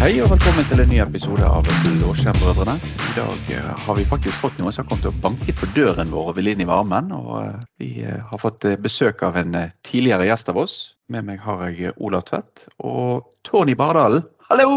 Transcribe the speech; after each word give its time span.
Hei 0.00 0.14
og 0.24 0.30
velkommen 0.32 0.64
til 0.64 0.80
en 0.80 0.88
ny 0.88 0.98
episode 1.02 1.44
av 1.44 1.66
Blåskjermbrødrene. 1.84 2.74
I 2.80 3.10
dag 3.18 3.50
eh, 3.52 3.66
har 3.84 3.98
vi 3.98 4.06
faktisk 4.08 4.38
fått 4.40 4.56
noen 4.60 4.72
som 4.72 4.84
har 4.86 4.88
kommet 4.88 5.08
og 5.10 5.18
banket 5.20 5.58
på 5.60 5.68
døren 5.76 6.08
vår 6.14 6.30
og 6.32 6.38
vil 6.38 6.48
inn 6.54 6.62
i 6.64 6.68
varmen. 6.68 7.10
Og 7.12 7.34
eh, 7.42 7.58
vi 7.82 7.90
eh, 8.08 8.16
har 8.30 8.40
fått 8.40 8.64
besøk 8.80 9.20
av 9.28 9.36
en 9.40 9.52
tidligere 9.86 10.24
gjest 10.30 10.48
av 10.52 10.60
oss. 10.62 10.76
Med 11.12 11.26
meg 11.28 11.42
har 11.44 11.66
jeg 11.68 11.92
Olav 12.00 12.24
Tvedt 12.30 12.64
og 12.80 13.26
Tony 13.46 13.76
Bardalen. 13.76 14.24
Hallo! 14.48 14.70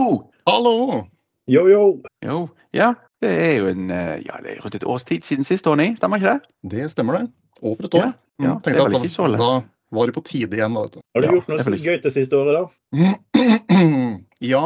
Hallo! 0.50 0.76
Yo, 1.48 1.64
yo. 1.72 1.84
Jo, 2.24 2.38
ja, 2.76 2.92
det 3.24 3.32
er 3.32 3.58
jo 3.62 3.68
en, 3.72 3.88
ja, 3.92 4.38
det 4.44 4.54
er 4.58 4.62
rundt 4.64 4.76
et 4.80 4.86
års 4.88 5.04
tid 5.08 5.24
siden 5.28 5.48
sist, 5.48 5.64
Tony. 5.68 5.90
Stemmer 6.00 6.20
ikke 6.20 6.36
det? 6.36 6.52
Det 6.72 6.90
stemmer, 6.92 7.20
det. 7.20 7.32
Over 7.64 7.88
et 7.88 7.98
år. 8.00 8.10
Ja, 8.10 8.12
ja, 8.12 8.20
Mm, 8.44 8.62
det 8.66 8.72
er 8.74 8.80
vel 8.88 8.96
ikke 8.98 9.10
så 9.14 9.28
da, 9.28 9.36
lett. 9.36 9.42
da 9.44 9.96
var 9.96 10.08
det 10.10 10.14
på 10.16 10.22
tide 10.26 10.58
igjen, 10.58 10.74
da, 10.74 10.82
vet 10.88 10.96
du. 10.96 11.02
Har 11.14 11.22
du 11.22 11.28
Ja, 11.28 11.34
gjort 11.36 11.50
noe 11.52 11.78
gøy 11.84 11.98
det 12.02 12.12
siste 12.16 12.40
året, 12.40 12.56
da? 12.58 13.12
ja, 14.54 14.62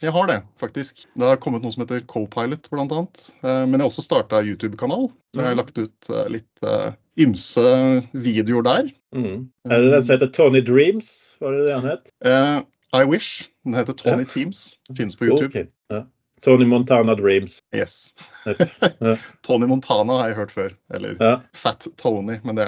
jeg 0.00 0.12
har 0.12 0.26
det, 0.30 0.38
faktisk. 0.60 1.04
Det 1.18 1.26
har 1.28 1.36
kommet 1.36 1.62
noe 1.62 1.72
som 1.74 1.82
heter 1.84 2.00
Copilot, 2.08 2.68
annet. 2.72 3.22
Eh, 3.42 3.66
Men 3.66 3.72
jeg 3.78 3.80
har 3.84 3.90
også 3.90 4.02
starta 4.06 4.40
YouTube-kanal. 4.42 5.10
Så 5.34 5.40
jeg 5.40 5.44
har 5.44 5.54
Mhm. 5.54 5.58
lagt 5.60 5.78
ut 5.78 6.10
eh, 6.10 6.28
litt 6.28 6.62
eh, 6.64 6.92
ymse 7.18 8.06
videoer 8.12 8.62
der. 8.62 8.90
Mm. 9.14 9.50
Er 9.68 9.78
det 9.80 9.90
den 9.92 10.02
som 10.04 10.14
heter 10.18 10.32
Tony 10.32 10.60
Dreams? 10.60 11.36
Var 11.40 11.52
det 11.52 11.66
det 11.66 11.74
han 11.74 11.90
het? 11.90 12.10
Eh, 12.24 12.62
I 12.92 13.04
Wish. 13.04 13.48
Den 13.64 13.74
heter 13.74 13.92
Tony 13.92 14.22
Ja. 14.24 14.24
Teams. 14.24 14.78
Finnes 14.96 15.16
på 15.16 15.26
YouTube. 15.26 15.48
Okay. 15.50 15.66
Ja. 15.90 16.04
Tony 16.42 16.64
Montana 16.64 17.14
Dreams. 17.14 17.60
Yes. 17.74 18.14
Ja. 18.46 19.16
Tony 19.42 19.66
Montana 19.66 20.12
har 20.22 20.28
jeg 20.28 20.36
hørt 20.36 20.50
før. 20.50 20.70
Eller 20.94 21.16
Ja. 21.20 21.40
Fat 21.52 21.86
Tony, 21.98 22.38
men 22.42 22.56
det, 22.56 22.66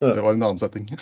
det 0.00 0.20
var 0.22 0.32
en 0.34 0.42
annen 0.42 0.58
setting. 0.58 0.88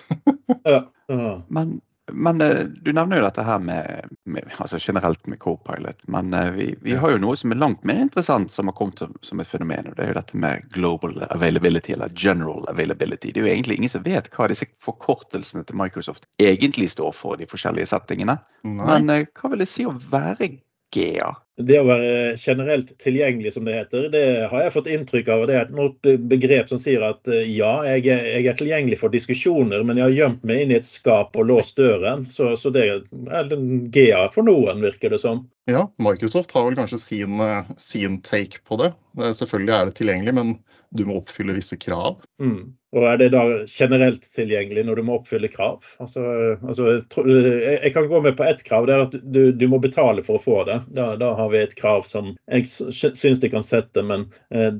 Ja. 0.67 0.83
Ja. 1.09 1.43
Men, 1.49 1.81
men 2.13 2.41
eh, 2.41 2.65
du 2.65 2.93
nevner 2.93 3.21
jo 3.21 3.25
dette 3.25 3.45
her 3.45 3.59
med, 3.63 4.11
med 4.25 4.49
altså 4.59 4.79
generelt 4.81 5.27
med 5.27 5.39
Copilot. 5.43 6.01
Men 6.13 6.35
eh, 6.35 6.51
vi, 6.55 6.67
vi 6.83 6.97
har 6.99 7.15
jo 7.15 7.21
noe 7.23 7.37
som 7.39 7.53
er 7.55 7.61
langt 7.61 7.85
mer 7.89 8.03
interessant 8.05 8.53
som 8.53 8.71
har 8.71 8.77
kommet 8.79 9.03
som, 9.03 9.15
som 9.27 9.43
et 9.43 9.51
fenomen. 9.51 9.91
og 9.91 9.99
Det 9.99 10.07
er 10.07 10.13
jo 10.13 10.19
dette 10.19 10.41
med 10.45 10.67
global 10.75 11.19
availability 11.31 11.95
eller 11.97 12.15
general 12.17 12.67
availability. 12.73 13.33
Det 13.33 13.43
er 13.43 13.49
jo 13.49 13.53
egentlig 13.55 13.81
ingen 13.81 13.93
som 13.93 14.07
vet 14.07 14.31
hva 14.35 14.49
disse 14.51 14.69
forkortelsene 14.85 15.67
til 15.69 15.79
Microsoft 15.81 16.29
egentlig 16.43 16.91
står 16.95 17.15
for, 17.17 17.39
de 17.41 17.49
forskjellige 17.51 17.93
settingene. 17.93 18.39
Nei. 18.67 18.87
Men 18.87 19.15
eh, 19.15 19.29
hva 19.37 19.53
vil 19.53 19.65
det 19.65 19.71
si 19.71 19.87
å 19.89 19.97
være 20.11 20.55
GA? 20.95 21.35
Det 21.67 21.79
å 21.81 21.87
være 21.89 22.35
generelt 22.41 22.93
tilgjengelig, 23.03 23.53
som 23.55 23.67
det 23.67 23.77
heter, 23.77 24.09
det 24.13 24.25
har 24.51 24.65
jeg 24.65 24.75
fått 24.75 24.91
inntrykk 24.91 25.31
av. 25.35 25.45
Det 25.49 25.57
er 25.59 25.69
et 25.69 26.27
begrep 26.31 26.71
som 26.73 26.81
sier 26.81 27.05
at 27.07 27.31
eh, 27.31 27.47
ja, 27.51 27.73
jeg 27.89 28.07
er, 28.13 28.27
jeg 28.37 28.49
er 28.51 28.59
tilgjengelig 28.59 29.01
for 29.03 29.15
diskusjoner, 29.15 29.85
men 29.87 30.01
jeg 30.01 30.07
har 30.07 30.17
gjemt 30.17 30.47
meg 30.47 30.65
inn 30.65 30.75
i 30.75 30.79
et 30.81 30.89
skap 30.89 31.37
og 31.39 31.49
låst 31.51 31.79
døren. 31.81 32.27
Så, 32.33 32.53
så 32.61 32.73
det 32.75 32.87
er 32.87 33.55
en 33.57 33.71
GA 33.95 34.27
for 34.35 34.47
noen, 34.47 34.83
virker 34.85 35.15
det 35.15 35.23
som. 35.23 35.47
Ja, 35.71 35.87
Microsoft 36.03 36.53
har 36.57 36.67
vel 36.67 36.79
kanskje 36.79 37.01
sin, 37.03 37.41
eh, 37.45 37.73
sin 37.79 38.21
take 38.27 38.65
på 38.67 38.81
det. 38.81 38.93
Eh, 39.19 39.33
Selvfølgelig 39.37 39.77
er 39.77 39.89
det 39.89 39.97
tilgjengelig, 40.01 40.37
men 40.41 40.55
du 40.91 41.05
må 41.07 41.21
oppfylle 41.21 41.55
visse 41.55 41.79
krav. 41.81 42.19
Mm. 42.43 42.73
Og 42.91 43.05
er 43.07 43.21
det 43.21 43.29
da 43.31 43.43
generelt 43.71 44.25
tilgjengelig 44.35 44.83
når 44.87 44.99
du 44.99 45.05
må 45.07 45.19
oppfylle 45.21 45.51
krav? 45.53 45.85
Altså, 46.03 46.23
altså, 46.59 46.89
jeg, 47.15 47.93
kan 47.95 48.09
gå 48.11 48.21
med 48.25 48.35
på 48.39 48.47
ett 48.49 48.65
krav, 48.67 48.89
det 48.89 48.97
er 48.97 49.05
at 49.05 49.15
du, 49.23 49.41
du 49.55 49.67
må 49.71 49.79
betale 49.83 50.25
for 50.27 50.41
å 50.41 50.43
få 50.43 50.57
det. 50.67 50.81
Da, 50.97 51.13
da 51.21 51.31
har 51.39 51.53
vi 51.53 51.61
et 51.63 51.77
krav 51.79 52.03
som 52.09 52.33
jeg 52.51 52.67
sy- 52.67 53.13
syns 53.15 53.43
de 53.43 53.53
kan 53.53 53.63
sette, 53.67 54.03
men 54.03 54.27
eh, 54.51 54.73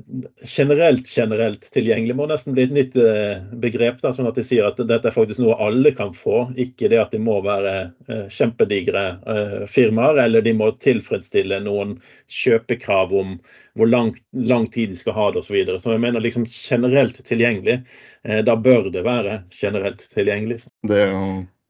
generelt 0.43 1.07
generelt 1.07 1.69
tilgjengelig 1.71 2.17
må 2.19 2.27
nesten 2.27 2.57
bli 2.57 2.67
et 2.67 2.75
nytt 2.75 2.99
eh, 2.99 3.47
begrep. 3.63 4.03
Da, 4.03 4.11
sånn 4.15 4.27
at 4.27 4.39
de 4.39 4.45
sier 4.47 4.67
at 4.67 4.81
dette 4.81 5.07
er 5.07 5.15
faktisk 5.15 5.43
noe 5.45 5.55
alle 5.63 5.95
kan 5.95 6.11
få, 6.17 6.49
ikke 6.59 6.91
det 6.91 6.99
at 6.99 7.15
de 7.15 7.23
må 7.23 7.39
være 7.47 7.75
eh, 8.11 8.27
kjempedigre 8.27 9.07
eh, 9.23 9.57
firmaer, 9.71 10.19
eller 10.25 10.43
de 10.43 10.57
må 10.59 10.73
tilfredsstille 10.83 11.63
noen 11.63 11.95
kjøpekrav 12.27 13.15
om 13.15 13.37
hvor 13.79 13.87
lang, 13.87 14.11
lang 14.35 14.67
tid 14.67 14.91
de 14.91 14.99
skal 14.99 15.15
ha 15.15 15.29
det 15.31 15.41
osv. 15.41 15.47
Så, 15.47 15.55
videre. 15.55 15.79
så 15.79 15.93
jeg 15.93 16.03
mener 16.03 16.23
liksom 16.23 16.45
generelt 16.47 17.19
tilgjengelig. 17.27 17.81
Eh, 18.23 18.41
da 18.45 18.55
bør 18.55 18.89
det 18.93 19.03
være 19.05 19.41
generelt 19.55 20.03
tilgjengelig. 20.13 20.61
Det, 20.87 21.03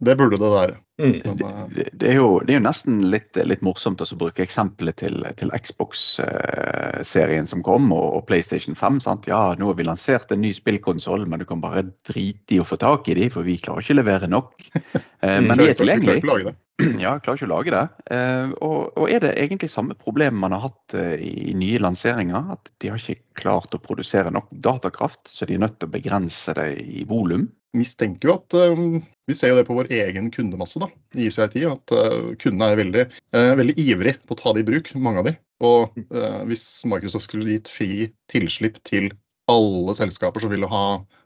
det 0.03 0.17
burde 0.19 0.39
det 0.41 0.51
være. 0.53 0.79
Mm. 1.01 1.15
Eh, 1.25 1.67
Det, 1.75 1.85
det, 1.93 2.09
er 2.11 2.19
jo, 2.19 2.39
det 2.45 2.53
er 2.53 2.59
jo 2.59 2.65
nesten 2.65 2.99
litt, 3.11 3.37
litt 3.47 3.63
morsomt 3.65 4.01
å 4.03 4.07
bruke 4.19 4.43
eksempelet 4.45 4.99
til, 5.01 5.25
til 5.39 5.53
Xbox-serien 5.55 7.49
som 7.49 7.63
kom, 7.65 7.91
og, 7.95 8.07
og 8.19 8.25
PlayStation 8.29 8.77
5. 8.77 9.01
Sant? 9.05 9.29
Ja, 9.31 9.55
nå 9.57 9.71
har 9.71 9.79
vi 9.79 9.87
lansert 9.87 10.31
en 10.31 10.43
ny 10.43 10.53
spillkonsoll, 10.55 11.25
men 11.29 11.41
du 11.41 11.47
kan 11.49 11.63
bare 11.63 11.87
drite 12.07 12.57
i 12.57 12.61
å 12.61 12.67
få 12.67 12.79
tak 12.81 13.09
i 13.09 13.17
de, 13.17 13.29
for 13.33 13.47
vi 13.47 13.57
klarer 13.61 13.85
ikke 13.85 13.97
å 13.97 14.01
levere 14.03 14.31
nok. 14.31 14.53
Eh, 15.21 15.37
men 15.37 15.53
de 15.53 15.67
er 15.69 15.75
tilgjengelige. 15.77 16.55
Ja, 16.97 17.11
klarer 17.21 17.37
ikke 17.37 17.45
å 17.45 17.51
lage 17.51 17.73
det. 17.75 17.81
Eh, 18.15 18.53
og, 18.65 18.97
og 18.97 19.11
er 19.13 19.21
det 19.21 19.35
egentlig 19.37 19.69
samme 19.69 19.93
problem 19.93 20.39
man 20.41 20.55
har 20.55 20.63
hatt 20.65 20.95
eh, 20.97 21.21
i 21.21 21.53
nye 21.53 21.77
lanseringer? 21.77 22.55
At 22.55 22.71
de 22.81 22.89
har 22.89 22.97
ikke 22.97 23.21
klart 23.37 23.77
å 23.77 23.81
produsere 23.83 24.33
nok 24.33 24.49
datakraft, 24.65 25.21
så 25.29 25.45
de 25.45 25.59
er 25.59 25.61
nødt 25.61 25.77
til 25.77 25.91
å 25.91 25.93
begrense 25.93 26.55
det 26.57 26.67
i 26.81 27.05
volum? 27.05 27.45
Mistenker 27.77 28.29
jo 28.29 28.35
at 28.39 28.55
uh, 28.57 28.81
Vi 29.29 29.35
ser 29.37 29.53
jo 29.53 29.59
det 29.59 29.67
på 29.67 29.77
vår 29.77 29.91
egen 29.95 30.27
kundemasse 30.33 30.81
da, 30.81 30.89
i 31.15 31.29
ICIT, 31.29 31.61
at 31.69 31.93
uh, 31.95 32.33
kundene 32.41 32.71
er 32.73 32.81
veldig, 32.81 33.05
uh, 33.37 33.53
veldig 33.59 33.77
ivrig 33.79 34.17
på 34.25 34.35
å 34.35 34.41
ta 34.41 34.53
det 34.55 34.65
i 34.65 34.67
bruk, 34.67 34.91
mange 34.99 35.23
av 35.23 35.29
de. 35.29 35.37
Og 35.61 35.97
eh, 36.09 36.39
hvis 36.49 36.65
Microsoft 36.89 37.27
skulle 37.27 37.53
gitt 37.53 37.69
fri 37.71 38.07
tilslipp 38.31 38.79
til 38.87 39.11
alle 39.51 39.95
selskaper 39.97 40.43
som 40.43 40.51
ville 40.53 40.69
ha 40.69 40.85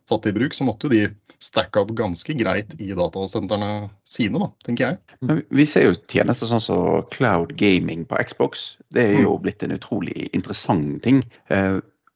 tatt 0.10 0.26
det 0.26 0.34
i 0.34 0.38
bruk, 0.38 0.54
så 0.54 0.66
måtte 0.68 0.88
jo 0.88 0.94
de 0.94 1.40
stacke 1.42 1.82
opp 1.82 1.92
ganske 1.98 2.36
greit 2.38 2.76
i 2.82 2.92
datasentrene 2.98 3.90
sine, 4.08 4.42
da, 4.42 4.50
tenker 4.66 4.86
jeg. 4.88 5.18
Men 5.26 5.42
vi 5.54 5.66
ser 5.70 5.88
jo 5.88 5.98
tjenester 6.12 6.50
sånn 6.50 6.64
som 6.64 7.08
cloud 7.14 7.56
gaming 7.60 8.06
på 8.10 8.20
Xbox. 8.28 8.76
Det 8.94 9.08
er 9.10 9.26
jo 9.26 9.36
blitt 9.42 9.66
en 9.66 9.76
utrolig 9.76 10.30
interessant 10.32 11.02
ting. 11.06 11.24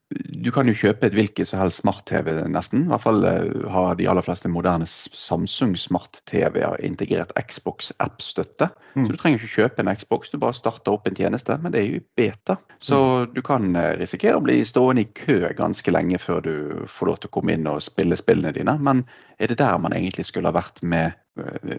Du 0.09 0.49
kan 0.49 0.65
jo 0.65 0.73
kjøpe 0.73 1.05
et 1.05 1.13
hvilket 1.13 1.51
som 1.51 1.59
helst 1.61 1.83
smart-TV 1.83 2.31
nesten. 2.49 2.87
I 2.87 2.89
hvert 2.89 3.03
fall 3.03 3.25
eh, 3.29 3.67
har 3.69 3.93
de 3.99 4.07
aller 4.09 4.25
fleste 4.25 4.49
moderne 4.49 4.87
Samsung 4.89 5.75
smart-TV-er 5.77 6.81
integrert 6.85 7.33
Xbox 7.37 7.91
app-støtte. 8.01 8.71
Mm. 8.95 9.05
Så 9.05 9.13
du 9.13 9.19
trenger 9.21 9.43
ikke 9.43 9.61
kjøpe 9.61 9.85
en 9.85 9.91
Xbox, 9.93 10.31
du 10.33 10.39
bare 10.41 10.57
starter 10.57 10.95
opp 10.95 11.05
en 11.05 11.19
tjeneste. 11.19 11.59
Men 11.61 11.75
det 11.75 11.83
er 11.83 11.87
jo 11.91 12.01
beta. 12.17 12.57
Så 12.81 12.99
du 13.35 13.43
kan 13.45 13.69
eh, 13.77 13.93
risikere 14.01 14.39
å 14.39 14.45
bli 14.45 14.57
stående 14.65 15.05
i 15.05 15.11
kø 15.13 15.43
ganske 15.59 15.93
lenge 15.93 16.17
før 16.21 16.41
du 16.47 16.53
får 16.89 17.11
lov 17.11 17.21
til 17.21 17.29
å 17.29 17.35
komme 17.37 17.53
inn 17.53 17.69
og 17.69 17.83
spille 17.85 18.17
spillene 18.17 18.55
dine. 18.57 18.79
Men 18.81 19.05
er 19.37 19.53
det 19.53 19.59
der 19.61 19.77
man 19.77 19.93
egentlig 19.93 20.25
skulle 20.31 20.49
ha 20.49 20.57
vært 20.57 20.81
med, 20.81 21.13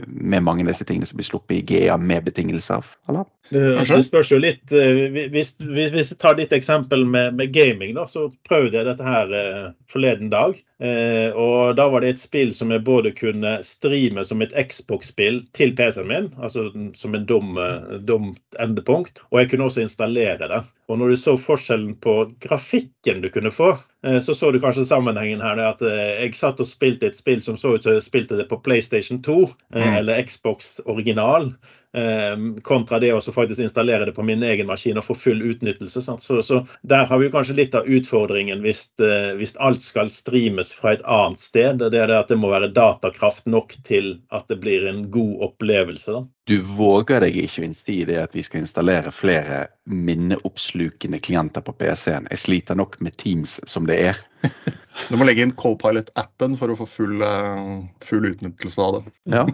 med 0.07 0.45
mange 0.47 0.65
av 0.65 0.73
disse 0.73 0.87
tingene 0.89 1.09
som 1.09 1.21
blir 1.21 1.29
sluppet 1.29 1.57
i 1.59 1.63
GA 1.69 1.97
med 2.01 2.27
betingelser? 2.29 2.87
Eller? 3.09 3.29
Det, 3.51 3.63
det 3.89 4.01
spørs 4.07 4.33
jo 4.33 4.41
litt 4.41 4.73
eh, 4.75 5.07
Hvis, 5.33 5.57
hvis, 5.61 5.93
hvis 5.95 6.13
jeg 6.15 6.21
tar 6.21 6.39
ditt 6.39 6.55
eksempel 6.57 7.07
med, 7.09 7.37
med 7.39 7.53
gaming, 7.55 7.95
da, 7.99 8.07
så 8.11 8.29
prøvde 8.49 8.79
jeg 8.79 8.89
dette 8.89 9.07
her 9.07 9.37
eh, 9.37 9.71
forleden 9.91 10.33
dag. 10.33 10.59
Eh, 10.81 11.29
og 11.37 11.75
da 11.77 11.85
var 11.93 12.01
det 12.01 12.15
et 12.15 12.21
spill 12.23 12.55
som 12.57 12.71
jeg 12.73 12.81
både 12.87 13.11
kunne 13.13 13.59
streame 13.67 14.23
som 14.25 14.41
et 14.41 14.55
Xbox-spill 14.57 15.43
til 15.53 15.75
PC-en 15.77 16.09
min, 16.09 16.29
altså 16.41 16.71
som 16.97 17.15
en 17.19 17.27
dum, 17.29 17.59
eh, 17.61 17.99
dumt 18.09 18.41
endepunkt, 18.59 19.21
og 19.29 19.43
jeg 19.43 19.51
kunne 19.51 19.67
også 19.69 19.83
installere 19.85 20.49
det. 20.49 20.63
Og 20.89 20.99
når 20.99 21.13
du 21.13 21.17
så 21.21 21.37
forskjellen 21.39 21.93
på 22.03 22.15
grafikken 22.43 23.21
du 23.21 23.29
kunne 23.29 23.53
få, 23.53 23.75
eh, 24.07 24.21
så 24.25 24.35
så 24.35 24.51
du 24.53 24.59
kanskje 24.61 24.87
sammenhengen 24.89 25.45
her. 25.45 25.57
det 25.61 25.67
At 25.69 25.83
eh, 25.83 26.23
jeg 26.25 26.35
satt 26.35 26.61
og 26.65 26.67
spilte 26.67 27.07
et 27.07 27.17
spill 27.21 27.43
som 27.45 27.61
så 27.61 27.75
ut 27.77 27.85
som 27.85 27.93
jeg 27.99 28.03
spilte 28.09 28.41
det 28.41 28.49
på 28.49 28.63
PlayStation 28.65 29.21
2, 29.23 29.43
eh, 29.75 29.85
Mm. 29.85 29.97
eller 30.01 30.23
Xbox 30.23 30.81
original. 30.87 31.53
Eh, 31.97 32.37
kontra 32.63 33.01
det 33.03 33.13
å 33.15 33.21
faktisk 33.21 33.63
installere 33.65 34.09
det 34.09 34.15
på 34.17 34.25
min 34.27 34.43
egen 34.47 34.69
maskin 34.71 34.99
og 35.01 35.07
få 35.09 35.17
full 35.19 35.43
utnyttelse. 35.53 36.03
Så, 36.03 36.41
så 36.47 36.63
der 36.83 37.07
har 37.11 37.23
vi 37.23 37.31
kanskje 37.33 37.59
litt 37.59 37.77
av 37.79 37.89
utfordringen 37.89 38.63
hvis, 38.65 38.87
eh, 39.03 39.33
hvis 39.41 39.57
alt 39.63 39.85
skal 39.87 40.13
streames 40.13 40.73
fra 40.77 40.95
et 40.97 41.05
annet 41.07 41.43
sted. 41.43 41.83
Det 41.83 41.99
er 41.99 42.11
det 42.13 42.19
at 42.19 42.33
det 42.33 42.41
må 42.41 42.53
være 42.53 42.73
datakraft 42.77 43.47
nok 43.51 43.77
til 43.89 44.17
at 44.35 44.49
det 44.53 44.61
blir 44.63 44.87
en 44.91 45.07
god 45.11 45.51
opplevelse. 45.51 46.15
Da. 46.17 46.25
Du 46.51 46.59
våger 46.77 47.23
deg 47.23 47.37
ikke 47.45 47.63
å 47.63 47.69
i 47.93 48.01
det 48.09 48.19
at 48.23 48.35
vi 48.35 48.43
skal 48.47 48.65
installere 48.65 49.13
flere 49.15 49.67
minneoppslukende 49.91 51.19
klienter 51.19 51.65
på 51.67 51.73
PC-en. 51.73 52.29
Jeg 52.31 52.39
sliter 52.39 52.79
nok 52.79 53.01
med 53.01 53.17
Teams 53.21 53.59
som 53.67 53.89
det 53.91 54.01
er. 54.11 54.23
Du 55.09 55.15
må 55.17 55.25
legge 55.25 55.45
inn 55.47 55.53
Copilot-appen 55.57 56.57
for 56.61 56.73
å 56.73 56.77
få 56.77 56.85
full, 56.91 57.23
eh, 57.25 57.77
full 58.05 58.27
utnyttelse 58.27 58.83
av 58.83 58.99
det. 58.99 59.13
Ja. 59.39 59.47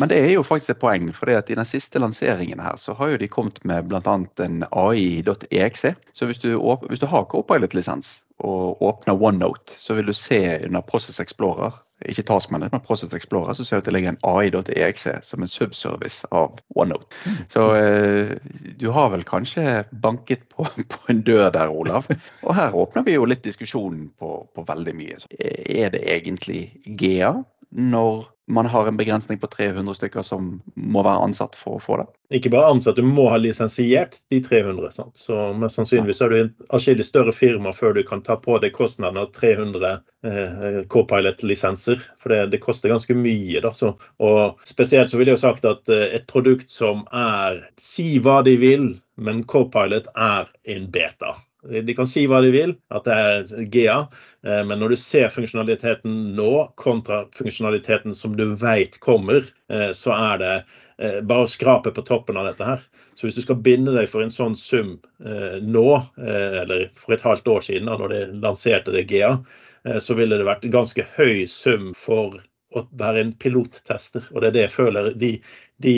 Men 0.00 0.10
det 0.10 0.18
er 0.18 0.32
jo 0.34 0.42
faktisk 0.44 0.74
et 0.74 0.80
poeng, 0.82 1.06
for 1.14 1.30
i 1.30 1.38
den 1.46 1.68
siste 1.68 2.02
lanseringen 2.02 2.60
her 2.60 2.74
så 2.82 2.96
har 2.98 3.12
jo 3.12 3.20
de 3.22 3.28
kommet 3.30 3.60
med 3.64 3.86
bl.a. 3.86 4.16
en 4.42 4.64
AI.exe. 4.66 5.94
Så 6.12 6.26
hvis 6.26 6.42
du, 6.42 6.50
hvis 6.90 7.00
du 7.00 7.06
har 7.06 7.28
Copilot-lisens 7.30 8.16
og 8.44 8.82
åpner 8.82 9.22
OneNote, 9.22 9.78
så 9.78 9.94
vil 9.96 10.10
du 10.10 10.12
se 10.16 10.42
under 10.66 10.82
Process 10.84 11.22
Explorer 11.22 11.78
ikke 12.04 12.26
Taskmanet, 12.28 12.72
men 12.72 12.82
Process 12.84 13.14
Explorer, 13.16 13.56
så 13.56 13.64
ser 13.64 13.78
du 13.78 13.84
at 13.84 13.88
det 13.88 13.94
ligger 13.96 14.12
en 14.12 14.20
AI.exe 14.28 15.14
som 15.24 15.42
en 15.42 15.48
subservice 15.50 16.28
av 16.34 16.58
OneNote. 16.76 17.08
Så 17.52 17.64
eh, 17.78 18.36
du 18.76 18.90
har 18.92 19.10
vel 19.14 19.24
kanskje 19.24 19.80
banket 20.04 20.44
på, 20.52 20.68
på 20.92 21.00
en 21.12 21.24
dør 21.26 21.48
der, 21.54 21.72
Olav. 21.72 22.08
Og 22.44 22.54
her 22.58 22.76
åpner 22.76 23.06
vi 23.06 23.16
jo 23.16 23.24
litt 23.28 23.44
diskusjonen 23.46 24.10
på, 24.20 24.38
på 24.52 24.66
veldig 24.68 24.96
mye. 24.98 25.20
Så 25.22 25.30
er 25.40 25.92
det 25.94 26.04
egentlig 26.04 26.68
GA 27.00 27.32
når 27.76 28.26
man 28.46 28.66
har 28.66 28.86
en 28.86 28.96
begrensning 28.96 29.38
på 29.38 29.46
300 29.46 29.94
stykker 29.94 30.22
som 30.22 30.60
må 30.74 31.02
være 31.02 31.24
ansatt 31.26 31.56
for 31.58 31.76
å 31.76 31.82
få 31.82 31.96
det? 32.00 32.06
Ikke 32.38 32.50
bare 32.54 32.70
ansatt, 32.74 32.98
du 32.98 33.06
må 33.06 33.28
ha 33.30 33.38
lisensiert 33.38 34.20
de 34.30 34.38
300. 34.42 34.90
Sant? 34.94 35.14
Så 35.18 35.34
mest 35.58 35.78
sannsynligvis 35.78 36.22
er 36.22 36.30
du 36.32 36.36
en 36.38 36.52
atskillig 36.74 37.06
større 37.06 37.34
firma 37.34 37.72
før 37.74 37.96
du 37.96 38.02
kan 38.06 38.22
ta 38.26 38.38
på 38.42 38.58
deg 38.62 38.74
kostnaden 38.76 39.18
av 39.22 39.32
300 39.34 39.92
eh, 40.26 40.78
Copilot-lisenser. 40.92 42.02
For 42.22 42.34
det, 42.34 42.40
det, 42.54 42.62
koster 42.62 42.94
ganske 42.94 43.18
mye. 43.18 43.62
Da. 43.64 43.74
Så, 43.74 43.94
og 44.22 44.62
spesielt 44.68 45.10
så 45.10 45.18
vil 45.20 45.32
jeg 45.32 45.38
jo 45.38 45.44
sagt 45.46 45.66
at 45.66 45.90
eh, 45.90 46.08
et 46.18 46.28
produkt 46.30 46.70
som 46.74 47.04
er 47.14 47.64
Si 47.82 48.16
hva 48.22 48.40
de 48.46 48.56
vil, 48.62 48.88
men 49.18 49.42
Copilot 49.50 50.10
er 50.14 50.50
en 50.76 50.90
beta. 50.94 51.34
De 51.70 51.94
kan 51.94 52.08
si 52.08 52.26
hva 52.30 52.40
de 52.44 52.52
vil, 52.54 52.74
at 52.94 53.06
det 53.06 53.16
er 53.16 53.68
GA, 53.72 53.98
eh, 54.46 54.62
men 54.68 54.80
når 54.80 54.94
du 54.94 54.98
ser 55.00 55.32
funksjonaliteten 55.34 56.16
nå 56.36 56.50
kontra 56.78 57.24
funksjonaliteten 57.36 58.16
som 58.16 58.36
du 58.38 58.44
vet 58.60 58.98
kommer, 59.04 59.46
eh, 59.72 59.90
så 59.96 60.14
er 60.16 60.42
det 60.42 60.54
eh, 60.56 61.20
bare 61.22 61.46
å 61.46 61.50
skrape 61.50 61.92
på 61.94 62.06
toppen 62.06 62.38
av 62.40 62.50
dette 62.50 62.68
her. 62.68 62.84
Så 63.16 63.26
hvis 63.26 63.38
du 63.38 63.44
skal 63.46 63.62
binde 63.64 63.94
deg 63.96 64.10
for 64.12 64.20
en 64.20 64.32
sånn 64.32 64.58
sum 64.60 64.98
nå, 65.16 65.84
eller 66.20 66.90
for 67.00 67.14
et 67.14 67.22
halvt 67.24 67.46
år 67.48 67.62
siden, 67.64 67.88
da 67.88 67.94
når 67.96 68.12
de 68.12 68.18
lanserte 68.42 68.92
det 68.92 69.06
GA, 69.08 69.30
så 70.04 70.16
ville 70.18 70.36
det 70.36 70.44
vært 70.44 70.66
en 70.68 70.74
ganske 70.74 71.06
høy 71.14 71.46
sum 71.48 71.94
for 71.96 72.36
å 72.76 72.82
være 73.00 73.22
en 73.24 73.32
pilottester. 73.40 74.26
Og 74.34 74.42
det 74.42 74.50
er 74.50 74.56
det 74.58 74.64
jeg 74.66 74.74
føler 74.74 75.08
de, 75.16 75.32
de 75.80 75.96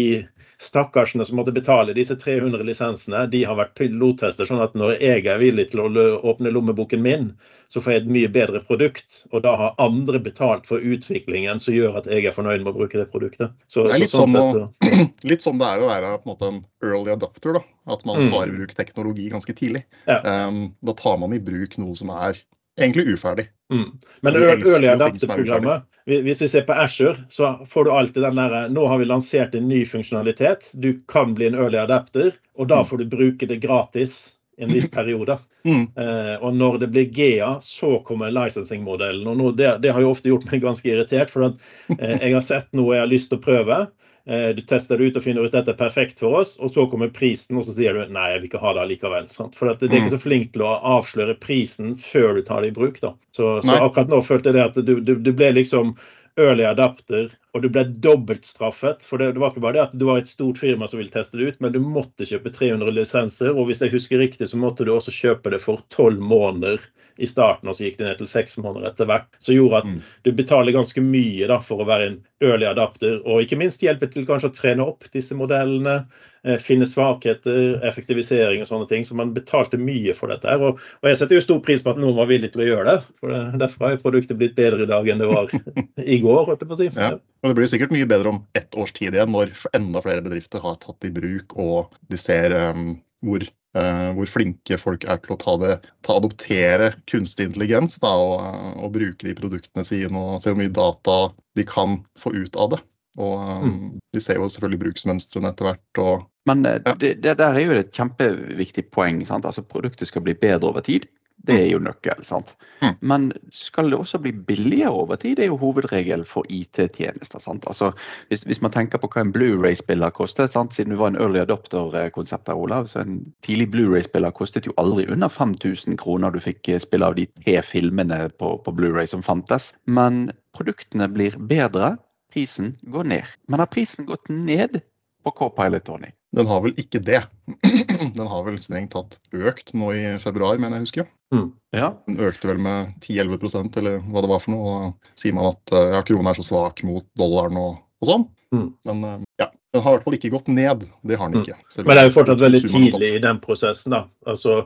stakkarsene 0.63 1.25
som 1.25 1.39
måtte 1.39 1.53
betale 1.53 1.95
disse 1.95 2.17
300 2.19 2.65
lisensene, 2.67 3.27
de 3.31 3.45
har 3.47 3.59
vært 3.59 3.77
pilottester. 3.79 4.49
Sånn 4.49 4.63
at 4.63 4.75
når 4.79 4.97
jeg 4.99 5.27
er 5.27 5.39
villig 5.39 5.69
til 5.71 5.85
å 5.85 6.07
åpne 6.33 6.51
lommeboken 6.55 7.03
min, 7.03 7.31
så 7.69 7.83
får 7.85 7.93
jeg 7.93 8.03
et 8.03 8.11
mye 8.17 8.31
bedre 8.33 8.63
produkt. 8.67 9.21
Og 9.31 9.45
da 9.45 9.55
har 9.61 9.77
andre 9.83 10.21
betalt 10.23 10.67
for 10.67 10.83
utviklingen 10.83 11.61
som 11.63 11.77
gjør 11.77 12.01
at 12.01 12.09
jeg 12.11 12.27
er 12.27 12.35
fornøyd 12.35 12.65
med 12.65 12.73
å 12.73 12.79
bruke 12.81 12.99
det 12.99 13.07
produktet. 13.13 13.55
Så, 13.71 13.87
det 13.87 13.99
er 13.99 14.03
litt, 14.03 14.15
sånn, 14.15 14.35
sett, 14.35 14.57
så... 14.57 15.07
litt 15.31 15.47
sånn 15.47 15.61
det 15.63 15.71
er 15.71 15.85
å 15.85 15.91
være 15.93 16.15
en, 16.17 16.39
en 16.51 16.63
early 16.83 17.15
adopter. 17.15 17.61
da, 17.61 17.65
At 17.95 18.07
man 18.09 18.25
mm. 18.25 18.33
tar 18.35 18.51
i 18.51 18.57
bruk 18.59 18.75
teknologi 18.79 19.29
ganske 19.35 19.55
tidlig. 19.55 19.85
Ja. 20.11 20.21
Um, 20.49 20.65
da 20.83 20.97
tar 20.99 21.21
man 21.23 21.37
i 21.37 21.43
bruk 21.43 21.79
noe 21.79 21.95
som 21.99 22.11
er 22.17 22.43
egentlig 22.79 23.15
uferdig. 23.15 23.51
Mm. 23.73 23.99
Men 24.25 24.37
early 24.37 24.89
adapter-programmet, 24.89 25.83
hvis 26.09 26.43
vi 26.43 26.49
ser 26.49 26.65
på 26.65 26.73
Asher, 26.73 27.19
så 27.29 27.67
får 27.69 27.85
du 27.85 27.91
alltid 27.93 28.23
den 28.23 28.41
der 28.41 28.69
Nå 28.73 28.87
har 28.89 28.99
vi 28.99 29.05
lansert 29.05 29.55
en 29.55 29.69
ny 29.69 29.83
funksjonalitet. 29.87 30.71
Du 30.73 31.03
kan 31.09 31.35
bli 31.35 31.51
en 31.51 31.59
early 31.59 31.79
adapter, 31.79 32.33
og 32.57 32.71
da 32.73 32.81
mm. 32.81 32.89
får 32.89 33.03
du 33.03 33.07
bruke 33.13 33.49
det 33.51 33.61
gratis 33.61 34.17
en 34.59 34.73
viss 34.73 34.91
periode. 34.97 35.39
Mm. 35.65 35.85
Eh, 35.97 36.35
og 36.41 36.55
når 36.57 36.79
det 36.79 36.91
blir 36.95 37.13
GEA, 37.13 37.59
så 37.61 37.99
kommer 38.07 38.33
licensing-modellen. 38.33 39.27
Og 39.29 39.37
nå, 39.37 39.53
det, 39.59 39.77
det, 39.85 39.93
har 39.93 40.03
jo 40.03 40.15
ofte 40.15 40.33
gjort 40.33 40.49
meg 40.51 40.65
ganske 40.65 40.89
irritert, 40.89 41.31
for 41.35 41.51
at, 41.51 41.61
eh, 41.99 42.17
jeg 42.17 42.35
har 42.35 42.45
sett 42.45 42.73
noe 42.77 42.97
jeg 42.97 43.05
har 43.05 43.13
lyst 43.13 43.33
til 43.33 43.41
å 43.41 43.45
prøve. 43.45 43.83
Eh, 44.29 44.49
du 44.49 44.61
tester 44.63 44.99
det 44.99 45.05
ut 45.05 45.17
og 45.17 45.25
finner 45.25 45.47
ut 45.47 45.55
at 45.55 45.63
dette 45.63 45.73
er 45.73 45.79
perfekt 45.79 46.19
for 46.21 46.43
oss, 46.43 46.59
og 46.61 46.69
så 46.75 46.85
kommer 46.91 47.09
prisen, 47.15 47.57
og 47.57 47.65
så 47.65 47.73
sier 47.73 47.97
du 47.97 48.13
nei, 48.13 48.27
jeg 48.35 48.43
vil 48.43 48.51
ikke 48.51 48.61
ha 48.61 48.75
det 48.77 48.85
likevel. 48.91 49.29
Sant? 49.33 49.57
For 49.57 49.71
det 49.71 49.89
er 49.89 49.95
ikke 49.97 50.11
mm. 50.11 50.13
så 50.13 50.21
flink 50.21 50.51
til 50.53 50.67
å 50.69 50.75
avsløre 50.99 51.39
prisen 51.41 51.95
før 51.97 52.37
du 52.37 52.43
tar 52.45 52.61
det 52.61 52.75
i 52.75 52.77
bruk. 52.77 53.01
Så, 53.01 53.49
så 53.65 53.79
akkurat 53.79 54.13
nå 54.13 54.21
følte 54.27 54.53
jeg 54.53 54.59
det 54.59 54.67
at 54.67 54.81
du, 54.85 54.99
du, 55.01 55.15
du 55.17 55.33
ble 55.33 55.55
liksom 55.57 55.95
early 56.39 56.67
adapter, 56.69 57.33
og 57.57 57.65
du 57.65 57.71
ble 57.73 57.85
dobbeltstraffet. 58.05 59.07
For 59.09 59.21
det, 59.21 59.33
det, 59.35 59.43
var 59.43 59.53
ikke 59.53 59.65
bare 59.65 59.79
det 59.79 59.85
at 59.87 59.97
du 59.97 60.05
var 60.09 60.21
et 60.21 60.31
stort 60.31 60.61
firma 60.61 60.89
som 60.89 61.01
ville 61.01 61.13
teste 61.13 61.41
det 61.41 61.49
ut, 61.49 61.61
men 61.65 61.75
du 61.75 61.81
måtte 61.83 62.29
kjøpe 62.29 62.53
300 62.55 62.95
lisenser. 62.95 63.55
Og 63.55 63.71
hvis 63.71 63.83
jeg 63.85 63.95
husker 63.95 64.21
riktig, 64.23 64.51
så 64.51 64.61
måtte 64.61 64.87
du 64.87 64.93
også 64.95 65.15
kjøpe 65.15 65.55
det 65.55 65.63
for 65.65 65.85
tolv 65.95 66.21
måneder 66.21 66.83
i 67.19 67.27
starten, 67.27 67.67
og 67.67 67.75
så 67.75 67.89
gikk 67.89 67.97
det 67.99 68.07
ned 68.07 68.21
til 68.21 68.31
seks 68.31 68.55
måneder 68.63 68.93
etter 68.93 69.09
hvert. 69.11 69.27
Som 69.43 69.57
gjorde 69.57 69.81
at 69.83 69.89
mm. 69.91 69.99
du 70.23 70.33
betaler 70.39 70.77
ganske 70.77 71.03
mye 71.03 71.49
da, 71.51 71.59
for 71.65 71.83
å 71.83 71.89
være 71.89 72.13
en 72.13 72.19
early 72.47 72.69
adapter, 72.69 73.19
og 73.27 73.43
ikke 73.43 73.59
minst 73.59 73.83
hjelpe 73.83 74.07
til 74.13 74.27
kanskje 74.29 74.53
å 74.53 74.55
trene 74.55 74.87
opp 74.87 75.09
disse 75.15 75.35
modellene. 75.35 76.05
Eh, 76.47 76.61
finne 76.63 76.87
svakheter, 76.87 77.81
effektivisering 77.83 78.63
og 78.63 78.69
sånne 78.71 78.87
ting. 78.91 79.03
Så 79.05 79.17
man 79.19 79.35
betalte 79.35 79.81
mye 79.81 80.15
for 80.15 80.31
dette. 80.31 80.47
her, 80.47 80.63
og, 80.63 80.79
og 81.03 81.11
jeg 81.11 81.19
setter 81.19 81.41
jo 81.41 81.45
stor 81.45 81.59
pris 81.67 81.83
på 81.83 81.91
at 81.91 81.99
noen 81.99 82.15
var 82.17 82.31
villig 82.31 82.53
til 82.55 82.63
å 82.63 82.69
gjøre 82.69 82.93
det. 82.93 82.99
for 83.19 83.59
Derfor 83.65 83.89
har 83.89 83.99
produktet 84.05 84.39
blitt 84.39 84.55
bedre 84.59 84.87
i 84.87 84.91
dag 84.91 85.11
enn 85.11 85.25
det 85.25 85.33
var 85.33 85.51
i 86.15 86.21
går. 86.23 86.45
holdt 86.47 86.63
jeg 86.63 86.71
på 86.71 86.79
å 86.79 86.81
si. 86.81 86.89
Ja. 86.95 87.17
Og 87.43 87.51
det 87.51 87.59
blir 87.59 87.71
sikkert 87.71 87.95
mye 87.95 88.09
bedre 88.11 88.33
om 88.35 88.41
ett 88.59 88.75
års 88.75 88.93
tid 88.97 89.15
igjen, 89.15 89.31
når 89.35 89.53
enda 89.77 90.03
flere 90.03 90.25
bedrifter 90.25 90.63
har 90.65 90.81
tatt 90.83 91.07
i 91.07 91.13
bruk 91.15 91.55
og 91.61 91.95
de 92.11 92.21
ser 92.21 92.57
um, 92.57 92.97
hvor 93.25 93.47
Uh, 93.77 94.15
hvor 94.17 94.25
flinke 94.33 94.79
folk 94.81 95.03
er 95.05 95.19
til 95.21 95.35
å 95.35 95.37
ta 95.39 95.53
det, 95.61 95.75
ta 96.03 96.15
adoptere 96.17 96.87
kunstig 97.11 97.51
intelligens 97.51 97.99
da, 98.01 98.15
og, 98.17 98.39
og, 98.81 98.89
bruke 98.95 99.27
de 99.27 99.35
produktene 99.37 99.85
sine 99.85 100.09
og 100.17 100.41
se 100.41 100.55
hvor 100.55 100.59
mye 100.63 100.73
data 100.73 101.17
de 101.59 101.67
kan 101.69 101.99
få 102.19 102.33
ut 102.33 102.57
av 102.57 102.73
det. 102.73 102.79
Og 103.21 103.35
um, 103.37 103.69
mm. 103.69 103.93
Vi 104.17 104.23
ser 104.25 104.41
jo 104.41 104.49
selvfølgelig 104.49 104.81
bruksmønstrene 104.87 105.53
etter 105.53 105.69
hvert. 105.69 106.01
Og, 106.01 106.25
Men 106.49 106.65
eh, 106.65 106.81
ja. 106.81 106.95
det, 106.97 107.13
det, 107.21 107.37
der 107.43 107.61
er 107.61 107.67
jo 107.67 107.77
et 107.77 107.93
kjempeviktig 107.93 108.87
poeng. 108.95 109.21
Sant? 109.29 109.47
Altså 109.49 109.67
Produktet 109.67 110.09
skal 110.09 110.25
bli 110.25 110.37
bedre 110.39 110.71
over 110.71 110.85
tid. 110.87 111.05
Det 111.49 111.57
er 111.57 111.71
jo 111.71 111.79
nøkkel. 111.81 112.25
sant? 112.29 112.53
Mm. 112.83 112.95
Men 113.01 113.29
skal 113.55 113.91
det 113.91 113.99
også 113.99 114.19
bli 114.21 114.33
billigere 114.33 114.91
over 114.93 115.17
tid? 115.17 115.37
Det 115.37 115.47
er 115.47 115.53
jo 115.53 115.61
hovedregel 115.61 116.25
for 116.29 116.45
IT-tjenester. 116.53 117.41
sant? 117.41 117.65
Altså, 117.67 117.93
hvis, 118.29 118.45
hvis, 118.45 118.61
man 118.63 118.75
tenker 118.75 119.01
på 119.01 119.09
hva 119.09 119.25
en 119.25 119.33
Blu-ray-spiller 119.33 120.13
kostet, 120.13 120.53
sant? 120.53 120.77
siden 120.77 120.93
du 120.93 120.99
var 121.01 121.15
en 121.15 121.21
early 121.21 121.41
adopter-konsept 121.41 122.53
her, 122.53 122.61
Olav, 122.61 122.91
så 122.93 123.01
en 123.01 123.23
tidlig 123.47 123.71
Blu-ray-spiller 123.73 124.35
kostet 124.37 124.69
jo 124.69 124.77
aldri 124.77 125.07
under 125.09 125.33
5000 125.33 125.97
kroner 125.97 126.35
du 126.35 126.41
fikk 126.45 126.69
spille 126.85 127.09
av 127.09 127.17
de 127.17 127.25
tre 127.41 127.57
filmene 127.65 128.29
på, 128.39 128.53
på 128.65 128.77
Blu-ray 128.77 129.09
som 129.09 129.25
fantes. 129.25 129.73
Men 129.87 130.29
produktene 130.57 131.09
blir 131.09 131.39
bedre, 131.49 131.97
prisen 132.33 132.77
går 132.93 133.09
ned. 133.09 133.35
Men 133.49 133.65
har 133.65 133.73
prisen 133.73 134.07
gått 134.07 134.29
ned 134.29 134.83
på 135.25 135.33
K-Pilot, 135.41 135.89
Tony? 135.89 136.13
Den 136.37 136.49
har 136.51 136.61
vel 136.65 136.75
ikke 136.81 137.01
det. 137.01 137.23
Den 138.19 138.27
har 138.29 138.43
vel 138.47 138.59
strengt 138.61 138.93
tatt 138.93 139.19
økt 139.33 139.73
nå 139.77 139.93
i 139.97 140.03
februar, 140.21 140.59
mener 140.61 140.79
jeg 140.79 140.89
husker. 140.89 141.07
Mm. 141.35 141.47
Ja. 141.77 141.93
Den 142.09 142.19
økte 142.25 142.51
vel 142.51 142.61
med 142.65 142.97
10-11% 143.05 143.79
eller 143.81 144.03
hva 144.05 144.25
det 144.25 144.33
var 144.33 144.43
for 144.45 144.55
noe. 144.55 144.75
Og 144.75 145.21
sier 145.21 145.37
man 145.37 145.53
at 145.53 145.73
eh, 145.75 145.95
ja, 145.97 146.03
krona 146.09 146.33
er 146.33 146.41
så 146.41 146.47
svak 146.47 146.83
mot 146.89 147.07
dollaren 147.21 147.61
og, 147.61 147.79
og 148.03 148.11
sånn. 148.11 148.27
Mm. 148.55 148.69
Men 148.89 149.09
eh, 149.09 149.25
ja, 149.45 149.49
den 149.75 149.85
har 149.85 149.95
i 149.95 149.99
hvert 149.99 150.09
fall 150.09 150.19
ikke 150.19 150.35
gått 150.37 150.53
ned. 150.53 150.85
Det 151.09 151.21
har 151.21 151.33
den 151.33 151.41
mm. 151.41 151.47
ikke. 151.47 151.83
Men 151.83 151.95
det 151.95 152.03
er 152.03 152.11
jo 152.11 152.17
fortsatt 152.19 152.45
veldig 152.45 152.63
tidlig 152.67 153.11
i 153.17 153.25
den 153.25 153.41
prosessen. 153.45 153.97
da. 153.97 154.05
Altså, 154.29 154.63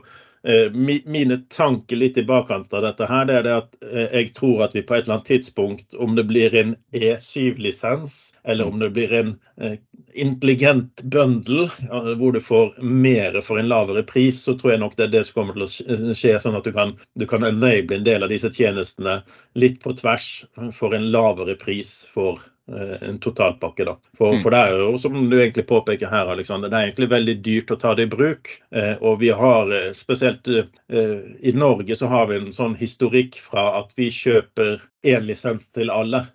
mine 1.05 1.37
tanker 1.37 1.95
litt 1.95 2.17
i 2.17 2.23
bakkant 2.27 2.73
av 2.73 2.83
dette 2.83 3.07
her, 3.07 3.25
det 3.29 3.35
er 3.37 3.45
det 3.45 3.53
at 3.55 3.77
eh, 3.87 4.15
jeg 4.19 4.33
tror 4.35 4.65
at 4.65 4.75
vi 4.75 4.83
på 4.83 4.97
et 4.97 5.05
eller 5.05 5.17
annet 5.17 5.29
tidspunkt, 5.31 5.95
om 5.95 6.17
det 6.17 6.25
blir 6.27 6.55
en 6.59 6.75
E7-lisens, 6.91 8.35
eller 8.43 8.67
om 8.67 8.81
det 8.83 8.91
blir 8.97 9.13
en 9.15 9.31
eh, 9.61 9.77
intelligent 10.13 11.03
bøndel, 11.03 11.69
hvor 12.19 12.35
du 12.35 12.41
får 12.43 12.75
mer 12.83 13.39
for 13.41 13.59
en 13.59 13.71
lavere 13.71 14.03
pris, 14.03 14.43
så 14.43 14.57
tror 14.59 14.75
jeg 14.75 14.83
nok 14.83 14.97
det 14.99 15.07
er 15.07 15.13
det 15.15 15.23
som 15.29 15.39
kommer 15.39 15.57
til 15.57 15.65
å 15.65 16.13
skje. 16.13 16.35
Sånn 16.43 16.59
at 16.59 16.67
du 16.67 16.73
kan, 16.75 16.93
du 17.17 17.25
kan 17.29 17.47
enable 17.47 17.97
en 17.97 18.05
del 18.05 18.27
av 18.27 18.33
disse 18.33 18.51
tjenestene 18.53 19.21
litt 19.57 19.79
på 19.81 19.95
tvers 19.97 20.27
for 20.75 20.93
en 20.93 21.07
lavere 21.15 21.55
pris 21.57 22.01
for 22.13 22.43
Eh, 22.43 22.52
en 23.01 23.17
totalpakke. 23.19 23.85
da. 23.85 23.97
For, 24.17 24.33
mm. 24.33 24.41
for, 24.41 24.51
det 24.51 24.57
er 24.57 24.77
jo, 24.79 24.97
som 24.97 25.17
du 25.29 25.35
egentlig 25.39 25.65
påpeker 25.67 26.07
her, 26.07 26.31
Alexander, 26.31 26.71
det 26.71 26.77
er 26.77 26.87
egentlig 26.87 27.09
veldig 27.11 27.35
dyrt 27.43 27.73
å 27.75 27.79
ta 27.81 27.91
det 27.97 28.07
i 28.07 28.11
bruk. 28.13 28.51
Eh, 28.75 28.95
og 29.01 29.19
vi 29.23 29.33
har 29.35 29.73
eh, 29.75 29.91
spesielt 29.97 30.47
eh, 30.47 31.19
i 31.43 31.53
Norge 31.55 31.97
så 31.99 32.07
har 32.11 32.29
vi 32.31 32.39
en 32.39 32.53
sånn 32.55 32.77
historikk 32.79 33.39
fra 33.43 33.67
at 33.81 33.91
vi 33.99 34.07
kjøper 34.13 34.79
én 35.03 35.25
lisens 35.27 35.69
til 35.75 35.91
alle. 35.93 36.25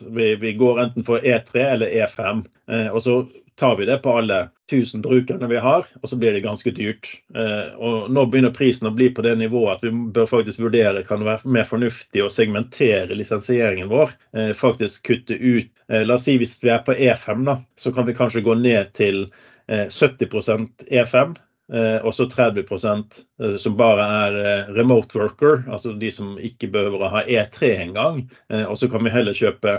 Vi, 0.00 0.34
vi, 0.40 0.52
går 0.58 0.80
enten 0.80 1.04
for 1.04 1.24
E3 1.24 1.64
eller 1.74 1.92
E5. 2.06 2.44
Eh, 2.70 2.88
og 2.92 3.02
så 3.02 3.20
tar 3.58 3.76
vi 3.76 3.86
det 3.86 3.98
på 3.98 4.12
alle 4.18 4.48
1000 4.70 5.02
brukerne 5.02 5.46
vi 5.46 5.56
har, 5.56 5.86
og 6.02 6.08
så 6.08 6.16
blir 6.16 6.32
det 6.32 6.44
ganske 6.44 6.70
dyrt. 6.70 7.08
Eh, 7.34 7.74
og 7.74 8.10
Nå 8.12 8.26
begynner 8.30 8.54
prisen 8.54 8.86
å 8.88 8.94
bli 8.94 9.08
på 9.14 9.24
det 9.26 9.34
nivået 9.40 9.78
at 9.78 9.86
vi 9.86 9.90
bør 10.14 10.28
faktisk 10.30 10.62
vurdere 10.62 11.02
kan 11.08 11.22
det 11.22 11.30
være 11.30 11.54
mer 11.56 11.66
fornuftig 11.66 12.22
å 12.22 12.30
segmentere 12.30 13.16
lisensieringen 13.18 13.90
vår. 13.90 14.14
Eh, 14.36 14.52
faktisk 14.58 15.08
kutte 15.08 15.34
ut 15.34 15.72
eh, 15.88 16.04
La 16.06 16.18
oss 16.18 16.28
si 16.28 16.36
hvis 16.38 16.58
vi 16.62 16.70
er 16.74 16.84
på 16.86 16.94
E5, 16.94 17.44
da, 17.48 17.58
så 17.80 17.92
kan 17.94 18.06
vi 18.06 18.16
kanskje 18.18 18.44
gå 18.46 18.58
ned 18.60 18.94
til 18.98 19.26
70% 19.68 20.86
E5. 20.88 21.34
Og 21.68 22.14
så 22.16 22.24
30% 22.24 23.18
som 23.60 23.74
bare 23.76 24.04
er 24.24 24.68
remote 24.72 25.18
worker, 25.18 25.66
altså 25.68 25.92
de 26.00 26.08
som 26.08 26.38
ikke 26.40 26.70
behøver 26.72 27.02
å 27.04 27.10
ha 27.12 27.20
E3 27.28 27.68
engang. 27.82 28.22
Og 28.70 28.78
så 28.80 28.88
kan 28.88 29.04
vi 29.04 29.12
heller 29.12 29.36
kjøpe 29.36 29.74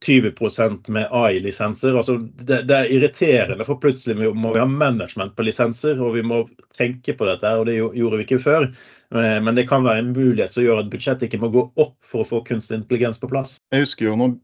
20 0.00 0.32
eh, 0.58 0.72
med 0.86 1.08
AI-lisenser. 1.10 1.96
Altså, 1.96 2.16
det, 2.18 2.62
det, 2.62 2.76
er 2.76 2.92
irriterende, 2.92 3.64
for 3.64 3.80
plutselig 3.80 4.32
må 4.34 4.54
vi 4.54 4.62
ha 4.62 4.66
management 4.66 5.36
på 5.36 5.44
lisenser, 5.44 6.00
og 6.00 6.14
vi 6.16 6.22
må 6.24 6.44
tenke 6.78 7.12
på 7.12 7.28
dette. 7.28 7.52
og 7.58 7.66
Det 7.68 7.76
gjorde 7.76 8.20
vi 8.20 8.24
ikke 8.24 8.40
før. 8.40 8.70
Eh, 9.14 9.38
men 9.44 9.54
det 9.54 9.66
kan 9.70 9.84
være 9.86 10.02
en 10.02 10.12
mulighet 10.14 10.54
som 10.54 10.64
gjør 10.64 10.82
at 10.82 10.90
budsjettet 10.92 11.28
ikke 11.28 11.42
må 11.42 11.50
gå 11.54 11.64
opp 11.70 11.96
for 12.04 12.24
å 12.24 12.28
få 12.28 12.42
kunstig 12.46 12.80
intelligens 12.80 13.20
på 13.22 13.30
plass. 13.30 13.56
Jeg 13.74 13.86
husker 13.86 14.08
jo 14.08 14.16
når 14.18 14.34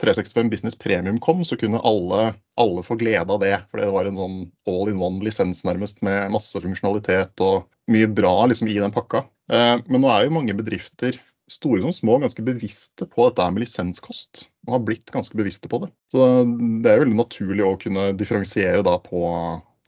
365 0.00 0.52
Business 0.52 0.78
Premium 0.78 1.18
kom, 1.22 1.42
så 1.46 1.58
kunne 1.60 1.82
alle, 1.86 2.32
alle 2.60 2.84
få 2.86 2.98
glede 3.00 3.34
av 3.34 3.42
det. 3.42 3.54
For 3.70 3.82
det 3.82 3.90
var 3.94 4.08
en 4.08 4.18
sånn 4.18 4.38
all 4.70 4.92
in 4.92 5.02
one-lisens 5.02 5.64
nærmest 5.68 6.04
med 6.06 6.30
masse 6.34 6.62
funksjonalitet 6.62 7.44
og 7.44 7.66
mye 7.90 8.10
bra 8.12 8.34
liksom, 8.50 8.70
i 8.70 8.78
den 8.78 8.94
pakka. 8.94 9.24
Eh, 9.50 9.74
men 9.88 10.04
nå 10.04 10.12
er 10.12 10.26
jo 10.28 10.36
mange 10.38 10.56
bedrifter 10.58 11.18
store 11.48 11.80
som 11.80 11.94
små 11.96 12.18
ganske 12.20 12.44
bevisste 12.44 13.06
på 13.08 13.28
dette 13.28 13.46
med 13.50 13.64
lisenskost. 13.64 14.48
Og 14.68 14.76
har 14.76 14.84
blitt 14.84 15.12
ganske 15.14 15.36
bevisste 15.38 15.70
på 15.70 15.80
det. 15.84 15.90
Så 16.12 16.26
det 16.44 16.90
er 16.90 17.02
veldig 17.02 17.16
naturlig 17.18 17.64
å 17.64 17.78
kunne 17.80 18.10
differensiere 18.18 18.84
da 18.86 18.98
på 19.00 19.24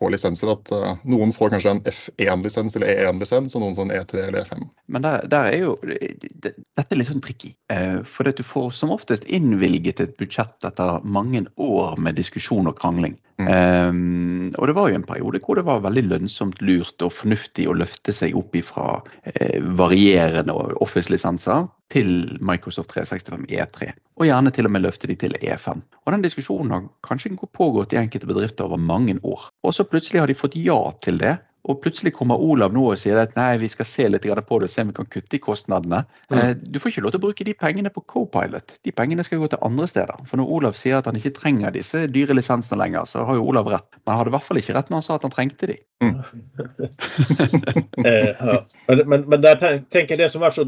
på 0.01 0.09
lisenser 0.13 0.51
at 0.55 0.73
uh, 0.73 0.93
noen 1.09 1.33
får 1.37 1.53
kanskje 1.55 1.75
en 1.75 1.83
F1-lisens 1.89 2.77
eller 2.79 2.93
E1-lisens, 2.95 3.55
og 3.55 3.65
noen 3.65 3.77
får 3.77 3.87
en 3.87 3.95
E3 3.99 4.23
eller 4.27 4.43
E5. 4.43 4.67
Men 4.91 5.05
der, 5.05 5.27
der 5.31 5.51
er 5.53 5.65
jo, 5.67 5.75
det, 5.85 6.55
dette 6.57 6.87
er 6.89 7.01
litt 7.01 7.11
sånn 7.11 7.25
tricky. 7.25 7.53
Uh, 7.73 8.01
for 8.09 8.29
du 8.29 8.45
får 8.47 8.71
som 8.77 8.95
oftest 8.95 9.27
innvilget 9.29 10.01
et 10.03 10.17
budsjett 10.21 10.67
etter 10.67 11.05
mange 11.05 11.45
år 11.61 12.01
med 12.01 12.17
diskusjon 12.21 12.71
og 12.71 12.79
krangling. 12.81 13.19
Mm. 13.41 13.49
Um, 13.49 14.49
og 14.61 14.69
det 14.69 14.77
var 14.77 14.91
jo 14.91 14.99
en 14.99 15.09
periode 15.09 15.41
hvor 15.45 15.57
det 15.57 15.65
var 15.69 15.85
veldig 15.85 16.07
lønnsomt, 16.11 16.61
lurt 16.65 17.05
og 17.05 17.15
fornuftig 17.17 17.69
å 17.69 17.77
løfte 17.77 18.13
seg 18.17 18.37
opp 18.41 18.57
ifra 18.57 19.01
uh, 19.01 19.61
varierende 19.81 20.57
Office-lisenser 20.81 21.69
til 21.91 22.39
Microsoft 22.41 22.93
365 22.95 23.47
E3, 23.51 23.91
og 24.21 24.29
gjerne 24.29 24.53
til 24.55 24.69
og 24.69 24.75
med 24.75 24.85
løfte 24.85 25.11
de 25.11 25.17
til 25.19 25.37
E5. 25.41 25.83
Og 26.07 26.13
Den 26.15 26.25
diskusjonen 26.25 26.75
har 26.75 26.89
kanskje 27.07 27.35
pågått 27.53 27.95
i 27.95 28.01
enkelte 28.01 28.31
bedrifter 28.31 28.65
over 28.65 28.79
mange 28.79 29.19
år. 29.23 29.51
Og 29.63 29.75
så 29.75 29.85
plutselig 29.85 30.21
har 30.21 30.31
de 30.31 30.39
fått 30.39 30.57
ja 30.57 30.81
til 31.03 31.19
det. 31.19 31.39
Og 31.69 31.81
plutselig 31.83 32.15
kommer 32.17 32.41
Olav 32.41 32.73
nå 32.73 32.87
og 32.89 32.99
sier 32.99 33.19
at 33.21 33.35
nei, 33.37 33.59
vi 33.61 33.69
skal 33.69 33.85
se 33.89 34.07
litt 34.09 34.25
på 34.25 34.59
det 34.61 34.69
og 34.69 34.73
se 34.73 34.85
om 34.85 34.91
vi 34.91 34.97
kan 34.97 35.09
kutte 35.13 35.37
i 35.37 35.43
kostnadene. 35.43 36.03
Mm. 36.31 36.39
Eh, 36.39 36.53
du 36.57 36.79
får 36.81 36.95
ikke 36.95 37.03
lov 37.05 37.13
til 37.13 37.21
å 37.21 37.25
bruke 37.27 37.45
de 37.45 37.55
pengene 37.55 37.93
på 37.93 38.03
Copilot. 38.09 38.79
De 38.87 38.95
pengene 38.97 39.25
skal 39.27 39.43
gå 39.43 39.51
til 39.53 39.61
andre 39.67 39.89
steder. 39.91 40.23
For 40.31 40.41
når 40.41 40.55
Olav 40.57 40.79
sier 40.81 40.97
at 40.99 41.11
han 41.11 41.19
ikke 41.21 41.35
trenger 41.37 41.75
disse 41.77 42.07
dyre 42.09 42.37
lisensene 42.39 42.81
lenger, 42.81 43.05
så 43.11 43.27
har 43.29 43.37
jo 43.37 43.45
Olav 43.53 43.69
rett. 43.75 43.91
Men 44.01 44.15
han 44.15 44.23
hadde 44.23 44.33
i 44.33 44.37
hvert 44.39 44.49
fall 44.49 44.63
ikke 44.63 44.79
rett 44.79 44.93
når 44.93 45.03
han 45.03 45.07
sa 45.09 45.19
at 45.19 45.27
han 45.29 45.35
trengte 45.37 45.69
de. 45.69 45.77
Mm. 46.01 46.17
eh, 48.09 48.33
ja. 48.33 48.57
Men, 48.89 49.05
men, 49.13 49.29
men 49.29 49.45
der 49.45 49.61
tenker 49.61 50.17
jeg 50.17 50.23
det 50.25 50.33
som 50.33 50.47
var 50.47 50.57
så 50.57 50.65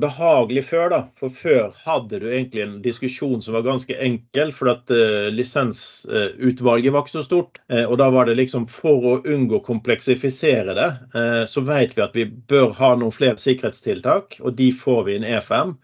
behagelig 0.00 0.64
før. 0.68 0.88
da, 0.90 1.00
For 1.18 1.32
før 1.32 1.74
hadde 1.84 2.20
du 2.22 2.26
egentlig 2.30 2.62
en 2.64 2.76
diskusjon 2.84 3.42
som 3.42 3.54
var 3.56 3.64
ganske 3.66 3.96
enkel, 3.96 4.52
for 4.56 4.70
at 4.72 4.90
uh, 4.92 5.28
lisensutvalget 5.34 6.90
uh, 6.90 6.94
var 6.94 7.04
ikke 7.04 7.16
så 7.16 7.24
stort. 7.26 7.60
Uh, 7.72 7.84
og 7.84 7.98
da 8.00 8.08
var 8.14 8.28
det 8.28 8.36
liksom 8.38 8.66
for 8.70 9.08
å 9.10 9.14
unngå 9.22 9.60
å 9.60 9.64
kompleksifisere 9.64 10.76
det, 10.76 10.90
så 11.48 11.62
vet 11.64 11.94
vi 11.96 12.02
at 12.02 12.16
vi 12.16 12.24
bør 12.50 12.72
ha 12.78 12.94
noen 12.98 13.14
flere 13.14 13.38
sikkerhetstiltak, 13.40 14.38
og 14.42 14.56
de 14.58 14.70
får 14.74 15.04
vi 15.06 15.14
i 15.14 15.20
en 15.20 15.26
E5. 15.28 15.74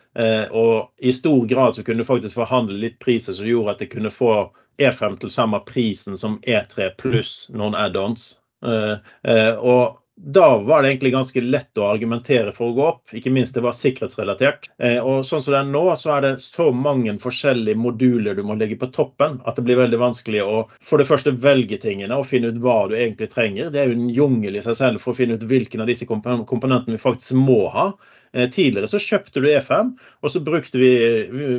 og 0.57 1.07
i 1.07 1.13
stor 1.15 1.47
grad 1.47 1.77
så 1.77 1.85
kunne 1.87 2.03
du 2.03 2.09
faktisk 2.09 2.35
forhandle 2.35 2.79
litt 2.83 2.99
priser 3.03 3.37
som 3.37 3.47
gjorde 3.47 3.77
at 3.77 3.83
det 3.85 3.91
kunne 3.93 4.11
få 4.11 4.51
E5 4.81 5.21
til 5.23 5.33
samme 5.33 5.61
prisen 5.69 6.17
som 6.19 6.41
E3 6.43 6.91
pluss 6.99 7.49
noen 7.55 7.77
add-ons. 7.79 8.35
og 8.63 10.01
da 10.23 10.59
var 10.59 10.83
det 10.83 10.89
egentlig 10.89 11.13
ganske 11.13 11.41
lett 11.41 11.79
å 11.81 11.87
argumentere 11.89 12.53
for 12.53 12.71
å 12.71 12.75
gå 12.77 12.85
opp. 12.85 13.15
Ikke 13.17 13.33
minst 13.33 13.57
det 13.57 13.63
var 13.65 13.77
sikkerhetsrelatert. 13.77 14.69
Eh, 14.79 14.99
og 15.01 15.25
sånn 15.27 15.43
som 15.43 15.55
det 15.55 15.61
er 15.63 15.71
nå, 15.71 15.85
så 15.97 16.13
er 16.17 16.27
det 16.27 16.33
så 16.45 16.69
mange 16.77 17.15
forskjellige 17.23 17.81
moduler 17.81 18.37
du 18.37 18.43
må 18.45 18.59
legge 18.61 18.77
på 18.81 18.91
toppen 18.93 19.39
at 19.49 19.57
det 19.57 19.65
blir 19.65 19.81
veldig 19.81 20.01
vanskelig 20.03 20.45
å 20.45 20.61
for 20.85 21.01
det 21.01 21.09
første 21.09 21.33
velge 21.41 21.81
tingene 21.81 22.19
og 22.21 22.29
finne 22.29 22.53
ut 22.53 22.61
hva 22.61 22.83
du 22.91 22.97
egentlig 22.99 23.31
trenger. 23.33 23.73
Det 23.73 23.81
er 23.81 23.91
jo 23.91 23.97
en 23.97 24.13
jungel 24.13 24.61
i 24.61 24.65
seg 24.65 24.77
selv 24.77 25.05
for 25.05 25.15
å 25.15 25.21
finne 25.23 25.41
ut 25.41 25.47
hvilken 25.49 25.81
av 25.81 25.89
disse 25.89 26.09
komponentene 26.09 26.99
vi 26.99 27.01
faktisk 27.01 27.39
må 27.41 27.63
ha. 27.73 27.91
Eh, 28.33 28.47
tidligere 28.51 28.87
så 28.87 28.99
kjøpte 29.03 29.41
du 29.43 29.49
E5, 29.51 29.89
og 30.23 30.31
så 30.31 30.41
brukte 30.47 30.79
vi, 30.79 30.91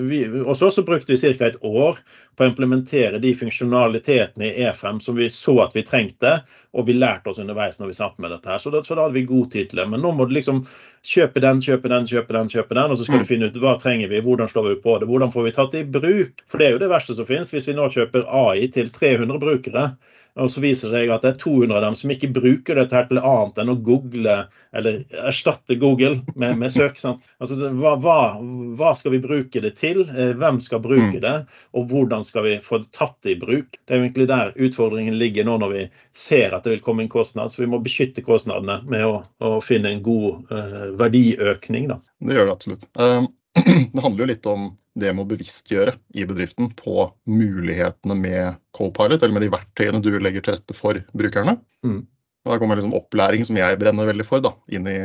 vi, 0.08 0.20
også, 0.40 0.70
så 0.72 0.84
brukte 0.88 1.12
vi 1.12 1.20
ca. 1.20 1.50
et 1.50 1.58
år 1.68 1.98
på 2.38 2.46
å 2.46 2.48
implementere 2.48 3.20
de 3.20 3.34
funksjonalitetene 3.36 4.48
i 4.48 4.68
E5 4.70 5.02
som 5.04 5.18
vi 5.20 5.28
så 5.36 5.58
at 5.66 5.76
vi 5.76 5.84
trengte, 5.84 6.38
og 6.72 6.88
vi 6.88 6.96
lærte 6.96 7.28
oss 7.28 7.42
underveis 7.44 7.82
når 7.82 7.92
vi 7.92 7.98
satt 7.98 8.16
med 8.24 8.32
dette. 8.32 8.48
her, 8.48 8.58
Så 8.64 8.72
da, 8.72 8.80
så 8.84 8.96
da 8.96 9.04
hadde 9.04 9.20
vi 9.20 9.26
god 9.28 9.52
tid 9.52 9.70
til 9.70 9.82
det. 9.82 9.88
Men 9.92 10.00
nå 10.00 10.14
må 10.16 10.26
du 10.30 10.32
liksom 10.38 10.64
kjøpe 11.04 11.44
den, 11.44 11.60
kjøpe 11.60 11.92
den, 11.92 12.08
kjøpe 12.08 12.38
den, 12.38 12.54
kjøpe 12.56 12.78
den, 12.80 12.92
og 12.92 12.98
så 12.98 13.04
skal 13.04 13.20
du 13.20 13.26
mm. 13.26 13.32
finne 13.34 13.52
ut 13.52 13.60
hva 13.60 13.76
trenger 13.82 14.08
vi, 14.08 14.24
hvordan 14.24 14.48
slår 14.48 14.70
vi 14.70 14.80
på 14.86 14.96
det, 15.02 15.12
hvordan 15.12 15.36
får 15.36 15.50
vi 15.50 15.54
tatt 15.58 15.76
det 15.76 15.84
i 15.84 15.92
bruk. 16.00 16.46
For 16.48 16.62
det 16.62 16.70
er 16.70 16.78
jo 16.78 16.84
det 16.86 16.92
verste 16.94 17.18
som 17.20 17.28
finnes. 17.28 17.52
Hvis 17.52 17.68
vi 17.68 17.76
nå 17.76 17.92
kjøper 17.92 18.32
AI 18.32 18.72
til 18.72 18.88
300 18.96 19.44
brukere, 19.44 19.90
og 20.40 20.52
så 20.52 20.62
viser 20.64 20.92
det 20.92 21.02
seg 21.02 21.12
at 21.12 21.26
det 21.26 21.32
er 21.34 21.40
200 21.42 21.76
av 21.76 21.84
dem 21.84 21.96
som 22.00 22.12
ikke 22.14 22.30
bruker 22.32 22.78
dette 22.80 22.96
her 22.96 23.08
til 23.10 23.20
annet 23.20 23.58
enn 23.60 23.72
å 23.74 23.78
google, 23.84 24.36
eller 24.78 25.02
erstatte 25.28 25.76
Google 25.82 26.22
med, 26.40 26.56
med 26.62 26.72
søk. 26.72 27.00
sant? 27.02 27.28
Altså, 27.44 27.58
hva, 27.76 27.98
hva, 28.00 28.18
hva, 28.80 28.94
skal 28.96 29.16
vi 29.16 29.22
bruke 29.24 29.64
det 29.64 29.74
til? 29.82 30.06
Eh, 30.08 30.32
hvem 30.40 30.62
skal 30.64 30.84
bruke 30.84 31.18
mm. 31.18 31.22
det? 31.26 31.36
Og 31.76 31.92
hvordan 31.92 32.24
skal 32.28 32.48
vi 32.48 32.56
få 32.64 32.80
det 32.84 32.92
tatt 32.96 33.28
i 33.28 33.36
bruk? 33.40 33.76
Det 33.76 33.96
er 33.96 34.00
jo 34.00 34.08
egentlig 34.08 34.30
der 34.32 34.56
utfordringen 34.56 35.20
ligger 35.20 35.48
nå 35.48 35.58
når 35.62 35.76
vi 35.76 35.86
ser 36.16 36.56
at 36.56 36.64
det 36.64 36.78
vil 36.78 36.86
komme 36.86 37.06
en 37.06 37.12
kostnad. 37.12 37.52
Så 37.52 37.66
vi 37.66 37.72
må 37.72 37.82
beskytte 37.84 38.24
kostnadene 38.26 38.80
med 38.88 39.08
å, 39.08 39.22
å 39.44 39.58
finne 39.66 39.92
en 39.92 40.06
god 40.06 40.52
uh, 40.54 40.86
verdiøkning. 41.00 41.92
Da. 41.92 42.00
Det 42.24 42.40
gjør 42.40 42.48
det 42.48 42.56
absolutt. 42.56 42.88
Um, 42.96 43.28
det 43.92 44.06
handler 44.06 44.24
jo 44.24 44.32
litt 44.32 44.48
om 44.48 44.72
det 45.00 45.12
med 45.16 45.24
å 45.24 45.30
bevisstgjøre 45.30 45.96
i 46.20 46.26
bedriften 46.28 46.72
på 46.76 47.06
mulighetene 47.30 48.18
med 48.18 48.58
co-pilot, 48.76 49.22
eller 49.22 49.38
med 49.38 49.46
de 49.46 49.54
verktøyene 49.54 50.02
du 50.04 50.12
legger 50.20 50.44
til 50.44 50.58
rette 50.58 50.76
for 50.76 51.00
brukerne. 51.18 51.58
Mm. 51.86 52.02
Og 52.42 52.52
Da 52.52 52.58
kommer 52.58 52.80
liksom 52.80 52.96
opplæring, 52.98 53.46
som 53.46 53.58
jeg 53.60 53.78
brenner 53.80 54.10
veldig 54.10 54.26
for, 54.26 54.42
da, 54.42 54.56
inn 54.74 54.88
i, 54.90 54.98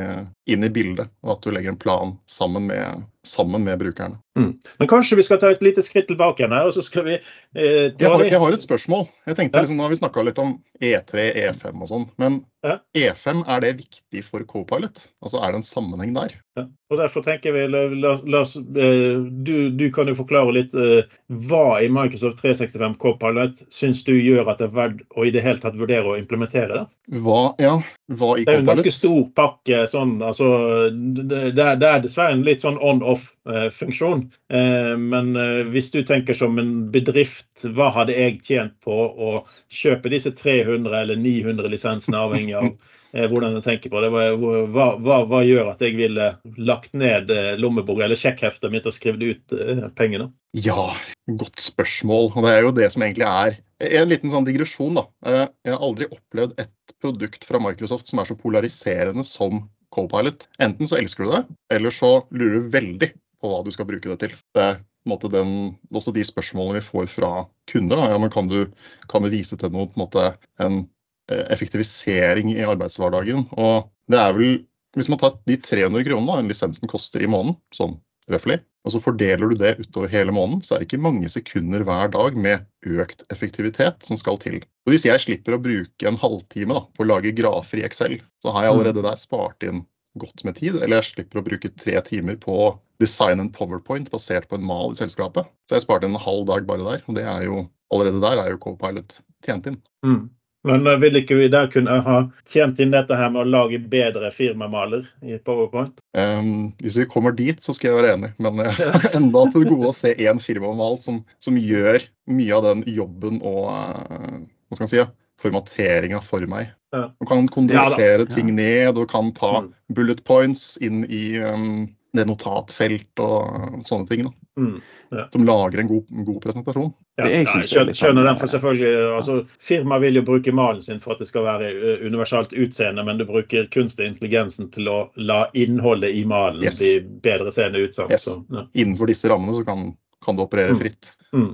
inn 0.52 0.64
i 0.64 0.72
bildet. 0.72 1.12
Og 1.24 1.34
at 1.34 1.44
du 1.44 1.52
legger 1.52 1.74
en 1.74 1.80
plan 1.80 2.14
sammen 2.30 2.70
med, 2.70 3.04
sammen 3.26 3.64
med 3.66 3.78
brukerne. 3.78 4.18
Mm. 4.38 4.52
Men 4.78 4.88
kanskje 4.88 5.16
vi 5.16 5.24
skal 5.26 5.40
ta 5.40 5.50
et 5.50 5.62
lite 5.64 5.82
skritt 5.82 6.08
tilbake 6.10 6.42
igjen 6.42 6.54
her, 6.56 6.68
og 6.68 6.76
så 6.76 6.84
skal 6.84 7.06
vi 7.06 7.14
eh, 7.16 7.62
jeg, 7.62 8.08
har, 8.08 8.24
jeg, 8.24 8.40
har, 8.40 8.56
et 8.56 8.64
spørsmål. 8.64 9.06
Jeg 9.26 9.38
tenkte 9.38 9.64
liksom, 9.64 9.78
Nå 9.78 9.86
har 9.86 9.94
vi 9.94 10.00
snakka 10.02 10.26
litt 10.26 10.40
om 10.42 10.58
E3, 10.82 11.30
E5 11.46 11.82
og 11.82 11.90
sånn. 11.90 12.08
Men 12.20 12.42
ja. 12.66 12.78
E5, 12.98 13.44
er 13.48 13.62
det 13.62 13.76
viktig 13.78 14.24
for 14.26 14.44
Copilot? 14.48 15.08
Altså 15.22 15.40
Er 15.40 15.52
det 15.52 15.60
en 15.60 15.66
sammenheng 15.66 16.14
der? 16.16 16.34
Ja. 16.58 16.66
Og 16.90 17.00
Derfor 17.00 17.24
tenker 17.26 17.54
vi, 17.54 17.64
la, 17.70 17.84
la, 17.92 18.14
la, 18.24 18.42
eh, 18.42 19.22
du, 19.46 19.70
du, 19.70 19.86
kan 19.94 20.08
jo 20.10 20.16
forklare 20.18 20.54
litt 20.54 20.74
uh, 20.76 21.02
hva 21.48 21.80
i 21.82 21.88
Microsoft 21.92 22.40
365 22.42 22.96
Copilot 23.02 23.64
syns 23.74 24.04
du 24.06 24.14
gjør 24.14 24.52
at 24.52 24.62
det 24.62 24.68
er 24.68 24.76
verdt 24.76 25.02
å 25.16 25.26
i 25.26 25.32
det 25.34 25.44
hele 25.44 25.62
tatt 25.62 25.78
vurdere 25.78 26.12
å 26.12 26.18
implementere 26.18 26.70
det? 26.72 26.84
Hva, 27.22 27.40
ja, 27.62 27.76
hva 28.12 28.36
i 28.36 28.44
Copilot? 28.44 28.46
Det 28.46 28.54
er 28.54 28.58
jo 28.60 28.64
en 28.64 28.70
ganske 28.72 28.94
stor 28.94 29.22
pakke. 29.36 29.82
sånn, 29.90 30.16
altså, 30.22 30.50
det, 30.92 31.42
det, 31.58 31.66
er 31.90 32.04
dessverre 32.04 32.36
en 32.36 32.46
litt 32.46 32.64
sånn 32.64 32.78
on-off-funksjon. 33.16 34.26
Uh, 34.52 34.92
men 35.00 35.32
uh, 35.38 35.62
hvis 35.72 35.92
du 35.94 36.02
tenker 36.06 36.36
som 36.38 36.58
en 36.62 36.74
bedrift, 36.94 37.50
hva 37.64 37.92
hadde 37.94 38.16
jeg 38.16 38.42
tjent 38.46 38.76
på 38.84 38.92
å 38.92 39.32
kjøpe 39.72 40.12
disse 40.12 40.34
300 40.36 41.00
eller 41.00 41.20
900 41.20 41.72
lisensene, 41.72 42.22
avhengig 42.26 42.58
av 42.60 42.70
Eh, 43.16 43.26
hvordan 43.30 43.54
jeg 43.56 43.64
tenker 43.64 43.92
på 43.92 44.02
det. 44.02 44.10
Hva, 44.12 44.86
hva, 45.00 45.18
hva, 45.28 45.42
gjør 45.46 45.70
at 45.72 45.82
jeg 45.84 45.96
ville 45.98 46.30
lagt 46.58 46.96
ned 46.98 47.30
eh, 47.32 47.54
lommeboka 47.60 48.04
eller 48.04 48.18
sjekkheftet 48.18 48.72
mitt 48.72 48.88
og 48.88 48.96
skrevet 48.96 49.22
ut 49.24 49.56
eh, 49.56 49.86
pengene? 49.96 50.30
Ja, 50.56 50.90
godt 51.38 51.62
spørsmål. 51.62 52.32
Og 52.34 52.46
det 52.46 52.52
er 52.52 52.66
jo 52.66 52.74
det 52.76 52.90
som 52.92 53.06
egentlig 53.06 53.28
er 53.28 53.60
en 54.02 54.10
liten 54.10 54.32
sånn 54.32 54.46
digresjon. 54.48 54.98
da. 54.98 55.06
Jeg 55.24 55.72
har 55.72 55.84
aldri 55.84 56.10
opplevd 56.10 56.56
et 56.60 56.96
produkt 57.02 57.44
fra 57.44 57.60
Microsoft 57.62 58.08
som 58.10 58.20
er 58.20 58.28
så 58.28 58.36
polariserende 58.40 59.24
som 59.26 59.66
Copilot. 59.96 60.48
Enten 60.62 60.90
så 60.90 60.98
elsker 61.00 61.24
du 61.24 61.32
det, 61.32 61.44
eller 61.72 61.94
så 61.94 62.12
lurer 62.30 62.60
du 62.60 62.74
veldig 62.74 63.10
på 63.40 63.50
hva 63.50 63.62
du 63.64 63.72
skal 63.74 63.88
bruke 63.88 64.12
det 64.12 64.20
til. 64.22 64.36
Det 64.56 64.64
er 64.64 64.82
måte 65.06 65.30
den, 65.32 65.76
også 65.94 66.12
de 66.12 66.24
spørsmålene 66.26 66.80
vi 66.80 66.86
får 66.86 67.08
fra 67.12 67.32
kunder. 67.70 68.04
Ja, 68.10 68.20
men 68.20 68.32
kan 68.32 68.50
du, 68.50 68.66
kan 69.08 69.24
du 69.24 69.30
vise 69.32 69.58
til 69.58 69.72
noe, 69.72 69.88
på 69.88 69.96
en, 69.96 70.04
måte, 70.04 70.28
en 70.62 70.84
Eh, 71.26 71.46
effektivisering 71.50 72.52
i 72.54 72.62
arbeidshverdagen. 72.62 73.48
Og 73.58 73.88
det 74.06 74.18
er 74.20 74.34
vel, 74.36 74.60
hvis 74.94 75.08
man 75.10 75.18
tar 75.18 75.40
de 75.48 75.56
300 75.58 76.04
kronene 76.06 76.36
en 76.38 76.50
lisensen 76.52 76.90
koster 76.90 77.24
i 77.24 77.30
måneden, 77.30 77.56
sånn 77.74 77.96
røftlig, 78.32 78.60
og 78.86 78.94
så 78.94 79.00
fordeler 79.02 79.50
du 79.50 79.58
det 79.58 79.72
utover 79.82 80.10
hele 80.10 80.34
måneden, 80.34 80.62
så 80.62 80.76
er 80.76 80.82
det 80.82 80.88
ikke 80.88 81.02
mange 81.02 81.28
sekunder 81.30 81.82
hver 81.86 82.10
dag 82.14 82.38
med 82.38 82.96
økt 83.02 83.24
effektivitet 83.34 84.06
som 84.06 84.18
skal 84.18 84.38
til. 84.42 84.60
Og 84.86 84.94
Hvis 84.94 85.06
jeg 85.08 85.22
slipper 85.22 85.56
å 85.56 85.62
bruke 85.62 86.08
en 86.08 86.18
halvtime 86.20 86.76
da, 86.76 86.84
på 86.94 87.04
å 87.04 87.10
lage 87.10 87.34
grafer 87.36 87.82
i 87.82 87.86
Excel, 87.86 88.20
så 88.42 88.54
har 88.54 88.66
jeg 88.66 88.74
mm. 88.74 88.78
allerede 88.78 89.06
der 89.06 89.20
spart 89.20 89.66
inn 89.66 89.84
godt 90.20 90.44
med 90.46 90.56
tid. 90.58 90.78
Eller 90.80 91.00
jeg 91.00 91.10
slipper 91.10 91.40
å 91.40 91.46
bruke 91.46 91.72
tre 91.74 91.98
timer 92.06 92.38
på 92.40 92.56
design 93.02 93.42
and 93.42 93.52
powerpoint 93.56 94.10
basert 94.12 94.48
på 94.48 94.58
en 94.58 94.66
mal 94.66 94.94
i 94.94 94.98
selskapet. 94.98 95.48
Så 95.68 95.76
jeg 95.76 95.84
sparte 95.84 96.08
en 96.08 96.18
halv 96.20 96.46
dag 96.48 96.66
bare 96.68 96.86
der. 96.86 97.04
Og 97.06 97.18
det 97.18 97.26
er 97.28 97.44
jo, 97.48 97.66
allerede 97.92 98.22
der 98.24 98.42
er 98.42 98.54
jo 98.54 98.62
Copilot 98.62 99.20
tjent 99.44 99.68
inn. 99.70 99.80
Mm. 100.06 100.22
Men 100.66 100.86
eh, 100.86 100.98
vil 101.02 101.20
ikke 101.20 101.38
vi 101.38 101.48
der 101.52 101.68
kunne 101.72 101.98
ha 102.06 102.18
tjent 102.48 102.80
inn 102.82 102.94
dette 102.94 103.16
her 103.18 103.30
med 103.32 103.44
å 103.44 103.50
lage 103.50 103.80
bedre 103.92 104.30
firmamaler 104.34 105.06
i 105.22 105.38
PowerPoint? 105.42 106.00
Um, 106.18 106.72
hvis 106.82 106.98
vi 107.00 107.08
kommer 107.10 107.36
dit, 107.36 107.60
så 107.62 107.74
skal 107.76 107.92
jeg 107.92 108.00
være 108.00 108.14
enig. 108.16 108.32
Men 108.42 108.64
er 108.66 108.80
enda 109.18 109.44
til 109.52 109.66
det 109.66 109.72
gode 109.72 109.92
å 109.92 109.96
se 109.96 110.14
én 110.14 110.42
firmamal 110.42 110.98
som, 111.04 111.22
som, 111.42 111.60
gjør 111.60 112.02
mye 112.30 112.56
av 112.56 112.66
den 112.66 112.82
jobben 112.90 113.40
og 113.46 113.70
uh, 113.70 114.42
hva 114.42 114.78
skal 114.78 114.86
man 114.86 114.92
si, 114.92 115.06
formateringa 115.42 116.22
for 116.24 116.44
meg. 116.50 116.72
Du 116.96 117.26
kan 117.28 117.48
kondensere 117.52 118.24
ja, 118.24 118.28
ting 118.30 118.54
ned, 118.56 118.96
og 118.96 119.10
kan 119.10 119.28
ta 119.36 119.60
mm. 119.60 119.72
bullet 119.92 120.22
points 120.24 120.76
inn 120.80 121.04
i 121.12 121.36
um, 121.44 121.90
det 122.16 122.24
notatfelt 122.28 123.20
og 123.22 123.80
sånne 123.86 124.08
ting. 124.08 124.26
Mm, 124.58 124.78
ja. 125.12 125.26
Som 125.32 125.44
lager 125.44 125.82
en 125.82 125.88
god, 125.90 126.08
god 126.26 126.38
presentasjon. 126.42 126.90
Ja, 127.18 127.24
Det 127.26 127.32
jeg 127.32 127.44
ja, 127.46 127.52
jeg 127.52 127.64
er 127.64 127.68
skjønner, 127.68 127.96
skjønner 127.98 128.24
den, 128.24 128.30
sånn, 128.32 128.40
for 128.40 128.52
selvfølgelig, 128.54 128.94
altså 129.16 129.36
Firmaet 129.68 130.02
vil 130.06 130.18
jo 130.20 130.22
bruke 130.26 130.54
malen 130.56 130.82
sin 130.84 131.00
for 131.04 131.12
at 131.16 131.20
det 131.22 131.28
skal 131.28 131.44
være 131.46 131.68
ø, 131.76 131.92
universalt 132.08 132.52
utseende, 132.56 133.04
men 133.04 133.20
du 133.20 133.26
bruker 133.28 133.68
kunstig 133.72 134.08
intelligensen 134.08 134.70
til 134.74 134.88
å 134.92 134.96
la 135.16 135.46
innholdet 135.54 136.16
i 136.16 136.24
malen 136.28 136.64
Yes. 136.64 136.80
bli 136.80 137.20
bedre 137.28 137.52
seende 137.52 137.84
ut. 137.84 137.94
sant? 137.94 138.10
Yes. 138.16 138.24
Så, 138.30 138.40
ja. 138.50 138.66
Innenfor 138.74 139.06
disse 139.12 139.28
rammene 139.32 139.54
så 139.56 139.64
kan, 139.68 139.92
kan 140.24 140.36
du 140.36 140.42
operere 140.46 140.72
Mm. 140.74 140.80
fritt. 140.80 141.12
Mm. 141.36 141.50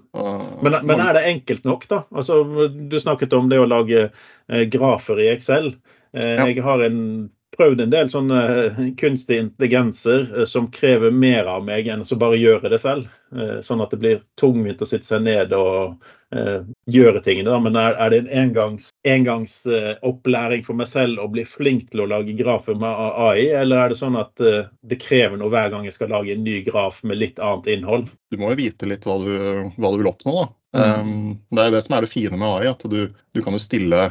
Men, 0.63 0.79
men 0.87 1.01
er 1.01 1.13
det 1.19 1.27
enkelt 1.35 1.65
nok, 1.67 1.89
da? 1.91 2.05
Altså, 2.15 2.41
du 2.71 2.99
snakket 3.03 3.33
om 3.35 3.49
det 3.51 3.59
å 3.59 3.67
lage 3.69 4.11
eh, 4.49 4.65
grafer 4.71 5.19
i 5.21 5.29
Excel. 5.35 5.75
Eh. 6.15 6.39
Jeg 6.47 6.63
har 6.63 6.81
en, 6.87 7.31
prøvd 7.57 7.83
en 7.85 7.93
del 7.93 8.09
sånne 8.11 8.41
eh, 8.53 8.81
kunstige 8.99 9.45
intelligenser 9.47 10.25
eh, 10.25 10.47
som 10.49 10.71
krever 10.73 11.13
mer 11.15 11.49
av 11.51 11.65
meg 11.67 11.89
enn 11.91 12.05
å 12.05 12.19
bare 12.19 12.41
gjøre 12.41 12.73
det 12.73 12.81
selv. 12.83 13.11
Eh, 13.35 13.59
sånn 13.65 13.83
at 13.85 13.93
det 13.93 14.01
blir 14.01 14.23
tungvint 14.41 14.83
å 14.83 14.89
sitte 14.89 15.09
seg 15.09 15.25
ned 15.29 15.55
og 15.57 16.03
gjøre 16.89 17.21
tingene. 17.21 17.59
Men 17.61 17.75
er, 17.77 17.99
det 18.09 18.23
en 18.23 18.29
engangs, 18.41 18.87
engangsopplæring 19.05 20.63
for 20.65 20.79
meg 20.81 20.89
selv 20.89 21.21
å 21.21 21.27
bli 21.29 21.43
flink 21.45 21.91
til 21.91 22.01
å 22.01 22.07
lage 22.09 22.33
grafer 22.39 22.79
med 22.81 22.89
AI, 22.89 23.51
eller 23.61 23.83
er 23.83 23.93
det 23.93 23.99
sånn 23.99 24.17
at 24.17 24.41
det 24.41 24.99
krever 25.03 25.37
noe 25.37 25.53
hver 25.53 25.69
gang 25.75 25.85
jeg 25.85 25.93
skal 25.99 26.09
lage 26.15 26.33
en 26.33 26.41
ny 26.47 26.63
graf 26.65 27.03
med 27.05 27.21
litt 27.21 27.37
annet 27.37 27.69
innhold? 27.75 28.09
du 28.33 28.41
må 28.41 28.49
jo 28.55 28.63
vite 28.63 28.89
litt 28.89 29.05
hva 29.05 29.19
du, 29.21 29.29
hva 29.77 29.93
du 29.93 30.01
vil 30.01 30.09
oppnå. 30.09 30.39
Da. 30.39 30.49
Mm. 30.73 31.13
Um, 31.13 31.37
det 31.53 31.67
er 31.67 31.77
det 31.77 31.85
som 31.85 31.99
er 31.99 32.07
det 32.07 32.15
fine 32.15 32.41
med 32.41 32.49
AI, 32.49 32.73
at 32.73 32.89
du, 32.89 33.03
du 33.13 33.45
kan 33.45 33.53
jo 33.53 33.61
stille 33.61 34.09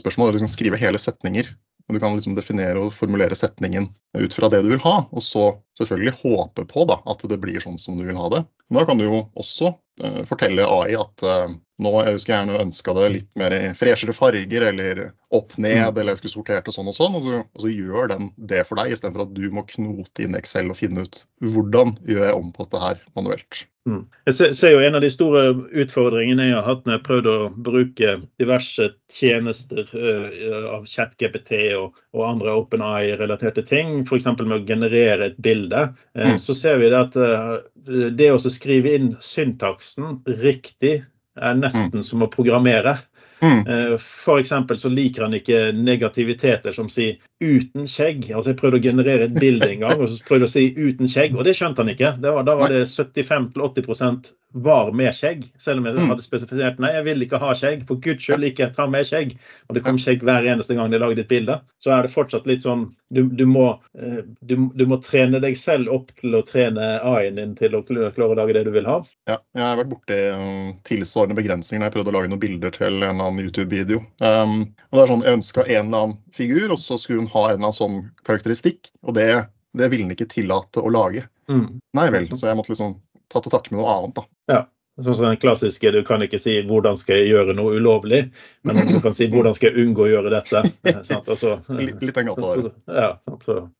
spørsmål, 0.00 0.32
du 0.32 0.40
kan 0.40 0.56
skrive 0.56 0.80
hele 0.80 0.96
setninger. 1.00 1.52
Og 1.86 1.94
du 1.94 2.02
kan 2.02 2.16
liksom 2.16 2.34
definere 2.34 2.82
og 2.82 2.94
formulere 2.94 3.36
setningen 3.38 3.88
ut 4.18 4.34
fra 4.34 4.50
det 4.50 4.62
du 4.64 4.72
vil 4.72 4.82
ha, 4.82 4.96
og 5.06 5.22
så 5.22 5.46
selvfølgelig 5.78 6.14
håpe 6.22 6.64
på 6.70 6.86
da, 6.88 7.00
at 7.06 7.24
det 7.28 7.38
blir 7.42 7.60
sånn 7.62 7.78
som 7.80 7.98
du 7.98 8.06
vil 8.06 8.18
ha 8.18 8.30
det. 8.32 8.42
Men 8.68 8.80
da 8.80 8.86
kan 8.88 9.00
du 9.00 9.06
jo 9.06 9.20
også 9.38 9.72
uh, 10.02 10.22
fortelle 10.28 10.66
AI 10.66 10.96
at 10.98 11.24
uh, 11.26 11.52
nå 11.82 11.92
jeg 12.06 12.20
skulle 12.22 12.38
gjerne 12.38 12.62
ønska 12.64 12.94
det 12.96 13.08
litt 13.12 13.28
mer 13.38 13.54
freshere 13.76 14.14
farger, 14.16 14.68
eller 14.70 15.02
opp 15.36 15.56
ned, 15.60 15.98
eller 15.98 16.14
jeg 16.14 16.22
skulle 16.22 16.36
sortert 16.38 16.68
det 16.68 16.74
sånn 16.74 16.88
og 16.88 16.96
sånn. 16.96 17.18
Og 17.18 17.26
så, 17.26 17.42
og 17.44 17.64
så 17.66 17.72
gjør 17.72 18.12
den 18.14 18.30
det 18.36 18.64
for 18.68 18.80
deg, 18.80 18.94
istedenfor 18.94 19.26
at 19.26 19.36
du 19.36 19.46
må 19.52 19.66
knote 19.68 20.24
inn 20.24 20.38
Excel 20.38 20.72
og 20.72 20.80
finne 20.80 21.04
ut 21.04 21.24
hvordan 21.44 21.96
gjør 22.08 22.28
jeg 22.30 22.36
om 22.38 22.52
på 22.54 22.66
dette 22.66 22.82
her 22.82 23.02
manuelt. 23.18 23.66
Mm. 23.86 24.00
Jeg 24.26 24.34
ser, 24.34 24.52
ser 24.58 24.72
jo 24.74 24.80
En 24.82 24.96
av 24.98 25.04
de 25.04 25.08
store 25.14 25.42
utfordringene 25.78 26.48
jeg 26.48 26.56
har 26.56 26.64
hatt 26.66 26.88
når 26.88 26.96
jeg 26.96 27.04
prøvde 27.06 27.34
å 27.36 27.50
bruke 27.68 28.14
diverse 28.40 28.88
tjenester 29.14 29.84
uh, 29.92 30.72
av 30.74 30.88
ChatGPT 30.90 31.52
og, 31.78 32.00
og 32.16 32.24
andre 32.26 32.56
OpenAI-relaterte 32.64 33.62
ting, 33.68 34.00
f.eks. 34.02 34.26
med 34.40 34.56
å 34.56 34.64
generere 34.66 35.30
et 35.30 35.38
bilde, 35.38 35.65
eh, 35.72 36.30
Mm. 36.32 36.38
så 36.38 36.54
ser 36.54 36.78
vi 36.78 36.88
det 36.90 36.98
at 36.98 37.16
eh, 37.16 38.10
det 38.10 38.32
å 38.32 38.38
skrive 38.38 38.94
inn 38.94 39.16
syntaksen 39.20 40.22
riktig 40.26 41.04
er 41.36 41.54
nesten 41.54 42.02
som 42.02 42.22
å 42.22 42.30
programmere. 42.32 42.98
Mm. 43.42 43.66
F.eks. 43.66 44.04
For 44.24 44.40
eksempel 44.40 44.78
så 44.80 44.88
liker 44.88 45.22
han 45.26 45.34
ikke 45.34 45.72
negativiteter 45.76 46.72
som 46.72 46.88
sier 46.88 47.18
'uten 47.42 47.84
skjegg'. 47.84 48.30
Altså 48.32 48.50
Jeg 48.54 48.56
prøvde 48.56 48.78
å 48.78 48.82
generere 48.82 49.24
et 49.24 49.34
bilde 49.34 49.68
en 49.70 49.80
gang, 49.80 50.00
og 50.00 50.08
så 50.08 50.24
prøvde 50.24 50.48
å 50.48 50.48
si 50.48 50.72
'uten 50.72 51.06
skjegg', 51.06 51.36
og 51.36 51.44
det 51.44 51.54
skjønte 51.56 51.84
han 51.84 51.92
ikke. 51.92 52.16
Det 52.20 52.32
var, 52.32 52.42
da 52.42 52.54
var 52.56 52.68
det 52.68 52.86
75-80 52.88 54.32
var 54.62 54.88
med 54.96 55.12
skjegg, 55.12 55.42
selv 55.60 55.82
om 55.82 55.86
jeg 55.88 55.96
Mm. 55.96 56.08
hadde 56.08 56.24
spesifisert 56.24 56.78
nei, 56.80 56.92
jeg 56.94 57.04
vil 57.04 57.22
ikke 57.26 57.38
ha 57.42 57.52
skjegg. 57.54 57.82
For 57.88 58.00
guds 58.00 58.24
skyld 58.24 58.44
ikke 58.48 58.70
ta 58.74 58.86
med 58.88 59.04
skjegg. 59.04 59.34
Og 59.68 59.74
det 59.76 59.82
kom 59.84 59.98
skjegg 60.00 60.22
hver 60.24 60.46
eneste 60.48 60.74
gang 60.74 60.90
de 60.90 60.98
lagde 61.02 61.20
et 61.20 61.28
bilde. 61.28 61.60
Så 61.82 61.92
er 61.92 62.02
det 62.06 62.12
fortsatt 62.14 62.46
litt 62.48 62.64
sånn 62.64 62.86
du, 63.12 63.22
du, 63.28 63.44
må, 63.46 63.78
eh, 63.94 64.22
du, 64.42 64.56
du 64.74 64.84
må 64.90 64.96
trene 65.04 65.38
deg 65.40 65.54
selv 65.60 65.92
opp 65.94 66.08
til 66.18 66.34
å 66.34 66.42
trene 66.46 66.88
AI-en 67.06 67.36
din 67.38 67.54
til 67.54 67.76
å 67.78 67.82
klare 67.86 68.32
å 68.32 68.34
lage 68.38 68.56
det 68.56 68.64
du 68.66 68.72
vil 68.74 68.88
ha. 68.88 68.96
Ja, 69.28 69.36
jeg 69.54 69.62
har 69.62 69.76
vært 69.78 69.92
borti 69.92 70.16
uh, 70.34 70.72
tilsvarende 70.88 71.36
begrensninger 71.38 71.84
når 71.84 71.90
jeg 71.90 71.96
prøvde 71.98 72.10
å 72.10 72.16
lage 72.16 72.32
noen 72.32 72.42
bilder 72.42 72.74
til 72.74 72.88
en 72.88 72.96
eller 72.96 73.14
annen 73.14 73.44
YouTube-video. 73.44 74.00
Um, 74.20 74.74
og 74.90 74.98
det 74.98 75.04
er 75.04 75.12
sånn, 75.12 75.22
Jeg 75.28 75.38
ønska 75.38 75.66
en 75.68 75.86
eller 75.86 76.00
annen 76.08 76.18
figur, 76.34 76.70
og 76.72 76.80
så 76.82 76.98
skulle 76.98 77.22
hun 77.22 77.30
ha 77.36 77.44
en 77.46 77.54
eller 77.54 77.68
annen 77.68 77.78
sånn 77.78 78.00
karakteristikk. 78.26 78.90
Og 79.06 79.14
det, 79.14 79.28
det 79.76 79.90
ville 79.92 80.08
den 80.08 80.16
ikke 80.16 80.30
tillate 80.32 80.82
å 80.82 80.90
lage. 80.90 81.28
Mm. 81.46 81.78
Nei 81.94 82.08
vel, 82.10 82.26
så 82.34 82.48
jeg 82.48 82.58
måtte 82.58 82.74
liksom 82.74 82.96
ta 83.32 83.42
til 83.42 83.52
takke 83.52 83.72
med 83.74 83.82
noe 83.82 83.92
annet, 83.92 84.14
da. 84.18 84.26
Ja. 84.52 84.62
Sånn 84.96 85.12
som 85.18 85.26
den 85.26 85.36
klassiske, 85.36 85.90
Du 85.92 85.98
kan 86.08 86.22
ikke 86.24 86.38
si 86.40 86.62
'hvordan 86.64 86.96
skal 86.96 87.18
jeg 87.18 87.28
gjøre 87.34 87.54
noe 87.54 87.74
ulovlig', 87.76 88.30
men 88.64 88.86
du 88.88 89.00
kan 89.04 89.12
si 89.12 89.26
'hvordan 89.28 89.54
skal 89.54 89.68
jeg 89.74 89.84
unngå 89.86 90.06
å 90.06 90.08
gjøre 90.08 90.30
dette'. 90.32 90.62
Altså, 91.28 91.60
Litt, 91.68 92.00
litt 92.02 92.14
den 92.14 92.26
gata 92.26 92.54
der. 92.56 92.70
ja? 92.88 93.10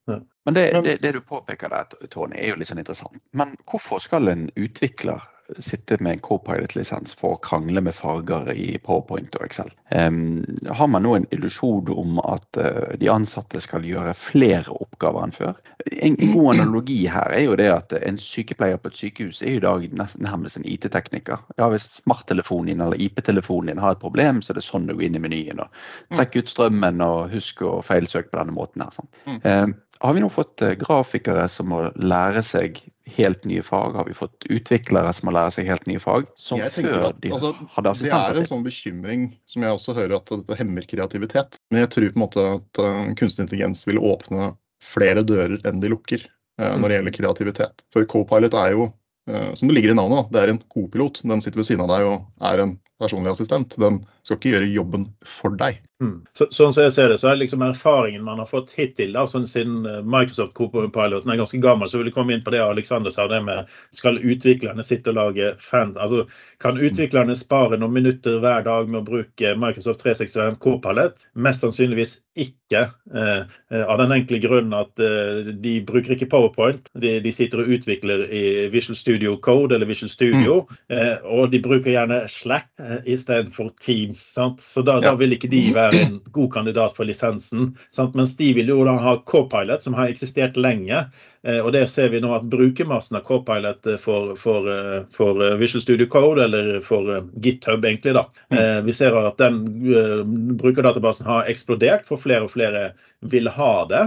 Ja. 0.08 0.20
Men 0.44 0.54
det, 0.54 0.66
det, 0.84 0.98
det 1.00 1.12
du 1.12 1.20
påpeker 1.20 1.72
der, 1.72 1.88
Tony, 2.10 2.36
er 2.36 2.48
jo 2.52 2.58
litt 2.60 2.68
sånn 2.68 2.82
interessant. 2.84 3.16
Men 3.32 3.56
hvorfor 3.64 3.98
skal 4.04 4.28
en 4.28 4.50
utvikler 4.56 5.24
sitte 5.58 5.96
med 6.00 6.16
en 6.16 6.22
Copilot-lisens 6.24 7.14
for 7.18 7.36
å 7.36 7.40
krangle 7.44 7.80
med 7.84 7.94
farger 7.94 8.50
i 8.52 8.76
PowerPoint 8.82 9.34
og 9.38 9.44
Excel? 9.46 9.70
Um, 9.94 10.44
har 10.66 10.90
man 10.90 11.06
nå 11.06 11.14
en 11.16 11.28
illusjon 11.34 11.90
om 11.92 12.18
at 12.24 12.58
uh, 12.58 12.92
de 12.98 13.10
ansatte 13.12 13.60
skal 13.62 13.86
gjøre 13.86 14.14
flere 14.18 14.74
oppgaver 14.74 15.26
enn 15.26 15.36
før? 15.36 15.54
En, 15.92 16.16
en 16.18 16.34
god 16.34 16.56
analogi 16.56 16.98
her 17.10 17.34
er 17.36 17.46
jo 17.46 17.56
det 17.60 17.68
at 17.72 17.94
en 18.00 18.18
sykepleier 18.20 18.80
på 18.82 18.90
et 18.90 19.00
sykehus 19.00 19.42
er 19.44 19.56
i 19.56 19.62
dag 19.62 19.86
nærmest 19.94 20.58
en 20.58 20.66
IT-tekniker. 20.66 21.42
Ja, 21.60 21.70
Hvis 21.72 21.88
smarttelefonen 22.00 22.72
din 22.72 22.84
eller 22.84 23.00
IP-telefonen 23.00 23.70
din 23.72 23.82
har 23.82 23.94
et 23.94 24.02
problem, 24.02 24.42
så 24.42 24.52
er 24.52 24.60
det 24.60 24.66
sånn 24.66 24.90
du 24.90 24.96
går 24.96 25.08
inn 25.08 25.20
i 25.20 25.22
menyen. 25.22 25.62
og 25.62 26.16
Trekk 26.16 26.40
ut 26.40 26.52
strømmen 26.52 27.02
og 27.04 27.32
husk 27.34 27.62
å 27.62 27.78
feilsøke 27.86 28.32
på 28.32 28.40
denne 28.40 28.56
måten. 28.56 28.82
her. 28.82 29.10
Mm. 29.26 29.40
Eh, 29.44 29.66
har 30.00 30.14
vi 30.14 30.20
nå 30.20 30.28
fått 30.32 30.62
eh, 30.62 30.76
grafikere 30.80 31.46
som 31.48 31.70
må 31.72 31.86
lære 31.96 32.42
seg 32.44 32.82
helt 33.06 33.44
nye 33.44 33.62
fag? 33.62 33.94
Har 33.94 34.04
vi 34.04 34.14
fått 34.14 34.46
utviklere 34.50 35.12
som 35.14 35.28
må 35.28 35.34
lære 35.36 35.54
seg 35.54 35.68
helt 35.70 35.86
nye 35.86 36.02
fag? 36.02 36.28
Som 36.40 36.60
før 36.60 37.08
at, 37.10 37.18
de 37.22 37.32
altså, 37.34 37.52
hadde 37.76 37.94
Det 38.02 38.12
er 38.12 38.40
en 38.40 38.48
sånn 38.48 38.66
bekymring 38.66 39.26
som 39.48 39.66
jeg 39.66 39.78
også 39.78 39.96
hører 39.96 40.18
at 40.18 40.32
dette 40.32 40.58
hemmer 40.58 40.86
kreativitet. 40.90 41.58
Men 41.70 41.84
jeg 41.84 41.92
tror 41.94 42.08
på 42.10 42.18
en 42.18 42.24
måte 42.24 42.46
at 42.56 42.82
uh, 42.82 43.02
kunstig 43.18 43.46
intelligens 43.46 43.86
vil 43.88 44.02
åpne 44.02 44.52
flere 44.82 45.24
dører 45.26 45.60
enn 45.68 45.82
de 45.82 45.92
lukker 45.92 46.26
uh, 46.26 46.74
når 46.74 46.88
det 46.88 46.98
gjelder 46.98 47.16
kreativitet. 47.20 47.86
For 47.94 48.08
Copilot 48.10 48.58
er 48.58 48.74
jo, 48.74 48.90
uh, 49.30 49.52
som 49.54 49.70
det 49.70 49.78
ligger 49.78 49.94
i 49.94 49.98
navnet, 49.98 50.32
det 50.34 50.42
er 50.42 50.54
en 50.54 50.62
co-pilot. 50.66 51.22
Den 51.26 51.44
sitter 51.44 51.62
ved 51.62 51.70
siden 51.70 51.86
av 51.86 51.94
deg 51.94 52.10
og 52.10 52.50
er 52.50 52.64
en 52.66 52.76
personlig 53.02 53.34
assistent. 53.34 53.76
Den 53.80 54.02
skal 54.22 54.38
ikke 54.38 54.54
gjøre 54.56 54.72
jobben 54.72 55.10
for 55.24 55.56
deg. 55.58 55.82
Mm. 56.02 56.26
Så, 56.36 56.44
sånn 56.52 56.74
som 56.76 56.84
jeg 56.84 56.92
ser 56.92 57.08
det, 57.08 57.16
så 57.22 57.30
er 57.30 57.38
liksom 57.40 57.62
erfaringen 57.64 58.24
man 58.26 58.40
har 58.42 58.48
fått 58.50 58.74
hittil, 58.76 59.14
da, 59.16 59.22
sånn 59.30 59.46
siden 59.48 59.86
eh, 59.88 60.02
Microsoft 60.04 60.52
Copilot 60.58 61.24
er 61.24 61.38
ganske 61.40 61.60
gammel, 61.62 61.88
så 61.88 61.96
vil 61.96 62.10
jeg 62.10 62.16
komme 62.18 62.34
inn 62.36 62.42
på 62.44 62.52
det 62.52 62.60
Alexander 62.60 63.14
sa, 63.14 63.24
det 63.30 63.40
med 63.46 63.70
skal 63.96 64.20
utviklerne 64.20 64.84
sitte 64.84 65.14
og 65.14 65.16
lage 65.16 65.54
fan, 65.62 65.94
altså 65.96 66.26
Kan 66.60 66.80
utviklerne 66.80 67.36
spare 67.36 67.76
noen 67.80 67.92
minutter 67.96 68.38
hver 68.40 68.62
dag 68.64 68.88
med 68.88 69.02
å 69.02 69.08
bruke 69.08 69.54
Microsoft 69.60 70.00
365 70.04 70.60
Copilot? 70.60 71.26
Mest 71.32 71.64
sannsynligvis 71.64 72.18
ikke, 72.36 72.82
eh, 73.16 73.42
eh, 73.72 73.84
av 73.84 74.00
den 74.02 74.12
enkle 74.12 74.40
grunnen 74.40 74.76
at 74.76 75.00
eh, 75.00 75.52
de 75.52 75.74
bruker 75.88 76.12
ikke 76.16 76.28
PowerPoint. 76.32 76.88
De, 76.92 77.16
de 77.24 77.32
sitter 77.32 77.60
og 77.60 77.72
utvikler 77.76 78.26
i 78.28 78.44
Visual 78.72 78.96
Studio 78.96 79.36
Code 79.40 79.76
eller 79.76 79.88
Visual 79.88 80.12
Studio, 80.12 80.62
eh, 80.92 81.16
og 81.24 81.52
de 81.52 81.60
bruker 81.64 81.92
gjerne 81.92 82.22
Slack 82.32 82.68
eh, 82.86 83.00
istedenfor 83.12 83.70
Teams. 83.82 84.20
sant? 84.36 84.60
Så 84.62 84.82
da, 84.86 85.00
da 85.02 85.14
vil 85.18 85.34
ikke 85.34 85.50
de 85.50 85.62
være 85.74 86.00
en 86.04 86.20
god 86.32 86.52
kandidat 86.54 86.94
for 86.96 87.04
lisensen. 87.08 87.72
Sant? 87.90 88.14
Mens 88.14 88.36
de 88.38 88.52
vil 88.54 88.70
jo 88.70 88.84
da 88.86 88.94
ha 89.02 89.16
Copilot, 89.26 89.82
som 89.82 89.94
har 89.98 90.08
eksistert 90.12 90.56
lenge. 90.56 91.02
Eh, 91.46 91.58
Og 91.60 91.72
det 91.74 91.84
ser 91.90 92.08
vi 92.14 92.20
nå 92.22 92.32
at 92.36 92.46
brukermassen 92.50 93.16
av 93.18 93.26
Copilot 93.26 93.86
eh, 93.86 93.98
for, 94.02 94.34
for, 94.40 94.70
eh, 94.72 95.02
for 95.14 95.42
Visual 95.60 95.82
Studio 95.82 96.06
Code, 96.06 96.44
eller 96.46 96.80
for 96.80 97.10
GitHub 97.42 97.84
egentlig, 97.84 98.14
da. 98.14 98.26
Eh, 98.50 98.80
Vi 98.86 98.92
ser 98.92 99.14
at 99.26 99.38
den 99.42 99.60
eh, 99.92 100.22
brukerdatabasen 100.62 101.26
har 101.26 101.50
eksplodert, 101.50 102.06
for 102.06 102.16
flere 102.22 102.46
og 102.46 102.54
flere 102.54 102.92
vil 103.20 103.48
ha 103.48 103.72
det. 103.90 104.06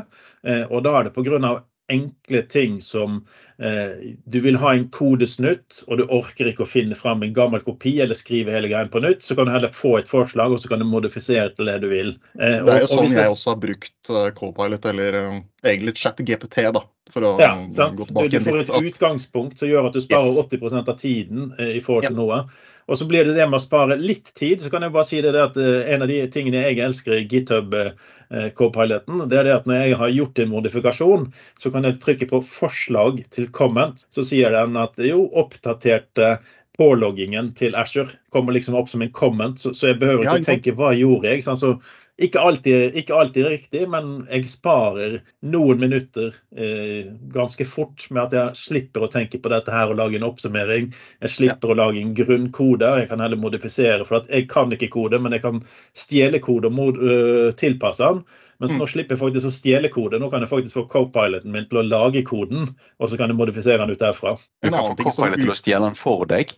Og 0.71 0.79
da 0.85 0.93
er 0.95 1.03
det 1.03 1.11
pga. 1.17 1.57
Enkle 1.89 2.41
ting 2.51 2.77
som 2.81 3.19
eh, 3.59 4.13
du 4.29 4.39
vil 4.45 4.57
ha 4.61 4.73
en 4.75 4.87
kodesnutt, 4.93 5.83
og 5.87 5.97
du 5.99 6.03
orker 6.05 6.49
ikke 6.51 6.63
å 6.65 6.69
finne 6.69 6.95
fram 6.97 7.23
en 7.25 7.33
gammel 7.35 7.63
kopi 7.65 7.95
eller 8.03 8.17
skrive 8.17 8.53
hele 8.55 8.69
greien 8.71 8.91
på 8.93 9.01
nytt, 9.03 9.23
så 9.25 9.35
kan 9.35 9.49
du 9.49 9.53
heller 9.55 9.73
få 9.75 9.97
et 9.99 10.11
forslag, 10.11 10.53
og 10.55 10.61
så 10.63 10.71
kan 10.71 10.79
du 10.83 10.87
modifisere 10.89 11.49
til 11.57 11.65
det 11.71 11.79
du 11.83 11.89
vil. 11.91 12.13
Eh, 12.39 12.59
Det 12.63 12.75
er 12.77 12.85
jo 12.85 12.91
sånn 12.93 13.03
og 13.03 13.09
det- 13.09 13.17
jeg 13.23 13.33
også 13.33 13.53
har 13.55 13.61
brukt 13.65 14.09
uh, 14.13 14.29
Copilot, 14.37 14.85
eller 14.93 15.19
uh, 15.19 15.41
egentlig 15.65 15.95
ChatGPT, 15.97 16.61
da. 16.73 16.85
For 17.09 17.25
å 17.25 17.39
Ja, 17.41 17.55
sant? 17.73 17.97
gå 17.97 18.05
tilbake 18.05 18.29
du 18.29 18.37
du 18.37 18.45
får 18.51 18.59
et 18.61 18.69
At, 18.69 18.83
utgangspunkt 18.85 19.57
som 19.57 19.67
gjør 19.67 19.87
at 19.87 19.93
du 19.93 19.99
sparer 20.03 20.29
Yes. 20.29 20.45
80% 20.45 20.89
av 20.93 20.99
tiden 20.99 21.55
eh, 21.57 21.77
i 21.77 21.81
forhold 21.81 22.05
til 22.05 22.15
noe. 22.19 22.43
Og 22.89 22.97
så 22.97 23.05
blir 23.09 23.27
det 23.27 23.35
det 23.37 23.45
med 23.45 23.59
å 23.59 23.63
spare 23.63 23.97
litt 24.01 24.31
tid. 24.37 24.63
Så 24.63 24.71
kan 24.73 24.83
jeg 24.85 24.93
bare 24.95 25.07
si 25.07 25.21
det, 25.21 25.33
at 25.37 25.57
eh, 25.61 25.91
en 25.93 26.05
av 26.05 26.09
de 26.09 26.19
tingene 26.33 26.63
jeg 26.65 26.79
elsker 26.83 27.19
i 27.19 27.25
GitHub 27.29 27.75
eh, 27.77 28.49
Copiloten, 28.57 29.27
det 29.29 29.39
er 29.39 29.47
det 29.47 29.57
at 29.59 29.69
når 29.69 29.83
jeg 29.83 29.99
har 30.01 30.15
gjort 30.15 30.41
en 30.41 30.53
modifikasjon, 30.53 31.27
så 31.61 31.73
kan 31.73 31.85
jeg 31.85 31.99
trykke 32.01 32.29
på 32.31 32.41
forslag 32.45 33.21
til 33.35 33.49
comment. 33.55 34.01
Så 34.15 34.25
sier 34.25 34.53
den 34.55 34.79
at 34.81 34.97
jo, 35.05 35.27
oppdaterte 35.37 36.37
påloggingen 36.79 37.51
til 37.59 37.75
Azure 37.75 38.15
kommer 38.33 38.55
liksom 38.55 38.77
opp 38.79 38.89
som 38.89 39.01
en 39.03 39.11
comment, 39.11 39.57
så, 39.59 39.73
så 39.75 39.91
jeg 39.91 39.99
behøver 40.01 40.23
Ja, 40.23 40.37
ikke 40.37 40.45
ikke 40.45 40.51
tenke 40.53 40.77
hva 40.79 40.93
gjorde 40.95 41.33
jeg. 41.33 41.43
Sånn, 41.45 41.59
Så 41.59 41.73
ikke 42.19 42.41
alltid, 42.43 42.95
ikke 42.99 43.15
alltid 43.15 43.47
riktig, 43.47 43.85
men 43.91 44.09
jeg 44.27 44.49
sparer 44.51 45.19
noen 45.47 45.79
minutter 45.79 46.33
eh, 46.51 47.07
ganske 47.31 47.65
fort 47.67 48.05
med 48.11 48.27
at 48.27 48.35
jeg 48.35 48.59
slipper 48.59 49.05
å 49.05 49.11
tenke 49.11 49.39
på 49.39 49.51
dette 49.53 49.71
her 49.73 49.91
og 49.91 49.99
lage 50.01 50.19
en 50.19 50.27
oppsummering. 50.27 50.91
Jeg 51.23 51.33
slipper 51.37 51.71
ja. 51.71 51.75
å 51.75 51.79
lage 51.79 52.03
en 52.03 52.13
grunnkode. 52.17 52.91
Jeg 53.01 53.09
kan 53.11 53.23
heller 53.23 53.39
modifisere, 53.39 54.03
for 54.07 54.19
at 54.19 54.29
jeg 54.33 54.49
kan 54.51 54.75
ikke 54.75 54.91
kode, 54.93 55.21
men 55.23 55.35
jeg 55.35 55.45
kan 55.45 55.63
stjele 55.97 56.43
kode 56.43 56.71
og 56.71 56.99
uh, 56.99 57.49
tilpasse 57.59 58.03
den. 58.03 58.23
Mens 58.59 58.75
mm. 58.75 58.81
nå 58.81 58.87
slipper 58.91 59.15
jeg 59.15 59.23
faktisk 59.23 59.47
å 59.47 59.55
stjele 59.55 59.91
kode. 59.93 60.19
Nå 60.19 60.27
kan 60.31 60.43
jeg 60.43 60.51
faktisk 60.51 60.81
få 60.81 60.87
co-piloten 60.91 61.53
min 61.55 61.69
til 61.71 61.79
å 61.79 61.87
lage 61.87 62.25
koden, 62.27 62.73
og 62.99 63.11
så 63.11 63.19
kan 63.19 63.31
jeg 63.31 63.39
modifisere 63.39 63.79
den 63.79 63.95
ut 63.95 64.03
derfra. 64.03 64.35
Du 64.59 64.73
kan 64.73 64.91
få 64.91 65.07
co-pilot 65.07 65.45
til 65.45 65.53
å 65.55 65.61
stjele 65.61 65.87
den 65.87 65.99
for 65.99 66.27
deg? 66.27 66.51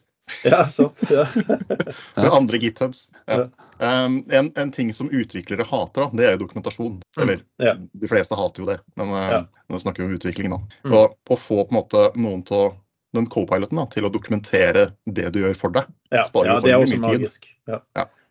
Ja, 0.43 0.65
sant. 0.69 1.01
Ja. 1.09 1.25
Med 2.15 2.31
andre 2.31 2.57
githubs. 2.61 3.09
Ja. 3.25 3.47
Um, 3.81 4.19
en, 4.29 4.51
en, 4.55 4.71
ting 4.71 4.93
som 4.93 5.09
utviklere 5.09 5.65
hater, 5.65 6.05
da, 6.05 6.09
det 6.13 6.27
er 6.27 6.35
jo 6.35 6.43
dokumentasjon. 6.43 6.99
Eller 7.21 7.41
ja. 7.57 7.75
de 7.75 8.11
fleste 8.11 8.37
hater 8.37 8.63
jo 8.63 8.69
det, 8.69 8.77
men 8.99 9.13
uh, 9.15 9.41
nå 9.69 9.81
snakker 9.81 10.03
vi 10.03 10.09
om 10.09 10.15
utvikling, 10.19 10.53
da. 10.53 10.61
Mm. 10.85 10.93
Og 10.93 11.33
å 11.33 11.39
få 11.39 11.63
på 11.63 11.73
en 11.73 11.79
måte 11.79 12.05
noen 12.15 12.45
til 12.45 12.71
den 13.15 13.27
co-piloten 13.27 13.81
til 13.91 14.07
å 14.07 14.11
dokumentere 14.13 14.91
det 15.05 15.31
du 15.35 15.41
gjør 15.43 15.57
for 15.57 15.75
deg. 15.75 15.89
Ja, 16.13 16.23
ja 16.23 16.59
det 16.63 16.71
er 16.71 16.83
også 16.83 16.99
magisk. 17.01 17.49
Ja. 17.67 17.81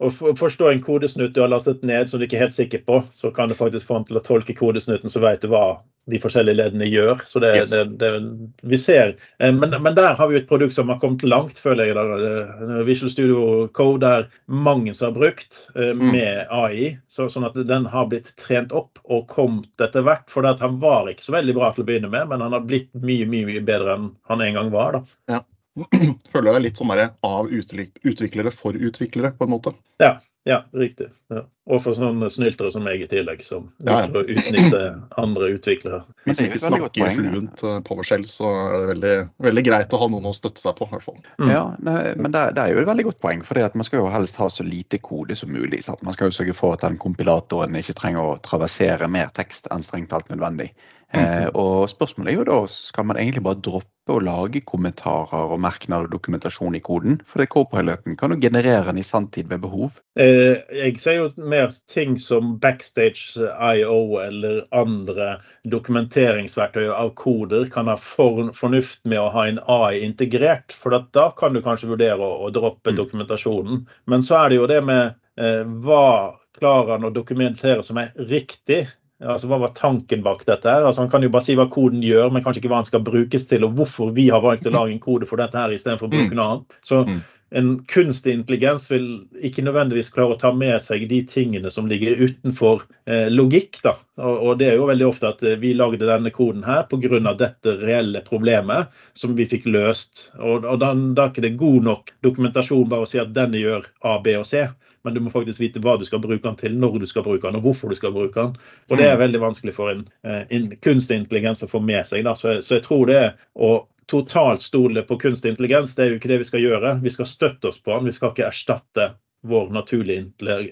Og 0.01 0.37
Forstå 0.39 0.71
en 0.71 0.83
kodesnutt 0.85 1.35
du 1.37 1.43
har 1.43 1.53
lastet 1.53 1.85
ned 1.87 2.09
som 2.11 2.21
du 2.21 2.27
ikke 2.27 2.39
er 2.39 2.47
helt 2.47 2.57
sikker 2.57 2.85
på, 2.87 3.03
så 3.13 3.31
kan 3.37 3.51
du 3.51 3.57
faktisk 3.59 3.89
få 3.89 4.01
den 4.01 4.09
til 4.09 4.21
å 4.21 4.25
tolke 4.25 4.57
kodesnutten, 4.57 5.13
så 5.13 5.21
vet 5.23 5.45
du 5.45 5.51
hva 5.53 5.81
de 6.11 6.19
forskjellige 6.21 6.57
leddene 6.57 6.89
gjør. 6.89 7.21
Så 7.29 7.43
det, 7.43 7.51
yes. 7.59 7.73
det, 7.73 7.83
det 8.01 8.71
vi 8.73 8.79
ser. 8.81 9.13
Eh, 9.39 9.53
men, 9.55 9.75
men, 9.83 9.95
der 9.99 10.17
har 10.19 10.31
vi 10.31 10.39
jo 10.39 10.43
et 10.43 10.49
produkt 10.49 10.75
som 10.75 10.91
har 10.91 10.99
kommet 11.03 11.23
langt, 11.29 11.61
føler 11.61 11.91
jeg. 11.91 12.81
Visual 12.89 13.13
Studio 13.13 13.45
Code 13.77 14.09
er 14.09 14.27
mange 14.47 14.95
som 14.97 15.11
har 15.11 15.19
brukt 15.19 15.61
eh, 15.77 15.93
mm. 15.93 16.07
med 16.15 16.43
AI. 16.49 16.95
Så, 17.13 17.29
sånn 17.33 17.47
at 17.49 17.59
den 17.69 17.87
har 17.93 18.09
blitt 18.11 18.33
trent 18.41 18.75
opp 18.77 19.03
og 19.05 19.29
kommet 19.31 19.85
etter 19.85 20.07
hvert. 20.07 20.27
For 20.33 20.47
han 20.49 20.81
var 20.83 21.13
ikke 21.13 21.29
så 21.29 21.37
veldig 21.37 21.57
bra 21.61 21.71
til 21.77 21.85
å 21.85 21.91
begynne 21.93 22.13
med, 22.13 22.33
men 22.33 22.45
han 22.47 22.57
har 22.57 22.67
blitt 22.67 22.91
mye, 22.97 23.29
mye, 23.31 23.49
mye 23.53 23.65
bedre 23.65 23.97
enn 23.99 24.13
han 24.31 24.47
en 24.47 24.61
gang 24.61 24.75
var. 24.75 25.01
da. 25.01 25.19
Ja. 25.37 25.45
føler 26.33 26.56
deg 26.56 26.64
litt 26.64 26.80
sånn 26.80 26.90
der 26.92 27.12
av 27.26 27.48
utviklere 27.50 28.52
for 28.54 28.74
utviklere, 28.74 29.33
på 29.37 29.46
en 29.46 29.52
måte. 29.52 29.72
Ja, 30.02 30.16
ja 30.48 30.62
riktig. 30.74 31.11
Ja. 31.30 31.44
Og 31.70 31.83
for 31.85 31.94
sånne 31.94 32.26
snyltere 32.33 32.72
som 32.74 32.83
meg 32.87 33.04
i 33.04 33.09
tillegg, 33.11 33.42
som 33.46 33.68
liker 33.78 34.11
ja, 34.11 34.22
å 34.22 34.24
utnytte 34.24 34.83
andre 35.22 35.50
utviklere. 35.54 36.00
Hvis 36.26 36.40
vi 36.42 36.48
ikke 36.48 36.62
snakker 36.64 37.14
fluent 37.14 37.64
eh, 37.66 37.78
PowerShell, 37.87 38.26
så 38.26 38.50
er 38.50 38.74
det 38.74 38.90
veldig, 38.90 39.14
veldig, 39.46 39.64
greit 39.70 39.94
å 39.94 40.00
ha 40.02 40.11
noen 40.11 40.30
å 40.33 40.35
støtte 40.37 40.62
seg 40.62 40.74
på. 40.80 40.88
i 40.88 40.94
hvert 40.96 41.06
fall. 41.06 41.20
Mm. 41.38 41.52
Ja, 41.52 41.64
men 41.78 42.35
det, 42.35 42.46
er 42.50 42.74
jo 42.74 42.83
et 42.83 42.90
veldig 42.90 43.06
godt 43.12 43.20
poeng, 43.22 43.44
for 43.46 43.62
man 43.78 43.87
skal 43.87 44.02
jo 44.02 44.11
helst 44.11 44.40
ha 44.42 44.50
så 44.50 44.66
lite 44.66 44.98
kode 45.04 45.38
som 45.38 45.52
mulig. 45.54 45.85
Sant? 45.87 46.02
Man 46.06 46.16
skal 46.16 46.30
jo 46.30 46.38
sørge 46.40 46.56
for 46.59 46.74
at 46.74 46.87
den 46.87 46.98
kompilatoren 47.00 47.78
ikke 47.78 47.98
trenger 48.00 48.33
å 48.33 48.40
traversere 48.42 49.11
mer 49.11 49.30
tekst 49.37 49.70
enn 49.70 49.87
strengt 49.87 50.11
talt 50.11 50.33
nødvendig. 50.33 50.72
Eh, 51.11 51.48
og 51.59 51.88
spørsmålet 51.90 52.30
er 52.30 52.37
jo 52.38 52.46
da 52.46 52.59
skal 52.70 53.09
man 53.11 53.18
egentlig 53.18 53.42
bare 53.42 53.59
droppe 53.59 54.00
å 54.12 54.23
lage 54.25 54.62
kommentarer 54.66 55.53
og 55.55 55.61
merknader 55.62 56.09
og 56.09 56.14
dokumentasjon 56.14 56.77
i 56.79 56.83
koden? 56.85 57.18
For 57.29 57.42
det 57.42 57.51
co-piloten 57.53 58.16
kan 58.20 58.35
jo 58.35 58.40
generere 58.42 58.87
den 58.90 59.01
i 59.03 59.07
sanntid 59.07 59.51
ved 59.51 59.62
behov. 59.64 60.01
Eh, 60.20 60.61
jeg 60.75 60.99
ser 61.03 61.18
jo 61.18 61.29
mer 61.51 61.70
ting 61.90 62.16
som 62.20 62.57
backstage 62.62 63.38
IO 63.38 64.18
eller 64.23 64.64
andre 64.77 65.37
dokumenteringsverktøy 65.70 66.90
av 66.90 67.14
koder 67.20 67.70
kan 67.73 67.90
ha 67.90 67.96
for, 68.01 68.53
fornuft 68.57 69.03
med 69.09 69.23
å 69.23 69.31
ha 69.35 69.46
en 69.49 69.62
AI 69.70 70.03
integrert. 70.07 70.77
For 70.77 70.96
da 71.14 71.31
kan 71.38 71.57
du 71.57 71.62
kanskje 71.64 71.92
vurdere 71.92 72.20
å, 72.20 72.46
å 72.46 72.53
droppe 72.55 72.94
mm. 72.94 73.01
dokumentasjonen. 73.01 73.85
Men 74.11 74.27
så 74.27 74.42
er 74.42 74.51
det 74.51 74.61
jo 74.61 74.70
det 74.70 74.81
med 74.87 75.16
eh, 75.40 75.64
hva 75.85 76.40
klarer 76.59 76.96
han 76.96 77.07
å 77.09 77.14
dokumentere 77.14 77.85
som 77.87 78.01
er 78.01 78.12
riktig? 78.31 78.85
Altså, 79.20 79.50
Hva 79.50 79.59
var 79.61 79.74
tanken 79.76 80.22
bak 80.24 80.46
dette? 80.46 80.68
her? 80.68 80.87
Altså, 80.87 81.02
Han 81.02 81.11
kan 81.11 81.22
jo 81.22 81.33
bare 81.33 81.44
si 81.44 81.56
hva 81.59 81.68
koden 81.70 82.02
gjør, 82.04 82.30
men 82.33 82.44
kanskje 82.44 82.62
ikke 82.62 82.72
hva 82.72 82.80
den 82.80 82.88
skal 82.88 83.04
brukes 83.04 83.46
til, 83.50 83.66
og 83.66 83.76
hvorfor 83.76 84.14
vi 84.16 84.30
har 84.30 84.40
valgt 84.40 84.66
å 84.66 84.72
lage 84.72 84.94
en 84.94 85.02
kode 85.02 85.28
for 85.28 85.40
dette 85.40 85.59
her 85.59 85.74
istedenfor 85.74 86.09
å 86.09 86.14
bruke 86.14 86.33
mm. 86.33 86.38
noe 86.38 86.48
annet. 86.54 86.78
Så 86.87 87.02
mm. 87.04 87.20
en 87.61 87.68
kunstig 87.90 88.33
intelligens 88.38 88.88
vil 88.88 89.06
ikke 89.44 89.66
nødvendigvis 89.66 90.09
klare 90.14 90.37
å 90.37 90.40
ta 90.40 90.54
med 90.56 90.80
seg 90.80 91.04
de 91.11 91.20
tingene 91.28 91.72
som 91.74 91.90
ligger 91.90 92.16
utenfor 92.16 92.87
eh, 93.04 93.28
logikk. 93.28 93.83
da. 93.85 93.94
Og, 94.22 94.35
og, 94.38 94.52
det 94.62 94.70
er 94.70 94.80
jo 94.80 94.88
veldig 94.88 95.09
ofte 95.11 95.35
at 95.35 95.44
eh, 95.44 95.61
vi 95.61 95.74
lagde 95.76 96.09
denne 96.09 96.33
koden 96.33 96.64
her 96.64 96.88
pga. 96.88 97.35
dette 97.37 97.76
reelle 97.85 98.24
problemet 98.24 98.88
som 99.12 99.37
vi 99.37 99.44
fikk 99.50 99.68
løst. 99.68 100.30
Og, 100.38 100.64
og 100.64 100.80
da, 100.80 100.94
da 100.96 101.26
er 101.26 101.35
ikke 101.35 101.44
det 101.44 101.59
god 101.61 101.90
nok 101.92 102.14
dokumentasjon 102.24 102.88
bare 102.88 103.04
å 103.04 103.11
si 103.11 103.20
at 103.20 103.37
denne 103.37 103.61
gjør 103.61 103.85
A, 104.00 104.16
B 104.24 104.40
og 104.40 104.48
C 104.48 104.64
men 105.05 105.15
du 105.15 105.21
må 105.25 105.33
faktisk 105.33 105.63
vite 105.63 105.83
hva 105.85 105.97
du 106.01 106.05
skal 106.09 106.23
bruke 106.23 106.43
den 106.45 106.59
til, 106.61 106.75
når 106.77 106.99
du 107.03 107.07
skal 107.09 107.25
bruke 107.27 107.47
den 107.47 107.61
og 107.61 107.69
hvorfor 107.69 107.93
du 107.93 107.99
skal 107.99 108.13
bruke 108.15 108.35
den. 108.37 108.57
Og 108.91 108.99
Det 108.99 109.07
er 109.07 109.17
mm. 109.17 109.23
veldig 109.23 109.41
vanskelig 109.45 109.75
for 109.77 109.93
en, 109.95 110.05
eh, 110.27 110.43
en 110.57 110.69
kunstig 110.85 111.23
intelligens 111.23 111.65
å 111.65 111.71
få 111.71 111.81
med 111.85 112.05
seg. 112.09 112.29
Så, 112.37 112.59
så 112.65 112.77
jeg 112.77 112.85
tror 112.89 113.09
det 113.11 113.23
å 113.55 113.73
totalt 114.11 114.63
stole 114.65 115.05
på 115.07 115.19
kunstig 115.23 115.55
intelligens, 115.55 115.95
det 115.97 116.05
er 116.05 116.13
jo 116.13 116.21
ikke 116.21 116.33
det 116.33 116.41
vi 116.43 116.51
skal 116.51 116.65
gjøre. 116.65 116.95
Vi 117.05 117.15
skal 117.15 117.29
støtte 117.31 117.71
oss 117.71 117.81
på 117.81 117.95
den, 117.95 118.11
vi 118.11 118.17
skal 118.17 118.35
ikke 118.35 118.49
erstatte 118.51 119.13
vår 119.47 119.71
naturlige 119.73 120.27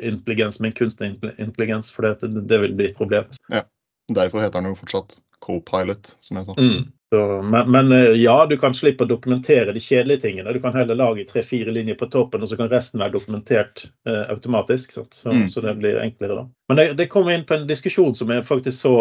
intelligens 0.05 0.61
med 0.61 0.77
kunstig 0.77 1.15
intelligens, 1.39 1.89
for 1.95 2.05
det, 2.05 2.29
det 2.51 2.59
vil 2.67 2.75
bli 2.77 2.91
et 2.91 2.99
problem. 2.99 3.31
Ja, 3.49 3.63
Derfor 4.09 4.41
heter 4.41 4.61
den 4.61 4.73
jo 4.73 4.79
fortsatt 4.79 5.19
co-pilot, 5.45 6.15
som 6.25 6.41
jeg 6.41 6.49
sa. 6.49 6.55
Mm. 6.57 6.87
Så, 7.15 7.43
men, 7.43 7.71
men, 7.73 7.93
eh, 7.93 8.17
ja, 8.21 8.37
du 8.47 8.57
kan 8.61 8.75
slippe 8.77 9.07
å 9.07 9.09
dokumentere 9.09 9.73
de 9.73 9.81
kjedelige 9.81 10.27
tingene. 10.27 10.53
Du 10.53 10.61
kan 10.61 10.77
heller 10.77 10.99
lage 10.99 11.25
tre-fire 11.31 11.73
linjer 11.73 11.97
på 11.97 12.11
toppen, 12.13 12.45
og 12.45 12.51
så 12.51 12.59
kan 12.61 12.69
resten 12.73 13.01
være 13.01 13.17
dokumentert 13.17 13.87
eh, 14.09 14.27
automatisk. 14.29 14.93
Så, 14.93 15.07
mm. 15.25 15.47
så, 15.49 15.65
det 15.65 15.79
blir 15.81 16.03
enklere 16.03 16.43
da. 16.43 16.47
Men 16.69 16.81
det, 16.81 16.87
det 17.01 17.09
kom 17.13 17.31
inn 17.33 17.47
på 17.49 17.57
en 17.57 17.69
diskusjon 17.71 18.17
som 18.19 18.33
jeg 18.35 18.45
faktisk 18.49 18.85
så 18.85 18.97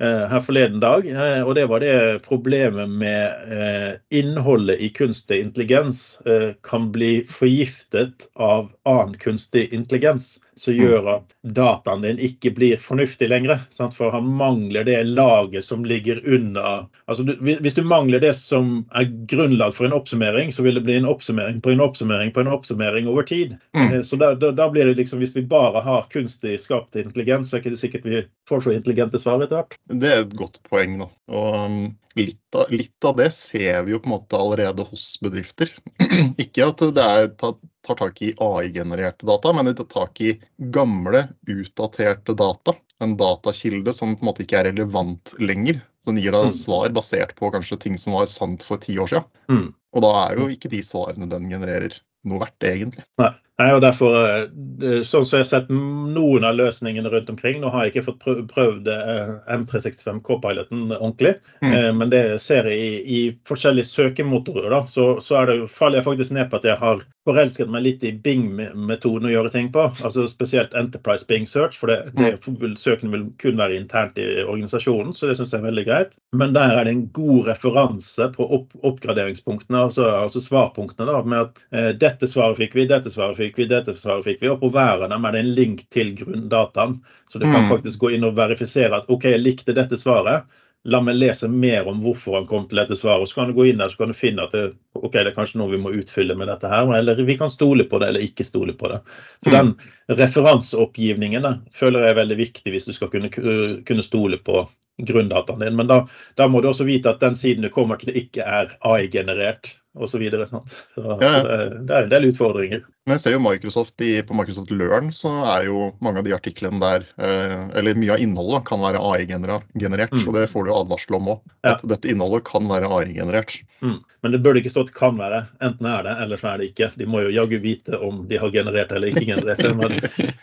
Eh, 0.00 0.26
her 0.28 0.40
forleden 0.40 0.80
dag. 0.80 1.06
Eh, 1.08 1.42
og 1.42 1.54
det 1.56 1.66
var 1.70 1.80
det 1.80 2.22
problemet 2.26 2.90
med 2.90 3.52
eh, 3.52 3.94
innholdet 4.12 4.80
i 4.80 4.90
kunstig 4.92 5.40
intelligens 5.40 6.20
kan 6.62 6.90
bli 6.92 7.24
forgiftet 7.28 8.28
av 8.34 8.68
annen 8.84 9.16
kunstig 9.18 9.72
intelligens. 9.72 10.36
Som 10.56 10.72
mm. 10.72 10.80
gjør 10.80 11.08
at 11.12 11.34
dataen 11.56 12.04
din 12.06 12.20
ikke 12.28 12.50
blir 12.56 12.80
fornuftig 12.80 13.28
lenger. 13.28 13.60
Sant? 13.74 13.96
For 13.96 14.14
han 14.14 14.28
mangler 14.38 14.86
det 14.88 15.02
laget 15.08 15.64
som 15.64 15.84
ligger 15.84 16.22
under 16.24 16.86
altså 17.06 17.26
Hvis 17.40 17.76
du 17.76 17.82
mangler 17.84 18.22
det 18.22 18.32
som 18.38 18.86
er 18.96 19.10
grunnlag 19.30 19.74
for 19.76 19.88
en 19.88 19.96
oppsummering, 19.96 20.52
så 20.52 20.64
vil 20.64 20.78
det 20.78 20.84
bli 20.86 20.96
en 20.96 21.08
oppsummering 21.08 21.60
på 21.62 21.74
en 21.74 21.84
oppsummering 21.84 22.32
på 22.32 22.42
en 22.42 22.52
oppsummering 22.56 23.10
over 23.10 23.26
tid. 23.28 23.56
Mm. 23.76 24.00
Så 24.04 24.16
da, 24.16 24.32
da, 24.34 24.50
da, 24.56 24.70
blir 24.72 24.88
det 24.88 24.96
liksom, 25.02 25.20
Hvis 25.20 25.36
vi 25.36 25.44
bare 25.46 25.84
har 25.84 26.08
kunstig 26.12 26.56
skapt 26.60 26.96
intelligens, 26.96 27.50
så 27.50 27.56
er 27.56 27.62
det 27.62 27.74
ikke 27.74 27.84
sikkert 27.84 28.08
vi 28.08 28.24
får 28.48 28.64
så 28.64 28.74
intelligente 28.74 29.20
svar 29.20 29.44
etter 29.44 29.60
hvert. 29.60 29.78
Det 29.92 30.10
er 30.12 30.24
et 30.24 30.34
godt 30.36 30.60
poeng. 30.66 30.98
Da. 31.02 31.08
Og 31.36 31.54
um, 31.66 31.78
litt 32.16 32.56
av, 32.56 32.70
litt 32.72 33.04
av, 33.04 33.16
det 33.20 33.30
ser 33.36 33.84
vi 33.86 33.94
jo 33.94 34.00
på 34.02 34.10
en 34.10 34.16
måte 34.16 34.40
allerede 34.40 34.86
hos 34.90 35.08
bedrifter. 35.22 35.72
Ikke 36.42 36.70
at 36.70 36.84
det 36.96 37.06
er, 37.06 37.30
tar, 37.38 37.56
tar 37.86 37.98
tak 38.00 38.22
i 38.22 38.32
AI-genererte 38.42 39.26
data, 39.28 39.52
men 39.56 39.68
det 39.68 39.76
tar 39.78 39.88
tak 39.92 40.20
i 40.20 40.34
gamle, 40.58 41.26
utdaterte 41.46 42.34
data. 42.38 42.76
En 43.02 43.16
datakilde 43.16 43.92
som 43.92 44.14
på 44.16 44.24
en 44.24 44.30
måte 44.30 44.44
ikke 44.44 44.60
er 44.60 44.70
relevant 44.70 45.34
lenger. 45.42 45.80
Som 46.06 46.18
gir 46.20 46.34
deg 46.34 46.50
mm. 46.50 46.54
svar 46.54 46.92
basert 46.94 47.34
på 47.38 47.50
kanskje 47.54 47.80
ting 47.82 47.96
som 47.98 48.14
var 48.16 48.28
sant 48.30 48.62
for 48.66 48.80
ti 48.82 48.94
år 49.02 49.10
siden. 49.10 49.26
Mm. 49.50 49.66
Og 49.96 50.04
da 50.04 50.12
er 50.22 50.38
jo 50.38 50.46
ikke 50.52 50.70
de 50.72 50.82
svarene 50.86 51.28
den 51.30 51.48
genererer 51.50 51.96
noe 52.26 52.42
verdt, 52.42 52.66
egentlig. 52.66 53.04
Nei. 53.20 53.32
Nei, 53.56 53.70
og 53.72 53.80
derfor, 53.80 54.16
eh, 54.20 55.00
sånn 55.08 55.24
som 55.24 55.38
jeg 55.38 55.46
har 55.46 55.48
sett 55.48 55.70
noen 55.72 56.44
av 56.44 56.58
løsningene 56.58 57.08
rundt 57.08 57.30
omkring 57.32 57.62
Nå 57.62 57.70
har 57.72 57.86
jeg 57.86 57.94
ikke 57.94 58.10
fått 58.10 58.50
prøvd 58.52 58.90
eh, 58.92 59.30
M365 59.56 60.20
K-piloten 60.26 60.90
ordentlig, 60.98 61.38
mm. 61.64 61.72
Eh, 61.72 61.88
men 61.96 62.12
det 62.12 62.24
ser 62.44 62.68
jeg 62.68 62.76
i, 62.76 62.96
i 63.00 63.20
forskjellige 63.48 63.88
søkemotorer. 63.88 64.68
da, 64.74 64.82
så, 64.92 65.14
så 65.24 65.46
det, 65.48 65.62
faller 65.72 66.02
jeg 66.02 66.08
faktisk 66.10 66.36
ned 66.36 66.50
på 66.52 66.60
at 66.60 66.68
jeg 66.68 66.80
har 66.82 67.00
forelsket 67.26 67.72
meg 67.72 67.82
litt 67.82 68.04
i 68.06 68.12
Bing-metoden 68.12 69.26
å 69.26 69.32
gjøre 69.32 69.50
ting 69.54 69.72
på. 69.72 69.88
altså 70.04 70.26
Spesielt 70.30 70.76
Enterprise 70.76 71.26
Bing 71.26 71.48
Search, 71.48 71.80
for 71.80 71.90
det, 71.90 72.12
det 72.14 72.36
vil, 72.60 72.76
søkene 72.78 73.14
vil 73.14 73.24
kun 73.40 73.56
være 73.58 73.80
internt 73.80 74.20
i 74.20 74.44
organisasjonen, 74.44 75.16
så 75.16 75.30
det 75.30 75.38
syns 75.40 75.56
jeg 75.56 75.64
er 75.64 75.70
veldig 75.70 75.86
greit. 75.88 76.14
Men 76.36 76.54
der 76.54 76.76
er 76.76 76.86
det 76.86 76.92
en 76.92 77.08
god 77.16 77.48
referanse 77.48 78.28
på 78.36 78.46
opp, 78.60 78.76
oppgraderingspunktene, 78.86 79.88
altså, 79.88 80.06
altså 80.20 80.44
svarpunktene, 80.44 81.08
da, 81.08 81.24
med 81.24 81.48
at 81.48 81.64
eh, 81.72 81.90
dette 81.98 82.30
svaret 82.30 82.60
fikk 82.60 82.78
vi, 82.78 82.86
dette 82.92 83.10
svaret 83.10 83.40
fikk 83.40 83.45
fikk 83.45 83.45
vi, 83.45 83.45
dette 83.54 83.94
svaret 83.98 84.26
fikk 84.26 84.42
vi. 84.42 84.50
Og 84.52 84.60
på 84.60 84.70
hver 84.74 85.06
av 85.06 85.10
dem 85.12 85.24
er 85.24 85.34
det 85.34 85.42
en 85.42 85.54
link 85.56 85.82
til 85.94 86.14
grunndataen. 86.18 87.00
Så 87.30 87.38
du 87.38 87.46
kan 87.46 87.64
mm. 87.64 87.70
faktisk 87.70 88.04
gå 88.04 88.14
inn 88.16 88.26
og 88.26 88.36
verifisere 88.38 89.02
at 89.02 89.10
OK, 89.12 89.28
jeg 89.32 89.42
likte 89.42 89.76
dette 89.76 89.98
svaret. 90.00 90.46
La 90.86 91.00
meg 91.02 91.16
lese 91.18 91.48
mer 91.50 91.88
om 91.90 91.98
hvorfor 92.04 92.36
han 92.38 92.46
kom 92.46 92.68
til 92.70 92.78
dette 92.78 92.98
svaret. 92.98 93.24
og 93.24 93.28
Så 93.28 93.40
kan 93.40 93.50
du 93.50 93.56
gå 93.56 93.66
inn 93.66 93.82
der 93.82 93.90
så 93.90 94.02
kan 94.02 94.12
du 94.12 94.18
finne 94.18 94.46
at 94.46 94.54
det, 94.54 94.68
okay, 94.94 95.24
det 95.24 95.32
er 95.32 95.38
kanskje 95.38 95.58
noe 95.58 95.72
vi 95.72 95.82
må 95.82 95.94
utfylle 95.98 96.36
med 96.38 96.50
dette 96.52 96.70
her. 96.70 96.90
Eller 96.94 97.22
vi 97.26 97.38
kan 97.38 97.50
stole 97.50 97.88
på 97.90 97.98
det 98.02 98.12
eller 98.12 98.26
ikke 98.26 98.46
stole 98.46 98.76
på 98.78 98.92
det. 98.92 99.00
Så 99.42 99.50
mm. 99.50 99.56
Den 99.56 100.18
referanseoppgivningen 100.20 101.46
føler 101.74 102.06
jeg 102.06 102.14
er 102.14 102.20
veldig 102.20 102.40
viktig 102.42 102.74
hvis 102.74 102.86
du 102.86 102.94
skal 102.94 103.10
kunne, 103.10 103.30
kunne 103.30 104.06
stole 104.06 104.38
på 104.38 104.66
grunndataen 105.02 105.58
din. 105.58 105.76
Men 105.76 105.86
da, 105.86 106.08
da, 106.34 106.48
må 106.48 106.60
du 106.60 106.70
også 106.70 106.86
vite 106.88 107.10
at 107.10 107.20
den 107.20 107.36
siden 107.36 107.66
du 107.66 107.72
kommer 107.72 108.00
til, 108.00 108.14
ikke 108.16 108.44
er 108.44 108.76
AI-generert 108.86 109.74
osv. 109.96 110.16
Så, 110.16 110.20
videre, 110.20 110.46
så, 110.46 110.62
ja, 110.96 111.16
ja. 111.20 111.32
så 111.40 111.48
det, 111.48 111.58
det, 111.88 111.96
er 111.96 112.06
en 112.06 112.12
del 112.12 112.30
utfordringer. 112.30 112.84
Men 113.06 113.14
jeg 113.14 113.20
ser 113.22 113.34
jo 113.36 113.38
Microsoft 113.38 114.02
i, 114.02 114.16
på 114.26 114.34
Microsoft 114.34 114.70
Learn 114.74 115.12
så 115.14 115.30
er 115.46 115.68
jo 115.68 115.92
mange 116.02 116.18
av 116.18 116.26
de 116.26 116.32
artiklene 116.34 116.80
der, 116.82 117.04
eh, 117.22 117.68
eller 117.78 117.94
mye 117.94 118.16
av 118.16 118.18
innholdet, 118.24 118.64
kan 118.66 118.80
være 118.82 118.98
AI-generert. 118.98 119.68
Mm. 119.78 120.24
Og 120.26 120.34
det 120.34 120.48
får 120.50 120.66
du 120.66 120.72
advarsel 120.74 121.14
om 121.20 121.28
òg. 121.36 121.44
Ja. 121.62 121.76
At 121.76 121.84
dette 121.86 122.10
innholdet 122.10 122.42
kan 122.48 122.66
være 122.66 122.90
AI-generert. 122.90 123.60
Mm. 123.78 124.00
Men 124.26 124.32
det 124.34 124.40
burde 124.42 124.58
ikke 124.58 124.72
stått 124.74 124.90
'kan 124.90 125.14
være'. 125.20 125.46
Enten 125.62 125.86
er 125.86 126.02
det, 126.02 126.16
eller 126.24 126.36
så 126.36 126.48
er 126.54 126.58
det 126.58 126.74
ikke. 126.74 126.90
De 126.98 127.06
må 127.06 127.22
jo 127.22 127.30
jaggu 127.30 127.60
vite 127.62 127.94
om 127.94 128.26
de 128.26 128.36
har 128.42 128.50
generert 128.50 128.90
eller 128.90 129.08
ikke 129.14 129.26
generert 129.30 129.58
det. 129.62 129.76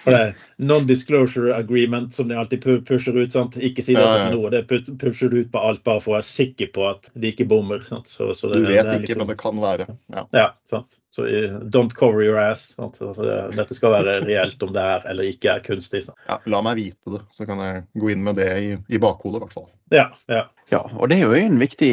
Men 0.05 0.33
Non-disclosure 0.59 1.53
agreement 1.57 2.13
som 2.13 2.27
de 2.29 2.35
alltid 2.35 2.63
pusher 2.87 3.17
ut. 3.17 3.31
sant? 3.31 3.55
Ikke 3.57 3.83
si 3.83 3.93
det 3.93 4.01
Ja, 4.03 4.15
ja. 4.17 4.29
til 4.29 4.37
noe. 4.39 4.49
Det 4.49 4.67
pusher 4.99 5.29
du 5.29 5.41
ut 5.41 5.51
på 5.51 5.59
alt 5.59 5.83
bare 5.83 5.99
for 5.99 6.13
å 6.13 6.15
være 6.21 6.31
sikker 6.31 6.71
på 6.71 6.89
at 6.89 7.09
de 7.19 7.31
ikke 7.31 7.47
bommer. 7.47 7.83
sant? 7.83 8.07
Så, 8.07 8.31
så 8.33 8.53
det, 8.53 8.63
Du 8.63 8.67
vet 8.71 8.83
det 8.83 8.85
er 8.85 8.99
ikke, 8.99 9.07
liksom- 9.07 9.17
men 9.17 9.27
det 9.27 9.37
kan 9.37 9.59
være. 9.59 9.97
Ja. 10.13 10.25
Ja, 10.31 10.49
sant. 10.69 10.95
Så 11.13 11.27
don't 11.69 11.93
cover 11.93 12.23
your 12.25 12.39
ass. 12.41 12.71
Sant? 12.73 12.95
Altså, 13.05 13.27
dette 13.53 13.75
skal 13.77 13.91
være 13.93 14.15
reelt 14.25 14.63
om 14.65 14.71
det 14.73 14.81
er 14.81 15.03
eller 15.11 15.27
ikke 15.29 15.51
er 15.51 15.59
kunstig. 15.61 16.07
Ja, 16.25 16.39
la 16.49 16.61
meg 16.65 16.79
vite 16.79 17.13
det, 17.13 17.19
så 17.29 17.45
kan 17.45 17.61
jeg 17.61 17.83
gå 18.01 18.09
inn 18.15 18.23
med 18.25 18.39
det 18.41 18.47
i, 18.57 18.71
i 18.89 18.97
bakhodet, 18.97 19.37
i 19.37 19.43
hvert 19.43 19.53
fall. 19.53 19.67
Ja, 19.93 20.07
ja. 20.31 20.47
Ja, 20.71 20.79
og 20.97 21.11
det 21.11 21.19
er 21.19 21.27
jo 21.27 21.37
en 21.37 21.59
viktig 21.61 21.91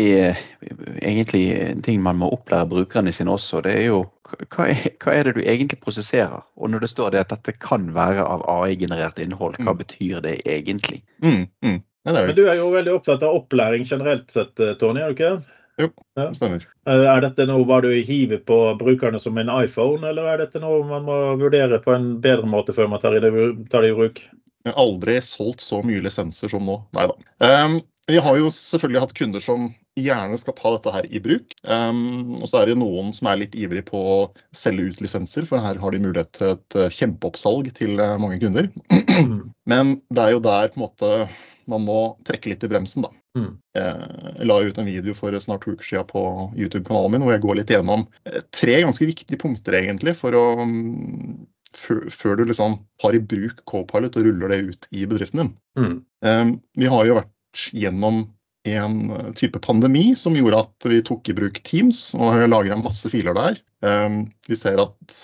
egentlig 1.04 1.82
ting 1.84 2.00
man 2.02 2.16
må 2.20 2.30
opplære 2.32 2.68
brukerne 2.70 3.12
sine 3.12 3.34
også. 3.34 3.60
Det 3.66 3.74
er 3.76 3.86
jo 3.90 4.00
hva 4.54 4.68
er, 4.70 4.86
hva 5.02 5.14
er 5.18 5.26
det 5.28 5.36
du 5.36 5.42
egentlig 5.42 5.80
prosesserer? 5.82 6.40
Og 6.56 6.70
når 6.72 6.84
det 6.86 6.90
står 6.92 7.12
det 7.14 7.24
at 7.24 7.32
dette 7.34 7.56
kan 7.60 7.90
være 7.96 8.24
av 8.24 8.44
AI-generert 8.48 9.18
innhold, 9.22 9.58
hva 9.60 9.74
Mm. 9.74 9.80
betyr 9.82 10.20
det 10.24 10.36
egentlig? 10.46 11.02
Mm, 11.22 11.46
mm. 11.62 11.78
Ja, 12.06 12.12
det 12.12 12.20
er 12.22 12.26
Men 12.30 12.36
du 12.36 12.44
er 12.48 12.54
jo 12.56 12.70
veldig 12.72 12.94
opptatt 12.94 13.22
av 13.26 13.34
opplæring 13.36 13.84
generelt 13.84 14.30
sett, 14.30 14.58
eh, 14.60 14.74
Tony, 14.80 15.00
er 15.00 15.12
du 15.12 15.18
ikke 15.18 15.44
det? 15.88 16.26
stemmer. 16.36 16.66
Eh, 16.86 17.06
Er 17.14 17.22
dette 17.24 17.46
noe 17.48 17.66
bare 17.68 17.90
du 17.90 18.04
hiver 18.06 18.42
på 18.46 18.58
brukerne 18.80 19.20
som 19.22 19.38
en 19.40 19.52
iPhone, 19.60 20.04
eller 20.06 20.28
er 20.32 20.44
dette 20.44 20.62
noe 20.62 20.82
man 20.88 21.06
må 21.08 21.18
vurdere 21.40 21.80
på 21.84 21.94
en 21.96 22.12
bedre 22.24 22.48
måte 22.50 22.76
før 22.76 22.90
man 22.92 23.02
tar, 23.02 23.16
det, 23.22 23.32
tar 23.72 23.86
det 23.86 23.94
i 23.94 23.98
bruk? 23.98 24.22
Jeg 24.60 24.74
har 24.74 24.82
aldri 24.82 25.16
solgt 25.24 25.62
så 25.64 25.80
mye 25.86 26.02
lisenser 26.04 26.52
som 26.52 26.66
nå. 26.68 26.82
Nei 26.96 27.06
da. 27.08 27.14
Um, 27.64 27.78
vi 28.10 28.18
har 28.20 28.36
jo 28.36 28.48
selvfølgelig 28.52 29.00
hatt 29.04 29.14
kunder 29.16 29.42
som 29.44 29.70
gjerne 30.00 30.36
skal 30.40 30.54
ta 30.58 30.72
dette 30.74 30.92
her 30.94 31.06
i 31.08 31.20
bruk. 31.22 31.54
Um, 31.64 32.36
og 32.40 32.48
så 32.50 32.60
er 32.60 32.70
det 32.70 32.78
noen 32.80 33.12
som 33.16 33.30
er 33.30 33.40
litt 33.40 33.56
ivrig 33.56 33.84
på 33.88 34.00
å 34.00 34.18
selge 34.56 34.90
ut 34.90 35.00
lisenser, 35.04 35.46
for 35.48 35.62
her 35.64 35.80
har 35.80 35.94
de 35.94 36.02
mulighet 36.02 36.32
til 36.36 36.52
et 36.56 36.76
eh, 36.78 36.90
kjempeoppsalg 36.96 37.70
til 37.76 38.02
eh, 38.02 38.16
mange 38.20 38.40
kunder. 38.42 38.68
Men 39.70 39.94
det 40.10 40.26
er 40.26 40.34
jo 40.34 40.42
der 40.44 40.72
på 40.72 40.80
en 40.80 40.84
måte 40.84 41.12
man 41.70 41.84
må 41.86 42.00
trekke 42.26 42.50
litt 42.52 42.64
i 42.66 42.70
bremsen, 42.72 43.06
da. 43.06 43.12
Mm. 43.38 43.52
Jeg 43.76 44.46
la 44.50 44.56
ut 44.66 44.78
en 44.82 44.88
video 44.88 45.14
for 45.14 45.36
snart 45.38 45.62
to 45.62 45.76
uker 45.76 45.86
siden 45.86 46.08
på 46.08 46.22
YouTube-kanalen 46.58 47.14
min 47.14 47.24
hvor 47.26 47.36
jeg 47.36 47.44
går 47.44 47.58
litt 47.60 47.70
gjennom 47.70 48.02
eh, 48.26 48.40
tre 48.50 48.80
ganske 48.82 49.06
viktige 49.06 49.38
punkter 49.38 49.76
egentlig 49.78 50.16
for 50.18 50.34
å 50.34 50.44
mm, 50.64 51.36
før, 51.76 52.34
du 52.36 52.44
liksom 52.48 52.80
tar 53.00 53.14
i 53.14 53.22
bruk 53.22 53.62
Copilot 53.70 54.18
og 54.18 54.26
ruller 54.26 54.50
det 54.50 54.60
ut 54.66 54.88
i 54.90 55.06
bedriften 55.06 55.44
din. 55.44 55.52
Mm. 55.78 55.96
Eh, 56.26 56.44
Vi 56.82 56.90
har 56.90 57.06
jo 57.06 57.18
vært 57.20 57.64
gjennom 57.76 58.24
en 58.70 58.96
type 59.38 59.62
pandemi 59.64 60.10
som 60.18 60.34
gjorde 60.36 60.64
at 60.66 60.88
vi 60.90 60.98
tok 61.06 61.30
i 61.30 61.36
bruk 61.38 61.62
Teams 61.64 62.10
og 62.18 62.42
lagra 62.50 62.76
masse 62.82 63.08
filer 63.12 63.36
der. 63.38 63.62
Eh, 63.86 64.08
Vi 64.48 64.58
ser 64.58 64.82
at 64.82 65.20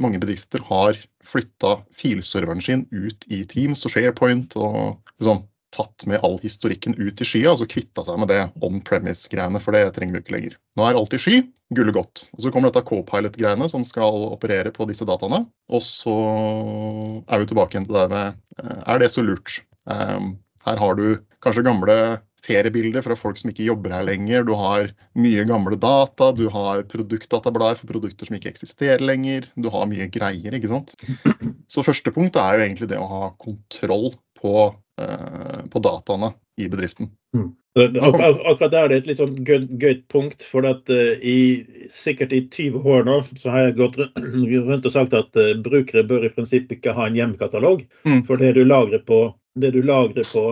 mange 0.00 0.20
bedrifter 0.22 0.62
har 0.70 0.96
flytta 1.26 1.80
filserveren 1.94 2.62
sin 2.64 2.86
ut 2.92 3.26
i 3.28 3.42
Teams 3.48 3.84
og 3.86 3.94
SharePoint 3.94 4.56
og 4.60 5.02
liksom 5.18 5.42
tatt 5.72 6.06
med 6.10 6.20
all 6.26 6.36
historikken 6.42 6.94
ut 6.98 7.20
i 7.20 7.26
skya, 7.26 7.52
altså 7.52 7.68
kvitta 7.70 8.04
seg 8.06 8.18
med 8.20 8.30
det 8.32 8.40
on 8.64 8.82
premise-greiene, 8.84 9.60
for 9.62 9.76
det 9.76 9.94
trenger 9.96 10.18
vi 10.18 10.22
ikke 10.24 10.36
lenger. 10.36 10.56
Nå 10.78 10.86
er 10.86 10.98
alt 11.00 11.16
i 11.16 11.20
sky, 11.22 11.38
gullet 11.72 11.96
godt. 11.96 12.26
Og 12.36 12.44
Så 12.44 12.52
kommer 12.52 12.70
dette 12.70 12.84
co-pilot-greiene 12.88 13.68
som 13.72 13.86
skal 13.88 14.28
operere 14.32 14.74
på 14.74 14.88
disse 14.90 15.08
dataene. 15.08 15.46
Og 15.72 15.84
så 15.86 16.16
er 17.24 17.42
vi 17.42 17.48
tilbake 17.48 17.76
igjen 17.76 17.88
til 17.88 18.00
det 18.00 18.08
med 18.12 18.36
eh, 18.60 18.82
er 18.94 19.02
det 19.02 19.12
så 19.14 19.24
lurt? 19.24 19.62
Um, 19.88 20.36
her 20.66 20.78
har 20.78 20.98
du 20.98 21.06
kanskje 21.42 21.64
gamle 21.66 21.96
feriebilder 22.42 23.04
fra 23.04 23.16
folk 23.18 23.38
som 23.38 23.52
ikke 23.52 23.66
jobber 23.66 23.94
her 23.94 24.06
lenger. 24.06 24.44
Du 24.46 24.54
har 24.58 24.90
mye 25.18 25.44
gamle 25.48 25.78
data, 25.80 26.30
du 26.34 26.48
har 26.52 26.84
produktdatablader 26.90 27.78
for 27.78 27.90
produkter 27.90 28.28
som 28.28 28.38
ikke 28.38 28.50
eksisterer 28.52 29.02
lenger. 29.02 29.46
Du 29.54 29.70
har 29.74 29.88
mye 29.90 30.08
greier, 30.12 30.58
ikke 30.58 30.70
sant. 30.70 30.96
Så 31.70 31.86
første 31.86 32.14
punkt 32.14 32.38
er 32.40 32.58
jo 32.58 32.66
egentlig 32.66 32.90
det 32.90 33.00
å 33.00 33.10
ha 33.10 33.30
kontroll 33.42 34.12
på, 34.38 34.72
på 34.96 35.80
dataene 35.82 36.32
i 36.60 36.68
bedriften. 36.68 37.08
Mm. 37.36 37.52
ak 38.00 38.20
akkurat 38.20 38.70
der 38.70 38.84
er 38.84 38.88
det 38.88 38.96
et 39.00 39.06
litt 39.08 39.20
sånn 39.20 39.38
gøy, 39.46 39.64
gøyt 39.80 40.02
punkt. 40.12 40.44
For 40.44 40.66
at 40.68 40.90
eh, 40.92 41.16
i, 41.24 41.38
sikkert 41.92 42.34
i 42.36 42.42
20 42.52 42.84
år 42.84 43.08
nå 43.08 43.16
så 43.30 43.54
har 43.54 43.66
jeg 43.68 43.78
gått 43.80 43.96
rundt, 44.68 44.84
og 44.84 44.92
sagt 44.92 45.16
at 45.16 45.40
eh, 45.40 45.54
brukere 45.64 46.04
bør 46.08 46.28
i 46.28 46.32
prinsipp 46.34 46.72
ikke 46.74 46.94
ha 46.96 47.08
en 47.08 47.16
hjemmekatalog. 47.16 47.86
Mm. 48.04 48.22
For 48.28 48.40
det 48.40 48.54
du 48.58 48.64
lagrer 48.66 49.02
på, 49.08 49.24
det 49.56 49.72
du 49.76 49.80
lagrer 49.82 50.28
på 50.28 50.46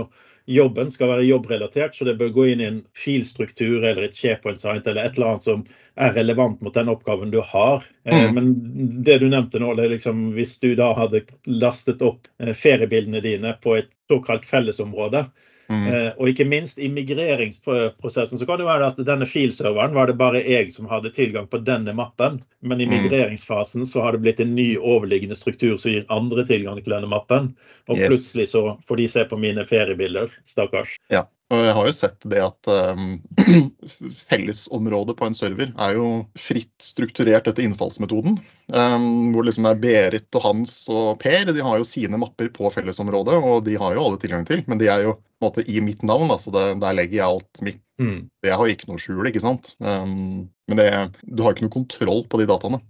jobben 0.51 0.89
skal 0.91 1.13
være 1.13 1.29
jobbrelatert, 1.29 1.95
så 1.95 2.09
det 2.09 2.17
bør 2.19 2.33
gå 2.35 2.49
inn 2.51 2.63
i 2.65 2.71
en 2.71 2.81
filstruktur 2.97 3.85
eller 3.85 4.07
et 4.07 4.17
SharePoint-site 4.17 4.91
eller 4.91 5.05
et 5.05 5.19
eller 5.19 5.35
annet 5.35 5.47
som 5.47 5.67
er 6.01 6.15
relevant 6.17 6.63
mot 6.65 6.75
den 6.75 6.89
oppgaven 6.89 7.31
du 7.31 7.41
har. 7.45 7.85
Eh, 8.05 8.31
Mm. 8.31 8.35
Men 8.35 9.03
det 9.05 9.19
du 9.21 9.29
nevnte 9.29 9.61
nå, 9.61 9.75
det 9.77 9.85
er 9.85 9.95
liksom 9.97 10.33
hvis 10.35 10.59
du 10.61 10.75
da 10.75 10.93
hadde 10.97 11.23
lastet 11.47 12.03
opp 12.03 12.29
eh, 12.41 12.55
feriebildene 12.57 13.21
dine 13.23 13.55
på 13.63 13.77
et 13.79 13.91
såkalt 14.11 14.45
fellesområde, 14.49 15.27
Mm. 15.71 15.87
Eh, 15.87 16.13
og 16.19 16.27
ikke 16.27 16.49
minst 16.51 16.81
i 16.83 16.89
migreringsprosessen 16.91 18.39
så 18.41 18.47
kan 18.47 18.59
det 18.59 18.67
være 18.67 18.89
at 18.91 18.97
denne 19.07 19.27
filserveren 19.31 19.95
var 19.95 20.09
det 20.11 20.17
bare 20.19 20.43
jeg 20.43 20.73
som 20.75 20.89
hadde 20.91 21.13
tilgang 21.15 21.47
på 21.47 21.61
denne 21.63 21.95
mappen. 21.95 22.41
Men 22.61 22.81
i 22.81 22.87
Mm. 22.87 22.97
migreringsfasen 23.05 23.87
så 23.87 24.03
har 24.03 24.13
det 24.13 24.21
blitt 24.21 24.41
en 24.41 24.57
ny 24.57 24.77
overliggende 24.77 25.37
struktur 25.39 25.79
som 25.79 25.93
gir 25.93 26.05
andre 26.09 26.45
tilgang 26.45 26.83
til 26.83 26.93
denne 26.93 27.07
mappen. 27.07 27.55
Og 27.89 27.97
Yes. 27.99 28.09
plutselig 28.09 28.49
så 28.49 28.79
får 28.89 28.97
de 28.97 29.09
se 29.09 29.25
på 29.25 29.39
mine 29.39 29.65
feriebilder. 29.65 30.29
Stakkars. 30.45 30.97
Ja, 31.09 31.27
og 31.51 31.65
jeg 31.67 31.75
har 31.75 31.87
jo 31.89 31.95
sett 31.95 32.27
det 32.31 32.41
at 32.45 32.69
um, 32.71 33.17
fellesområdet 34.31 35.17
på 35.19 35.27
en 35.27 35.35
server 35.35 35.73
er 35.75 35.97
jo 35.97 36.11
fritt 36.39 36.77
strukturert 36.85 37.49
etter 37.51 37.67
innfallsmetoden. 37.67 38.37
Um, 38.71 39.33
hvor 39.35 39.49
liksom 39.49 39.67
det 39.67 39.73
er 39.73 39.81
Berit 39.83 40.39
og 40.39 40.45
Hans 40.45 40.75
og 40.95 41.19
Per 41.23 41.51
de 41.51 41.65
har 41.67 41.81
jo 41.81 41.89
sine 41.89 42.21
mapper 42.23 42.53
på 42.55 42.71
fellesområdet, 42.71 43.35
og 43.35 43.65
de 43.67 43.75
har 43.83 43.97
jo 43.97 44.05
alle 44.07 44.21
tilgang 44.23 44.47
til. 44.47 44.63
Men 44.71 44.79
de 44.79 44.93
er 44.95 45.09
jo 45.09 45.17
måte 45.43 45.65
i 45.67 45.83
mitt 45.83 46.05
navn, 46.07 46.31
altså 46.31 46.55
det, 46.55 46.65
der 46.85 46.95
legger 46.95 47.19
jeg 47.19 47.27
alt 47.27 47.65
mitt. 47.67 47.83
Mm. 48.01 48.29
Jeg 48.47 48.61
har 48.63 48.71
ikke 48.71 48.91
noe 48.93 49.03
skjul, 49.03 49.27
ikke 49.33 49.43
sant. 49.43 49.75
Um, 49.83 50.47
men 50.71 50.79
det, 50.79 50.89
du 51.27 51.43
har 51.43 51.57
ikke 51.57 51.67
noe 51.67 51.79
kontroll 51.81 52.25
på 52.31 52.39
de 52.39 52.47
dataene. 52.51 52.83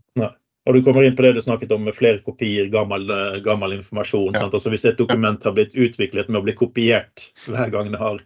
Og 0.68 0.76
du 0.76 0.82
kommer 0.84 1.06
inn 1.06 1.14
på 1.16 1.24
det 1.24 1.32
du 1.34 1.40
snakket 1.40 1.70
om 1.72 1.86
med 1.88 1.96
flere 1.96 2.20
kopier, 2.20 2.66
gammel, 2.70 3.06
eh, 3.10 3.38
gammel 3.40 3.72
informasjon. 3.78 4.34
Ja. 4.34 4.42
Sant? 4.44 4.54
Altså 4.58 4.70
Hvis 4.70 4.84
et 4.84 4.98
dokument 5.00 5.42
har 5.44 5.54
blitt 5.56 5.72
utviklet 5.74 6.28
med 6.28 6.42
å 6.42 6.44
bli 6.44 6.52
kopiert 6.58 7.24
hver 7.46 7.72
gang 7.72 7.88
det 7.94 7.98
har 7.98 8.20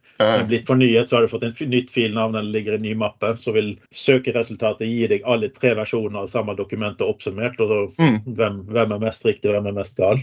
blitt 0.50 0.66
fornyet, 0.66 1.08
så 1.08 1.16
har 1.16 1.22
du 1.22 1.30
fått 1.30 1.46
en 1.46 1.54
nytt 1.70 1.92
filnavn 1.94 2.34
eller 2.34 2.50
ligger 2.50 2.74
i 2.74 2.80
en 2.80 2.86
ny 2.88 2.94
mappe, 2.98 3.36
så 3.38 3.54
vil 3.54 3.76
søkeresultatet 3.94 4.88
gi 4.90 5.06
deg 5.14 5.22
alle 5.30 5.48
tre 5.54 5.76
versjoner 5.78 6.24
av 6.24 6.30
samme 6.32 6.56
dokument 6.58 7.00
og 7.06 7.14
oppsummert. 7.14 7.60
og 7.60 7.70
så 7.70 8.04
Mm. 8.04 8.18
hvem, 8.34 8.56
hvem 8.66 8.92
er 8.92 8.98
mest 8.98 9.24
riktig, 9.24 9.50
hvem 9.54 9.66
er 9.70 9.72
mest 9.72 9.96
gal. 9.96 10.18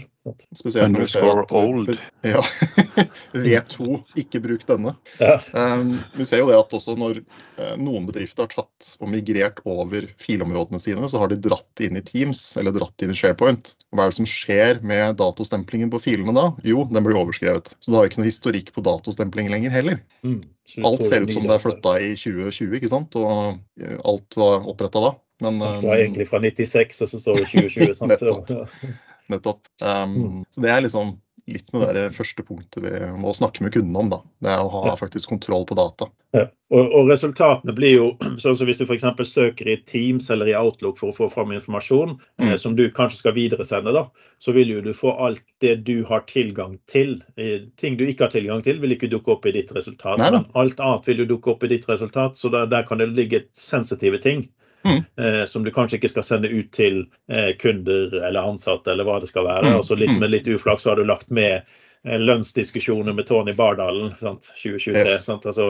spesielt 0.54 0.92
når 0.92 1.00
vi 1.00 1.06
ser 1.06 1.40
at 1.40 1.52
old. 1.52 1.98
Ja. 2.22 2.42
V2, 3.34 4.04
ikke 4.20 4.40
bruk 4.44 4.66
denne. 4.68 4.94
Ja. 5.18 5.40
Um, 5.52 5.96
vi 6.14 6.26
ser 6.28 6.42
jo 6.44 6.50
det 6.50 6.58
at 6.60 6.76
også 6.76 6.94
når 6.98 7.22
eh, 7.58 7.74
noen 7.80 8.06
bedrifter 8.06 8.46
har 8.46 8.52
tatt 8.52 8.92
og 9.00 9.10
migrert 9.10 9.58
over 9.64 10.06
filområdene 10.22 10.78
sine, 10.82 11.08
så 11.10 11.18
har 11.22 11.32
de 11.32 11.40
dratt 11.42 11.82
inn 11.82 11.98
i 11.98 12.01
Teams 12.06 12.40
eller 12.60 12.74
dratt 12.74 13.04
inn 13.04 13.12
i 13.12 13.16
SharePoint. 13.18 13.72
Og 13.92 13.98
Hva 13.98 14.06
er 14.06 14.12
det 14.12 14.18
som 14.18 14.28
skjer 14.28 14.80
med 14.86 15.18
datostemplingen 15.20 15.90
på 15.92 16.00
filene 16.02 16.34
da? 16.36 16.46
Jo, 16.66 16.86
den 16.88 17.04
blir 17.06 17.18
overskrevet. 17.20 17.74
Så 17.80 17.92
du 17.92 17.98
har 17.98 18.08
ikke 18.08 18.22
noe 18.22 18.30
historikk 18.30 18.72
på 18.74 18.84
datostempling 18.86 19.50
lenger 19.52 19.74
heller. 19.74 20.00
Mm. 20.26 20.40
Alt 20.88 21.04
ser 21.04 21.26
ut 21.26 21.34
som 21.34 21.46
det 21.48 21.56
er 21.56 21.62
flytta 21.62 21.96
i 22.00 22.12
2020, 22.16 22.78
ikke 22.78 22.92
sant? 22.92 23.18
Og 23.20 23.82
eh, 23.82 23.98
alt 23.98 24.38
var 24.40 24.68
oppretta 24.72 25.02
da. 25.04 25.12
Men 25.42 25.58
Det 25.58 25.72
var 25.82 25.96
um, 25.96 25.98
egentlig 25.98 26.28
fra 26.30 26.38
96, 26.42 27.02
og 27.02 27.10
så 27.10 27.20
står 27.24 27.42
det 27.42 27.48
2020. 27.50 27.94
Sant? 27.98 28.12
Nettopp. 28.22 28.86
nettopp. 29.32 29.62
Um, 29.82 30.16
Mm. 30.22 30.40
Så 30.54 30.64
det 30.64 30.70
er 30.70 30.84
liksom 30.84 31.16
litt 31.50 31.72
med 31.74 31.94
det 31.96 32.04
første 32.14 32.44
punktet 32.46 32.84
vi 32.84 32.90
må 33.18 33.32
snakke 33.34 33.64
med 33.64 33.72
kundene 33.74 33.98
om, 33.98 34.10
da. 34.12 34.18
Det 34.44 34.50
er 34.52 34.60
å 34.62 34.68
ha 34.70 34.92
faktisk 34.96 35.28
kontroll 35.32 35.64
på 35.66 35.74
data. 35.74 36.06
ja. 36.36 36.44
og, 36.72 36.92
og 36.96 37.10
resultatene 37.10 37.74
blir 37.76 37.94
jo 37.96 38.06
sånn 38.42 38.54
som 38.56 38.68
hvis 38.68 38.78
du 38.78 38.84
f.eks. 38.86 39.04
søker 39.28 39.68
i 39.68 39.76
Teams 39.88 40.30
eller 40.30 40.48
i 40.52 40.54
Outlook 40.56 41.00
for 41.02 41.10
å 41.10 41.16
få 41.16 41.28
fram 41.32 41.52
informasjon 41.56 42.14
eh, 42.38 42.52
Mm. 42.52 42.58
som 42.58 42.76
du 42.78 42.84
kanskje 42.94 43.18
skal 43.24 43.34
videresende, 43.36 43.92
da, 43.92 44.06
så 44.42 44.54
vil 44.54 44.70
jo 44.76 44.80
du 44.86 44.92
få 44.94 45.12
alt 45.18 45.42
det 45.64 45.76
du 45.88 46.04
har 46.08 46.24
tilgang 46.30 46.78
til. 46.90 47.18
Eh, 47.36 47.66
Ting 47.76 47.98
du 47.98 48.06
ikke 48.06 48.28
har 48.28 48.32
tilgang 48.34 48.62
til, 48.62 48.78
vil 48.82 48.94
ikke 48.96 49.10
dukke 49.10 49.34
opp 49.36 49.46
i 49.46 49.52
ditt 49.58 49.70
resultat. 49.74 50.18
Nei. 50.22 50.30
Men 50.34 50.46
alt 50.54 50.80
annet 50.80 51.06
vil 51.10 51.24
jo 51.24 51.30
dukke 51.36 51.56
opp 51.56 51.64
i 51.66 51.70
ditt 51.74 51.88
resultat, 51.90 52.38
så 52.38 52.50
der, 52.54 52.66
der 52.70 52.86
kan 52.88 52.98
det 53.02 53.12
ligge 53.16 53.44
sensitive 53.58 54.18
ting. 54.22 54.46
Mm. 54.84 55.04
Eh, 55.16 55.44
som 55.46 55.62
du 55.64 55.70
kanskje 55.70 55.98
ikke 56.00 56.10
skal 56.10 56.24
sende 56.26 56.48
ut 56.50 56.72
til 56.74 57.04
eh, 57.30 57.52
kunder 57.60 58.16
eller 58.26 58.42
ansatte 58.52 58.90
eller 58.92 59.04
hva 59.06 59.20
det 59.22 59.28
skal 59.30 59.46
være. 59.46 59.70
Mm. 59.70 59.78
Og 59.78 59.84
så 59.86 59.96
litt, 59.98 60.10
Mm. 60.10 60.20
med 60.20 60.30
litt 60.34 60.48
uflaks 60.50 60.82
så 60.82 60.90
har 60.92 60.96
du 60.96 61.04
lagt 61.04 61.30
med 61.30 61.62
eh, 62.04 62.18
lønnsdiskusjoner 62.18 63.14
med 63.14 63.26
Tony 63.28 63.52
Bardalen 63.54 64.10
sant? 64.18 64.48
2023. 64.58 64.96
Yes. 64.98 65.24
Sant? 65.24 65.46
Altså, 65.46 65.68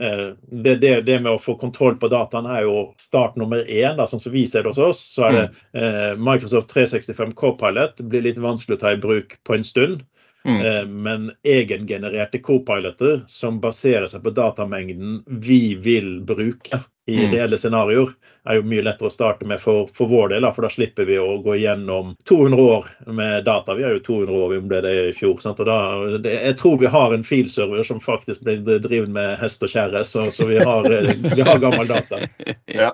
eh, 0.00 0.32
det, 0.48 0.78
det, 0.80 0.94
det 1.04 1.18
med 1.20 1.32
å 1.34 1.42
få 1.42 1.58
kontroll 1.60 1.98
på 2.00 2.08
dataen 2.08 2.46
er 2.48 2.62
jo 2.64 2.94
start 2.96 3.36
nummer 3.36 3.60
én. 3.68 3.96
Da, 4.00 4.06
sånn 4.08 4.22
som 4.24 4.32
vi 4.32 4.46
ser 4.48 4.64
det 4.64 4.72
hos 4.72 4.78
oss. 4.80 5.04
Så 5.18 5.26
er 5.28 5.36
det 5.36 5.44
eh, 5.76 6.16
Microsoft 6.16 6.72
365 6.72 7.34
Copilot 7.36 8.00
blir 8.00 8.24
litt 8.24 8.40
vanskelig 8.40 8.78
å 8.78 8.80
ta 8.80 8.94
i 8.96 9.02
bruk 9.04 9.36
på 9.44 9.58
en 9.58 9.64
stund. 9.64 10.06
Mm. 10.48 10.58
Eh, 10.60 10.86
Men 10.86 11.30
egengenererte 11.44 12.40
co-piloter 12.44 13.22
som 13.28 13.60
baserer 13.60 14.06
seg 14.08 14.24
på 14.24 14.32
datamengden 14.36 15.22
vi 15.40 15.74
vil 15.74 16.18
bruke 16.24 16.80
i 17.06 17.18
Mm. 17.26 17.32
reelle 17.34 17.56
scenarioer, 17.60 18.14
er 18.48 18.54
jo 18.58 18.62
mye 18.68 18.82
lettere 18.84 19.08
å 19.08 19.12
starte 19.12 19.44
med 19.48 19.60
for, 19.60 19.88
for 19.96 20.08
vår 20.08 20.28
del. 20.32 20.44
For 20.52 20.64
da 20.64 20.68
slipper 20.72 21.04
vi 21.08 21.16
å 21.20 21.38
gå 21.44 21.54
gjennom 21.60 22.14
200 22.28 22.60
år 22.60 22.86
med 23.12 23.44
data. 23.44 23.74
Vi 23.76 23.84
har 23.84 23.92
jo 23.96 24.00
200 24.04 24.32
år, 24.36 24.48
vi 24.54 24.60
ble 24.68 24.80
det 24.84 24.92
i 25.08 25.12
fjor. 25.16 25.38
sant? 25.40 25.60
Og 25.60 25.68
da, 25.68 25.76
det, 26.24 26.32
jeg 26.32 26.56
tror 26.60 26.78
vi 26.80 26.86
har 26.92 27.12
en 27.16 27.24
filserver 27.24 27.84
som 27.84 28.00
faktisk 28.04 28.44
blir 28.44 28.60
drevet 28.64 29.08
med 29.12 29.38
hest 29.40 29.62
og 29.64 29.72
kjerre, 29.72 30.04
så, 30.04 30.26
så 30.32 30.48
vi, 30.48 30.58
har, 30.60 30.88
eh, 30.92 31.12
vi 31.34 31.44
har 31.44 31.60
gammel 31.62 31.88
data. 31.88 32.20
Ja, 32.74 32.90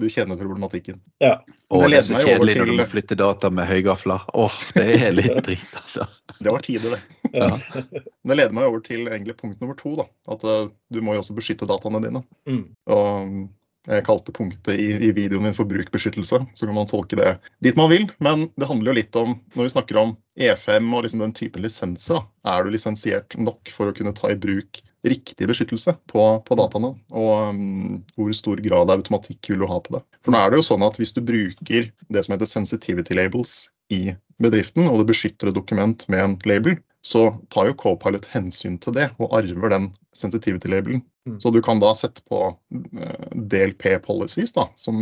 du 0.00 0.06
kjenner 0.08 0.38
problematikken. 0.40 0.96
Ja. 1.20 1.42
Å, 1.68 1.82
Det 1.82 1.90
det 1.92 1.98
er 1.98 2.06
så 2.06 2.20
kjedelig 2.24 2.54
når 2.62 2.70
du 2.78 2.84
flytter 2.88 3.18
data 3.20 3.50
med 3.52 3.68
høygafler. 3.68 4.22
Åh, 4.34 4.54
det 4.74 4.86
er 5.02 5.12
litt 5.12 5.42
dritt, 5.46 5.74
altså. 5.76 6.06
Det 6.38 6.50
var 6.54 6.64
tider, 6.64 6.96
det. 6.96 7.21
Ja. 7.32 7.56
Det 8.28 8.36
leder 8.38 8.54
meg 8.54 8.68
over 8.68 8.82
til 8.84 9.08
egentlig 9.08 9.34
punkt 9.40 9.60
nummer 9.62 9.76
to. 9.78 9.96
da, 9.98 10.06
At 10.30 10.44
eh, 10.46 10.70
du 10.92 11.02
må 11.02 11.16
jo 11.16 11.24
også 11.24 11.36
beskytte 11.36 11.68
dataene 11.68 12.02
dine. 12.04 12.22
Mm. 12.48 12.64
Og 12.92 13.08
mm, 13.26 13.42
jeg 13.90 14.04
kalte 14.06 14.34
punktet 14.34 14.78
i, 14.78 14.92
i 15.08 15.10
videoen 15.10 15.48
min 15.48 15.56
for 15.56 15.66
brukbeskyttelse. 15.66 16.38
Så 16.54 16.68
kan 16.68 16.76
man 16.76 16.90
tolke 16.90 17.18
det 17.18 17.32
dit 17.64 17.78
man 17.78 17.90
vil. 17.90 18.06
Men 18.22 18.46
det 18.54 18.68
handler 18.70 18.92
jo 18.92 18.98
litt 19.00 19.18
om, 19.18 19.34
når 19.56 19.66
vi 19.66 19.74
snakker 19.74 19.98
om 19.98 20.14
E5 20.38 20.86
og 20.94 21.02
liksom 21.06 21.24
den 21.24 21.34
typen 21.36 21.66
lisenser, 21.66 22.22
er 22.46 22.62
du 22.62 22.72
lisensiert 22.74 23.36
nok 23.40 23.72
for 23.74 23.90
å 23.90 23.96
kunne 23.96 24.14
ta 24.16 24.30
i 24.30 24.38
bruk 24.38 24.82
riktig 25.02 25.48
beskyttelse 25.50 25.96
på, 26.12 26.26
på 26.46 26.58
dataene? 26.58 26.92
Og 27.10 27.32
um, 27.50 27.98
hvor 28.14 28.30
stor 28.38 28.62
grad 28.62 28.86
av 28.86 29.02
automatikk 29.02 29.50
vil 29.50 29.64
du 29.64 29.68
ha 29.70 29.80
på 29.82 29.96
det? 29.96 30.04
For 30.22 30.34
nå 30.34 30.38
er 30.38 30.52
det 30.52 30.62
jo 30.62 30.68
sånn 30.70 30.86
at 30.86 31.00
hvis 31.00 31.14
du 31.16 31.22
bruker 31.26 31.90
det 31.90 32.22
som 32.22 32.36
heter 32.36 32.50
sensitivity 32.50 33.18
labels 33.18 33.64
i 33.92 34.14
bedriften, 34.42 34.86
og 34.86 35.02
du 35.02 35.10
beskytter 35.10 35.50
et 35.50 35.58
dokument 35.58 36.06
med 36.12 36.22
en 36.22 36.38
label, 36.46 36.78
så 37.02 37.32
tar 37.50 37.66
jo 37.70 37.78
Copilot 37.78 38.28
hensyn 38.30 38.78
til 38.82 38.94
det 38.94 39.08
og 39.18 39.32
arver 39.40 39.72
den 39.74 39.90
sensitivity-labelen. 40.14 41.02
Mm. 41.26 41.36
Så 41.40 41.50
du 41.54 41.60
kan 41.62 41.78
da 41.82 41.92
sette 41.94 42.22
på 42.26 42.38
eh, 42.50 43.26
DLP 43.34 43.84
policies, 44.04 44.52
da, 44.54 44.68
som 44.78 44.98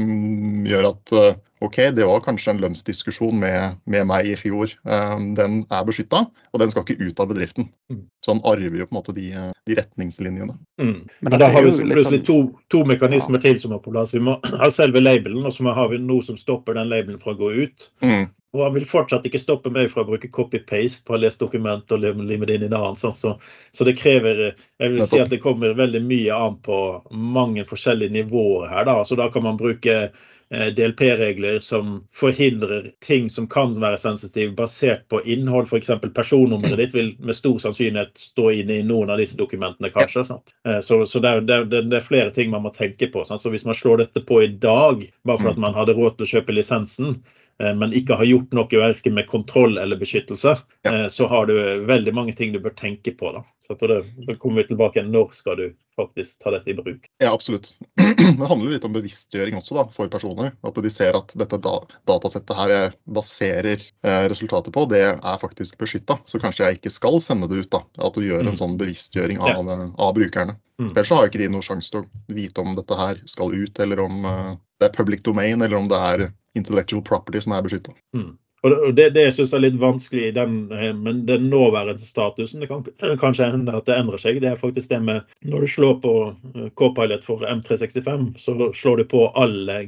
gjør 0.68 0.90
at 0.90 1.12
eh, 1.16 1.38
OK, 1.64 1.76
det 1.96 2.04
var 2.08 2.22
kanskje 2.24 2.54
en 2.54 2.60
lønnsdiskusjon 2.60 3.36
med, 3.40 3.78
med 3.88 4.08
meg 4.08 4.28
i 4.28 4.34
fjor. 4.36 4.72
Eh, 4.84 5.14
Den 5.36 5.62
er 5.68 5.86
beskytta, 5.88 6.26
og 6.28 6.60
den 6.62 6.72
skal 6.72 6.84
ikke 6.84 7.08
ut 7.08 7.20
av 7.24 7.30
bedriften. 7.32 7.70
Mm. 7.92 8.02
Så 8.24 8.34
han 8.34 8.42
arver 8.48 8.80
jo 8.82 8.88
på 8.88 8.94
en 8.94 9.00
måte 9.00 9.16
de, 9.16 9.28
de 9.68 9.78
retningslinjene. 9.80 10.56
Mm. 10.80 10.98
Men 11.20 11.36
da 11.36 11.48
er 11.48 11.56
har 11.56 11.68
vi 11.68 11.72
plutselig 11.84 12.20
sånn- 12.22 12.26
to, 12.28 12.40
to 12.72 12.84
mekanismer 12.88 13.44
til 13.44 13.60
som 13.60 13.76
er 13.76 13.84
på 13.84 13.92
plass. 13.92 14.12
Vi 14.16 14.24
må 14.24 14.36
ha 14.44 14.72
selve 14.72 15.04
labelen, 15.04 15.44
og 15.44 15.56
så 15.56 15.72
har 15.76 15.92
vi 15.92 16.00
noe 16.04 16.24
som 16.24 16.40
stopper 16.40 16.76
den 16.80 16.92
labelen 16.92 17.20
fra 17.20 17.36
å 17.36 17.40
gå 17.40 17.54
ut. 17.64 17.90
Mm. 18.52 18.58
Og 18.58 18.64
han 18.64 18.74
vil 18.74 18.86
fortsatt 18.90 19.26
ikke 19.28 19.38
stoppe 19.38 19.70
meg 19.70 19.92
fra 19.92 20.02
å 20.02 20.08
bruke 20.08 20.26
copy-paste 20.34 21.04
på 21.06 21.14
å 21.14 21.20
lese 21.22 21.38
dokument 21.38 21.92
og 21.94 22.00
lime 22.02 22.46
det 22.48 22.56
inn 22.58 22.64
i 22.64 22.66
en 22.66 22.74
annen. 22.74 22.96
Sånn. 22.98 23.14
Så, 23.14 23.36
så 23.70 23.84
det 23.86 23.94
krever 24.00 24.40
Jeg 24.50 24.90
vil 24.96 25.06
si 25.06 25.20
at 25.22 25.30
det 25.30 25.38
kommer 25.44 25.76
veldig 25.78 26.00
mye 26.02 26.34
an 26.34 26.56
på 26.66 26.80
mange 27.14 27.62
forskjellige 27.68 28.10
nivåer 28.16 28.66
her. 28.72 28.84
Da. 28.90 28.96
Så 29.06 29.14
da 29.20 29.28
kan 29.30 29.46
man 29.46 29.60
bruke 29.60 29.94
eh, 30.10 30.66
DLP-regler 30.74 31.60
som 31.62 32.00
forhindrer 32.10 32.90
ting 33.06 33.30
som 33.30 33.46
kan 33.46 33.70
være 33.78 33.98
sensitive, 34.02 34.50
basert 34.58 35.06
på 35.14 35.22
innhold. 35.30 35.70
F.eks. 35.70 35.94
personnummeret 36.18 36.82
ditt 36.82 36.94
vil 36.98 37.14
med 37.22 37.38
stor 37.38 37.62
sannsynlighet 37.62 38.18
stå 38.18 38.50
inne 38.64 38.80
i 38.80 38.86
noen 38.90 39.14
av 39.14 39.22
disse 39.22 39.38
dokumentene, 39.38 39.92
kanskje. 39.94 40.26
Eh, 40.66 40.80
Så, 40.82 41.04
så 41.06 41.22
det, 41.22 41.36
er, 41.38 41.46
det, 41.46 41.60
er- 41.78 41.86
det 41.86 42.00
er 42.02 42.08
flere 42.10 42.34
ting 42.34 42.50
man 42.50 42.66
må 42.66 42.74
tenke 42.74 43.06
på. 43.14 43.22
Sant? 43.30 43.46
Så 43.46 43.54
hvis 43.54 43.64
man 43.70 43.78
slår 43.78 44.02
dette 44.08 44.26
på 44.26 44.42
i 44.42 44.50
dag, 44.58 45.06
bare 45.22 45.38
for 45.38 45.54
at 45.54 45.62
man 45.68 45.78
hadde 45.78 45.94
råd 45.94 46.18
til 46.18 46.26
å 46.26 46.34
kjøpe 46.34 46.58
lisensen, 46.58 47.20
men 47.76 47.92
ikke 47.92 48.16
har 48.16 48.24
gjort 48.28 48.52
noe 48.56 48.66
verken 48.80 49.14
med 49.14 49.26
kontroll 49.28 49.78
eller 49.78 49.96
beskyttelse, 50.00 50.56
Ja. 50.84 50.90
eh, 50.94 51.08
så 51.12 51.26
har 51.28 51.46
du 51.46 51.54
veldig 51.86 52.14
mange 52.16 52.32
ting 52.36 52.52
du 52.52 52.60
bør 52.60 52.74
tenke 52.76 53.12
på. 53.16 53.32
Da. 53.36 53.44
Så 53.66 53.76
det, 53.86 54.00
da 54.26 54.34
kommer 54.34 54.62
vi 54.62 54.68
tilbake 54.74 54.96
igjen. 54.98 55.12
Når 55.12 55.34
skal 55.36 55.56
du 55.56 55.66
faktisk 55.96 56.40
ta 56.42 56.50
dette 56.50 56.70
i 56.72 56.74
bruk? 56.74 57.04
Ja, 57.20 57.32
absolutt. 57.34 57.74
Det 58.40 58.46
handler 58.48 58.72
litt 58.72 58.84
om 58.88 58.94
bevisstgjøring 58.94 59.54
også 59.58 59.74
da, 59.76 59.84
for 59.92 60.08
personer. 60.08 60.52
At 60.64 60.74
de 60.80 60.90
ser 60.90 61.14
at 61.18 61.34
dette 61.36 61.58
da, 61.60 61.74
datasettet 62.08 62.56
her 62.56 62.72
jeg 62.72 62.92
baserer 63.06 63.82
eh, 64.02 64.24
resultatet 64.32 64.72
på, 64.74 64.86
det 64.90 65.02
er 65.20 65.36
faktisk 65.42 65.76
beskytta. 65.82 66.16
Så 66.24 66.40
kanskje 66.40 66.64
jeg 66.66 66.78
ikke 66.80 66.90
skal 66.94 67.20
sende 67.20 67.48
det 67.50 67.66
ut. 67.66 67.70
da, 67.70 67.82
At 68.00 68.14
du 68.16 68.22
gjør 68.24 68.40
Mm. 68.46 68.48
en 68.54 68.56
sånn 68.56 68.78
bevisstgjøring 68.80 69.38
av, 69.44 69.66
ja. 69.68 69.78
av 69.98 70.14
brukerne. 70.16 70.56
Mm. 70.80 70.90
Ellers 70.94 71.08
så 71.12 71.16
har 71.20 71.28
ikke 71.28 71.38
de 71.42 71.48
noen 71.52 71.62
sjanse 71.66 71.90
til 71.92 72.00
å 72.02 72.08
vite 72.32 72.58
om 72.64 72.74
dette 72.74 72.96
her 72.96 73.20
skal 73.28 73.52
ut, 73.52 73.78
eller 73.84 74.00
om 74.00 74.24
eh, 74.24 74.54
det 74.80 74.88
er 74.88 74.96
public 74.96 75.22
domain, 75.22 75.60
eller 75.62 75.76
om 75.76 75.88
det 75.92 75.98
er 76.00 76.30
intellectual 76.56 77.02
property 77.02 77.40
som 77.40 77.52
er 77.52 77.62
beskytta. 77.62 77.92
Mm. 78.16 78.36
Og 78.62 78.70
det- 78.70 78.94
det, 78.96 79.04
det 79.14 79.22
jeg 79.38 79.46
er 79.54 79.58
litt 79.62 79.78
vanskelig 79.80 80.22
i 80.28 80.30
den, 80.36 80.70
eh, 80.72 80.92
men 80.92 81.24
den 81.24 81.48
nåværende 81.50 81.96
statusen, 81.98 82.60
det 82.60 82.68
kan 82.68 82.84
eh, 83.02 83.16
kanskje 83.16 83.50
hende 83.50 83.72
at 83.74 83.86
det 83.86 83.96
endrer 83.96 84.18
seg, 84.20 84.40
det 84.42 84.50
er 84.52 84.56
faktisk 84.60 84.88
det 84.90 85.02
med 85.02 85.22
når 85.44 85.60
du 85.60 85.66
slår 85.66 86.00
på 86.02 86.12
K-Pilot 86.76 87.24
for 87.24 87.38
M365, 87.40 88.34
så 88.36 88.72
slår 88.74 88.96
du 88.98 89.04
på 89.04 89.32
alle 89.34 89.86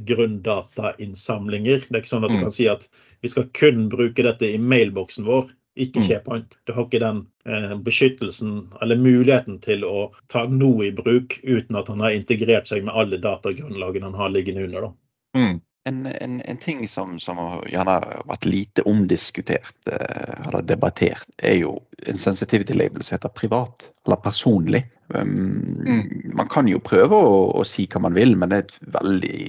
grunndatainnsamlinger. 0.77 1.85
Det 1.89 1.97
er 1.97 2.01
ikke 2.03 2.09
sånn 2.15 2.25
at 2.25 2.31
du 2.31 2.37
Mm. 2.37 2.43
kan 2.43 2.51
si 2.51 2.67
at 2.69 2.89
vi 3.23 3.29
skal 3.29 3.45
kun 3.53 3.89
bruke 3.91 4.23
dette 4.23 4.43
i 4.55 4.59
mailboksen 4.59 5.25
vår. 5.25 5.51
Ikke 5.77 6.01
Mm. 6.01 6.07
SharePoint. 6.09 6.57
Du 6.67 6.73
har 6.73 6.85
ikke 6.85 7.01
den 7.01 7.27
eh, 7.47 7.77
beskyttelsen 7.77 8.69
eller 8.83 8.97
muligheten 8.97 9.59
til 9.61 9.83
å 9.85 10.13
ta 10.29 10.47
noe 10.47 10.85
i 10.87 10.91
bruk 10.93 11.41
uten 11.45 11.77
at 11.77 11.89
han 11.89 12.01
har 12.01 12.11
integrert 12.11 12.67
seg 12.69 12.85
med 12.85 12.95
alle 12.95 13.19
datagrunnlagene 13.19 14.03
han 14.05 14.15
har 14.15 14.29
liggende 14.31 14.65
under. 14.65 14.81
Da. 14.81 14.93
Mm. 15.37 15.61
En, 15.85 16.07
en, 16.07 16.41
en 16.47 16.59
ting 16.63 16.85
som, 16.89 17.17
som 17.19 17.39
gjerne 17.67 17.97
har 17.97 18.21
vært 18.29 18.45
lite 18.47 18.85
omdiskutert 18.87 19.91
eh, 19.91 20.35
eller 20.47 20.63
debattert, 20.63 21.27
er 21.43 21.57
jo 21.59 21.73
en 22.07 22.21
sensitivity 22.23 22.77
label 22.79 23.03
som 23.03 23.17
heter 23.17 23.33
privat 23.35 23.89
eller 24.07 24.21
personlig. 24.23 24.85
Um, 25.13 26.07
Man 26.39 26.49
kan 26.49 26.71
jo 26.71 26.79
prøve 26.81 27.19
å, 27.19 27.35
å 27.59 27.65
si 27.67 27.89
hva 27.91 28.05
man 28.07 28.15
vil, 28.15 28.37
men 28.39 28.53
det 28.53 28.61
er 28.61 28.69
et 28.69 28.79
veldig, 28.95 29.43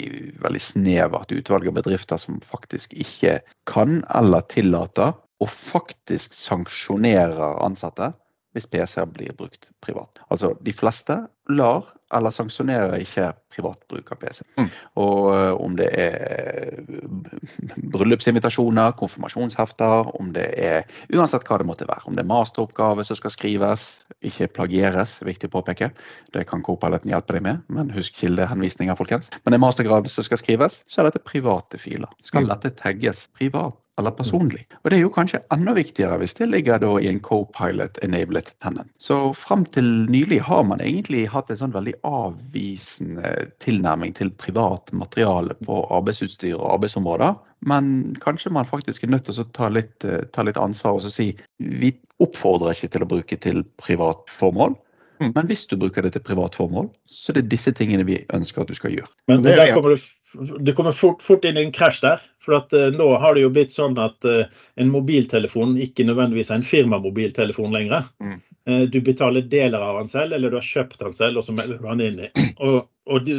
veldig 0.43 0.63
snevert 0.65 1.36
utvalg 1.38 1.69
av 1.69 1.78
bedrifter 1.78 2.19
som 2.22 2.41
faktisk 2.50 2.98
ikke 2.98 3.38
kan 3.69 4.02
eller 4.10 4.41
tillater 4.50 5.13
og 5.43 5.54
faktisk 5.54 6.34
sanksjonerer 6.34 7.62
ansatte 7.63 8.10
hvis 8.54 8.68
PC-er 8.70 9.10
blir 9.10 9.34
brukt 9.38 9.70
privat. 9.82 10.22
Altså 10.30 10.54
de 10.62 10.74
fleste 10.74 11.16
lar 11.50 11.88
eller 12.13 12.30
sanksjonerer 12.30 13.02
ikke 13.02 13.32
privat 13.54 13.80
bruk 13.89 14.12
av 14.13 14.20
PC. 14.22 14.44
Mm. 14.60 14.68
Og 15.02 15.30
eh, 15.34 15.54
om 15.66 15.74
det 15.80 15.88
er 15.98 16.84
bryllupsinvitasjoner, 17.94 18.94
konfirmasjonshefter, 19.00 20.12
om 20.20 20.30
det 20.36 20.46
er 20.62 20.86
uansett 21.13 21.46
hva 21.50 21.58
det 21.62 21.68
måtte 21.68 21.88
være. 21.89 22.06
Om 22.10 22.18
det 22.18 22.24
er 22.24 22.30
masteroppgave 22.30 23.06
som 23.08 23.18
skal 23.20 23.34
skrives, 23.34 23.88
ikke 24.26 24.52
plagieres, 24.60 25.18
viktig 25.26 25.50
å 25.50 25.56
påpeke. 25.58 25.89
Det 26.36 26.46
kan 26.50 26.63
Copiloten 26.66 27.12
hjelpe 27.12 27.38
deg 27.38 27.46
med, 27.50 27.63
men 27.74 27.92
husk 27.98 28.22
kildehenvisninger, 28.22 28.98
folkens. 29.00 29.32
Men 29.44 29.56
det 29.56 29.60
er 29.60 29.66
mastergrad 29.66 30.10
som 30.13 30.26
skal 30.30 30.42
skrives, 30.42 30.84
så 30.88 31.02
er 31.02 31.10
dette 31.10 31.24
private 31.26 31.82
filer. 31.82 32.13
Skal 32.24 32.46
Mm. 32.46 32.54
dette 32.54 32.76
tagges 32.78 33.28
privat? 33.34 33.78
Eller 34.02 34.12
personlig. 34.18 34.64
Og 34.82 34.90
Det 34.90 34.98
er 34.98 35.04
jo 35.04 35.12
kanskje 35.14 35.40
enda 35.54 35.76
viktigere 35.78 36.18
hvis 36.18 36.34
det 36.40 36.48
ligger 36.50 36.80
da 36.82 36.90
i 36.98 37.10
en 37.12 37.20
co-pilot 37.22 38.00
enabled 38.06 38.50
tenant. 38.64 38.90
Så 38.98 39.18
fram 39.38 39.68
til 39.70 39.86
nylig 40.10 40.40
har 40.48 40.64
man 40.66 40.82
egentlig 40.82 41.28
hatt 41.30 41.52
en 41.54 41.60
sånn 41.60 41.76
veldig 41.76 41.94
avvisende 42.10 43.36
tilnærming 43.62 44.16
til 44.18 44.34
privat 44.42 44.90
materiale 44.98 45.54
på 45.62 45.84
arbeidsutstyr 45.94 46.56
og 46.58 46.80
arbeidsområder. 46.80 47.38
Men 47.70 48.16
kanskje 48.24 48.52
man 48.56 48.68
faktisk 48.68 49.06
er 49.06 49.14
nødt 49.14 49.30
til 49.30 49.44
å 49.44 49.50
ta 49.54 49.70
litt, 49.70 50.04
eh, 50.04 50.26
ta 50.34 50.42
litt 50.44 50.58
ansvar 50.58 50.98
og 50.98 51.06
si 51.14 51.30
vi 51.60 51.94
oppfordrer 52.20 52.74
ikke 52.74 52.92
til 52.96 53.06
å 53.06 53.12
bruke 53.14 53.38
til 53.38 53.64
privat 53.78 54.26
formål. 54.40 54.76
Mm. 55.24 55.32
Men 55.38 55.48
hvis 55.50 55.66
du 55.70 55.78
bruker 55.80 56.04
det 56.06 56.14
til 56.18 56.26
privat 56.26 56.58
formål, 56.60 56.92
så 57.08 57.32
er 57.32 57.40
det 57.40 57.50
disse 57.54 57.72
tingene 57.76 58.06
vi 58.08 58.20
ønsker 58.36 58.64
at 58.64 58.72
du 58.72 58.78
skal 58.78 58.96
gjøre. 58.98 59.10
Men 59.32 59.44
Det 59.46 59.56
er 59.56 59.62
der 59.62 59.74
kommer 59.78 59.96
du, 59.96 60.56
du 60.60 60.74
kommer 60.76 60.96
fort, 60.96 61.24
fort 61.24 61.46
inn 61.48 61.60
i 61.60 61.66
en 61.68 61.76
krasj 61.76 62.04
der. 62.04 62.24
For 62.44 62.58
at 62.58 62.74
uh, 62.76 62.90
nå 62.92 63.06
har 63.24 63.38
det 63.38 63.46
jo 63.46 63.52
blitt 63.56 63.72
sånn 63.72 63.96
at 64.04 64.28
uh, 64.28 64.50
en 64.76 64.90
mobiltelefon 64.92 65.78
ikke 65.80 66.04
nødvendigvis 66.10 66.52
er 66.52 66.60
en 66.60 66.68
firmamobiltelefon 66.68 67.72
lenger. 67.72 68.10
Mm. 68.20 68.42
Uh, 68.68 68.82
du 68.92 69.00
betaler 69.04 69.46
deler 69.48 69.80
av 69.80 70.02
den 70.02 70.12
selv, 70.12 70.36
eller 70.36 70.52
du 70.52 70.60
har 70.60 70.68
kjøpt 70.68 71.00
den 71.00 71.16
selv, 71.16 71.40
og 71.40 71.48
så 71.48 71.56
melder 71.56 71.80
du 71.80 71.88
den 71.88 72.04
inn 72.10 72.20
i. 72.28 72.50
Og, 72.64 72.84
og 73.08 73.26
du, 73.28 73.34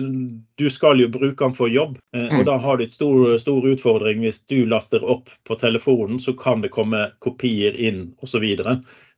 du 0.61 0.65
skal 0.73 0.99
jo 1.01 1.11
bruke 1.13 1.37
den 1.41 1.55
for 1.57 1.73
jobb, 1.73 1.99
og 2.17 2.35
Mm. 2.35 2.43
da 2.49 2.57
har 2.61 2.77
du 2.77 2.85
en 2.85 2.91
stor, 2.93 3.39
stor 3.41 3.65
utfordring 3.71 4.21
hvis 4.25 4.43
du 4.51 4.67
laster 4.69 5.05
opp 5.05 5.31
på 5.49 5.57
telefonen, 5.61 6.19
så 6.21 6.35
kan 6.37 6.61
det 6.61 6.73
komme 6.75 7.07
kopier 7.25 7.77
inn 7.77 8.11
osv. 8.25 8.45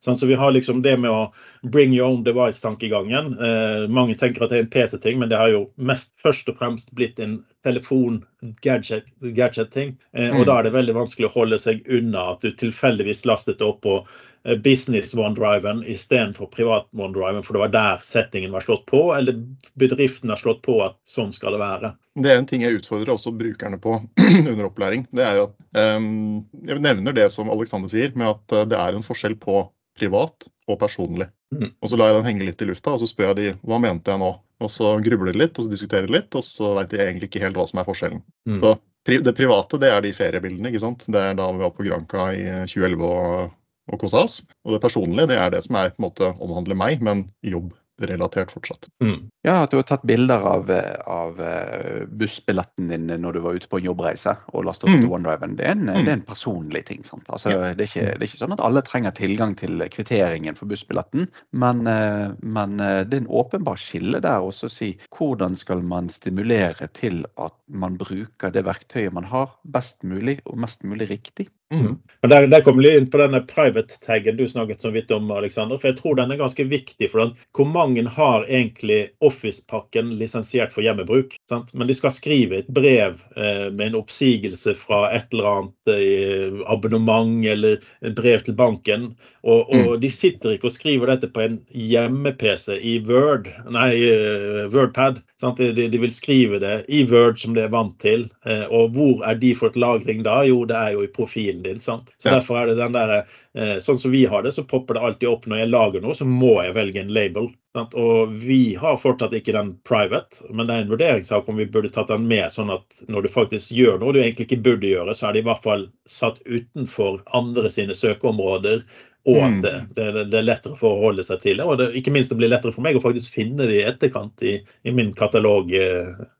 Sånn, 0.05 0.13
så 0.17 0.27
vi 0.29 0.35
har 0.37 0.51
liksom 0.53 0.83
det 0.85 0.93
med 1.01 1.09
å 1.09 1.31
bring 1.73 1.89
your 1.93 2.05
own 2.11 2.19
device-tankegangen. 2.23 3.31
Eh, 3.41 3.87
mange 3.89 4.13
tenker 4.19 4.43
at 4.45 4.51
det 4.53 4.57
er 4.59 4.65
en 4.67 4.69
PC-ting, 4.69 5.17
men 5.19 5.29
det 5.31 5.39
har 5.41 5.49
jo 5.49 5.63
mest 5.75 6.11
først 6.21 6.49
og 6.51 6.59
fremst 6.59 6.91
blitt 6.93 7.17
en 7.19 7.39
telefon-gadget-ting. 7.65 9.95
eh, 10.13 10.29
Mm. 10.29 10.39
Og 10.39 10.45
da 10.45 10.59
er 10.59 10.63
det 10.63 10.73
veldig 10.73 10.93
vanskelig 10.93 11.29
å 11.29 11.33
holde 11.33 11.57
seg 11.57 11.81
unna 11.89 12.31
at 12.33 12.41
du 12.41 12.51
tilfeldigvis 12.51 13.25
lastet 13.25 13.61
opp 13.65 13.81
på 13.81 14.05
eh, 14.45 14.55
business 14.55 15.15
OneDriven 15.15 15.81
istedenfor 15.83 16.51
privat 16.53 16.85
OneDriven, 16.93 17.43
for 17.43 17.53
det 17.53 17.59
var 17.59 17.73
der 17.73 17.97
settingen 18.03 18.51
var 18.51 18.61
slått 18.61 18.85
på, 18.85 19.15
eller 19.17 19.33
bedriften 19.79 20.29
har 20.29 20.37
slått 20.37 20.61
på 20.61 20.77
at 20.85 20.95
sånn 21.09 21.33
skal 21.33 21.53
det 21.57 21.59
være? 21.59 21.95
Det 22.21 22.31
er 22.31 22.37
en 22.37 22.45
ting 22.45 22.61
jeg 22.61 22.77
utfordrer 22.77 23.13
også 23.13 23.33
brukerne 23.33 23.79
på 23.81 23.97
under 24.51 24.69
opplæring. 24.69 25.07
Det 25.11 25.25
er 25.25 25.35
jo 25.41 25.49
at 25.49 25.97
um, 25.97 26.45
Jeg 26.65 26.81
nevner 26.81 27.13
det 27.13 27.31
som 27.33 27.49
Alexander 27.49 27.89
sier, 27.89 28.13
med 28.15 28.27
at 28.27 28.69
det 28.69 28.77
er 28.77 28.93
en 28.93 29.03
forskjell 29.05 29.35
på 29.41 29.65
privat 29.97 30.49
og 30.67 30.79
personlig. 30.81 31.29
Mm. 31.53 31.71
Og 31.81 31.89
Så 31.89 31.99
lar 31.99 32.11
jeg 32.11 32.19
den 32.19 32.27
henge 32.27 32.49
litt 32.49 32.61
i 32.61 32.67
lufta, 32.69 32.93
og 32.93 33.01
så 33.01 33.09
spør 33.09 33.31
jeg 33.31 33.37
de 33.39 33.47
hva 33.67 33.79
mente 33.83 34.13
jeg 34.13 34.21
nå? 34.21 34.33
Og 34.57 34.71
så 34.73 34.95
grubler 35.05 35.33
de 35.33 35.41
litt, 35.43 35.57
og 35.57 35.65
så 35.65 35.71
diskuterer 35.71 36.07
de 36.07 36.15
litt, 36.17 36.35
og 36.35 36.43
så 36.45 36.73
veit 36.77 36.91
de 36.91 37.01
egentlig 37.03 37.29
ikke 37.29 37.43
helt 37.43 37.59
hva 37.59 37.67
som 37.69 37.81
er 37.81 37.87
forskjellen. 37.87 38.23
Mm. 38.49 38.59
Så 38.63 38.73
det 39.07 39.35
private 39.37 39.79
det 39.79 39.91
er 39.93 40.01
de 40.03 40.13
feriebildene. 40.15 40.71
ikke 40.71 40.83
sant? 40.83 41.05
Det 41.07 41.21
er 41.21 41.37
da 41.37 41.47
vi 41.53 41.63
var 41.63 41.75
på 41.75 41.85
Granca 41.85 42.29
i 42.35 42.45
2011 42.67 43.05
og, 43.07 43.53
og 43.87 44.01
kosa 44.01 44.25
oss. 44.25 44.39
Og 44.65 44.75
det 44.75 44.81
personlige 44.83 45.29
det 45.31 45.37
er 45.39 45.53
det 45.53 45.61
som 45.63 45.77
er 45.79 45.93
på 45.93 46.01
en 46.01 46.07
måte 46.09 46.31
omhandler 46.33 46.79
meg, 46.79 47.05
men 47.05 47.29
jobb 47.45 47.71
relatert 47.97 48.51
fortsatt. 48.53 48.89
Mm. 49.03 49.29
Ja, 49.41 49.63
At 49.63 49.71
du 49.71 49.77
har 49.79 49.85
tatt 49.87 50.03
bilder 50.07 50.43
av, 50.45 50.69
av, 51.05 51.41
eh, 51.41 52.03
bussbilletten 52.07 52.91
din 52.91 53.07
når 53.21 53.37
du 53.37 53.39
var 53.45 53.57
ute 53.57 53.69
på 53.71 53.79
en 53.79 53.87
jobbreise 53.89 54.35
og 54.53 54.67
lastet 54.67 54.89
opp 54.89 54.95
mm. 54.95 55.01
til 55.01 55.15
OneDriven. 55.17 55.55
Det 55.57 55.67
en, 55.71 55.85
mm. 55.87 56.01
det 56.03 56.11
er 56.11 56.17
en 56.19 56.25
personlig 56.27 56.83
ting. 56.89 57.03
Altså, 57.25 57.53
ja. 57.53 57.73
det, 57.73 57.87
er 57.87 57.89
ikke, 57.89 58.05
det, 58.05 58.19
er 58.19 58.27
ikke, 58.29 58.41
sånn 58.43 58.55
at 58.57 58.63
alle 58.67 58.83
trenger 58.85 59.15
tilgang 59.17 59.55
til 59.59 59.81
kvitteringen 59.93 60.57
for 60.59 60.69
bussbilletten, 60.69 61.29
men, 61.57 61.83
eh, 61.89 62.27
men 62.43 62.77
eh, 62.83 63.01
det 63.07 63.19
er 63.19 63.25
en 63.25 63.31
åpenbar 63.41 63.81
skille 63.81 64.21
der 64.23 64.45
også 64.45 64.69
å 64.69 64.75
si 64.77 64.93
hvordan 65.17 65.57
skal 65.57 65.81
man 65.85 66.11
stimulere 66.13 66.89
til 66.97 67.23
at 67.41 67.55
man 67.67 67.97
bruker 67.99 68.53
det 68.53 68.65
verktøyet 68.67 69.15
man 69.15 69.27
har, 69.27 69.53
best 69.73 70.03
mulig 70.07 70.39
og 70.45 70.59
mest 70.61 70.85
mulig 70.87 71.09
riktig. 71.09 71.49
Mm. 71.73 71.97
Men 72.21 72.29
der, 72.29 72.47
der 72.47 72.61
kommer 72.61 72.83
vi 72.83 72.97
inn 72.97 73.09
på 73.11 73.19
denne 73.19 73.41
private-taggen 73.47 74.37
du 74.37 74.47
snakket 74.47 74.81
så 74.81 74.89
vidt 74.89 75.11
om, 75.11 75.31
Alexander. 75.31 75.77
For 75.77 75.91
jeg 75.91 75.97
tror 75.99 76.15
den 76.17 76.31
er 76.31 76.39
ganske 76.39 76.63
viktig. 76.63 77.11
for 77.11 77.19
den. 77.19 77.33
Hvor 77.55 77.67
mange 77.69 78.03
har 78.09 78.45
egentlig 78.47 79.09
Office-pakken 79.19 80.15
lisensiert 80.19 80.73
for 80.73 80.85
hjemmebruk? 80.85 81.35
Sant? 81.49 81.73
Men 81.73 81.87
de 81.87 81.95
skal 81.97 82.15
skrive 82.15 82.61
et 82.61 82.71
brev 82.73 83.19
eh, 83.35 83.67
med 83.71 83.89
en 83.89 83.99
oppsigelse 84.01 84.75
fra 84.79 85.07
et 85.15 85.27
eller 85.33 85.51
annet 85.51 85.93
eh, 85.93 86.61
abonnement 86.67 87.45
eller 87.45 87.83
brev 88.15 88.43
til 88.47 88.57
banken. 88.57 89.11
Og, 89.47 89.69
og 89.69 89.93
mm. 89.93 89.99
de 90.01 90.09
sitter 90.11 90.55
ikke 90.55 90.67
og 90.67 90.75
skriver 90.75 91.11
dette 91.11 91.29
på 91.31 91.43
en 91.45 91.59
hjemme-PC 91.71 92.81
i 92.83 92.97
Word, 93.07 93.47
nei, 93.71 93.91
uh, 94.11 94.65
Wordpad. 94.73 95.21
De, 95.39 95.69
de, 95.71 95.85
de, 95.87 95.99
vil 96.01 96.11
skrive 96.11 96.59
det 96.59 96.81
i 96.91 97.03
Word 97.07 97.37
som 97.39 97.53
de 97.55 97.63
er 97.63 97.71
vant 97.71 97.95
til. 98.03 98.25
Uh, 98.43 98.65
og 98.73 98.97
hvor 98.97 99.23
er 99.29 99.39
de 99.39 99.53
for 99.55 99.71
et 99.71 99.79
lagring 99.79 100.25
da? 100.27 100.41
Jo, 100.49 100.65
det 100.67 100.75
er 100.75 100.97
jo 100.97 101.05
i 101.05 101.11
profilen 101.57 101.63
din. 101.63 101.79
sant? 101.79 102.13
Så 102.17 102.29
ja. 102.29 102.33
Derfor 102.35 102.57
er 102.57 102.67
det 102.67 102.75
den 102.75 102.91
der, 102.93 103.25
uh, 103.57 103.77
Sånn 103.79 103.99
som 103.99 104.11
vi 104.11 104.25
har 104.25 104.43
det, 104.43 104.51
så 104.51 104.63
popper 104.63 104.93
det 104.93 105.01
alltid 105.01 105.29
opp 105.29 105.45
når 105.47 105.57
jeg 105.57 105.69
lager 105.69 106.01
noe, 106.01 106.15
så 106.15 106.25
må 106.25 106.61
jeg 106.63 106.75
velge 106.75 107.01
en 107.01 107.13
label. 107.13 107.49
Sant? 107.73 107.93
Og 107.95 108.33
vi 108.33 108.75
har 108.75 108.97
fortsatt 108.97 109.33
ikke 109.33 109.53
den 109.53 109.75
private, 109.87 110.43
men 110.51 110.67
det 110.67 110.75
er 110.75 110.85
en 110.85 110.93
vurderingssak 110.93 111.49
om 111.49 111.57
vi 111.57 111.65
burde 111.65 111.89
tatt 111.89 112.07
den 112.09 112.27
med, 112.27 112.49
sånn 112.51 112.71
at 112.73 113.03
når 113.07 113.27
du 113.27 113.29
faktisk 113.29 113.71
gjør 113.71 113.99
noe 113.99 114.13
du 114.13 114.21
egentlig 114.21 114.47
ikke 114.47 114.63
burde 114.63 114.87
gjøre, 114.87 115.13
så 115.13 115.27
er 115.27 115.35
det 115.35 115.43
i 115.43 115.49
hvert 115.49 115.63
fall 115.65 115.89
satt 116.09 116.41
utenfor 116.45 117.21
andre 117.37 117.69
sine 117.73 117.97
søkeområder 117.97 118.83
og 119.27 119.41
at 119.43 119.57
mm. 119.57 119.61
det, 119.61 119.71
det, 119.97 120.23
det, 120.31 120.37
er 120.39 120.45
lettere 120.45 120.77
for 120.79 120.95
å 120.95 121.09
holde 121.09 121.23
seg 121.27 121.41
til 121.43 121.57
det. 121.59 121.65
Og 121.67 121.75
det, 121.81 121.89
ikke 121.99 122.13
minst 122.15 122.31
det 122.31 122.37
blir 122.39 122.47
lettere 122.47 122.71
for 122.71 122.85
meg 122.85 122.95
å 122.95 123.01
faktisk 123.03 123.33
finne 123.35 123.65
det 123.67 123.81
i 123.81 123.83
etterkant 123.83 124.39
i, 124.39 124.53
i 124.87 124.93
min 124.95 125.11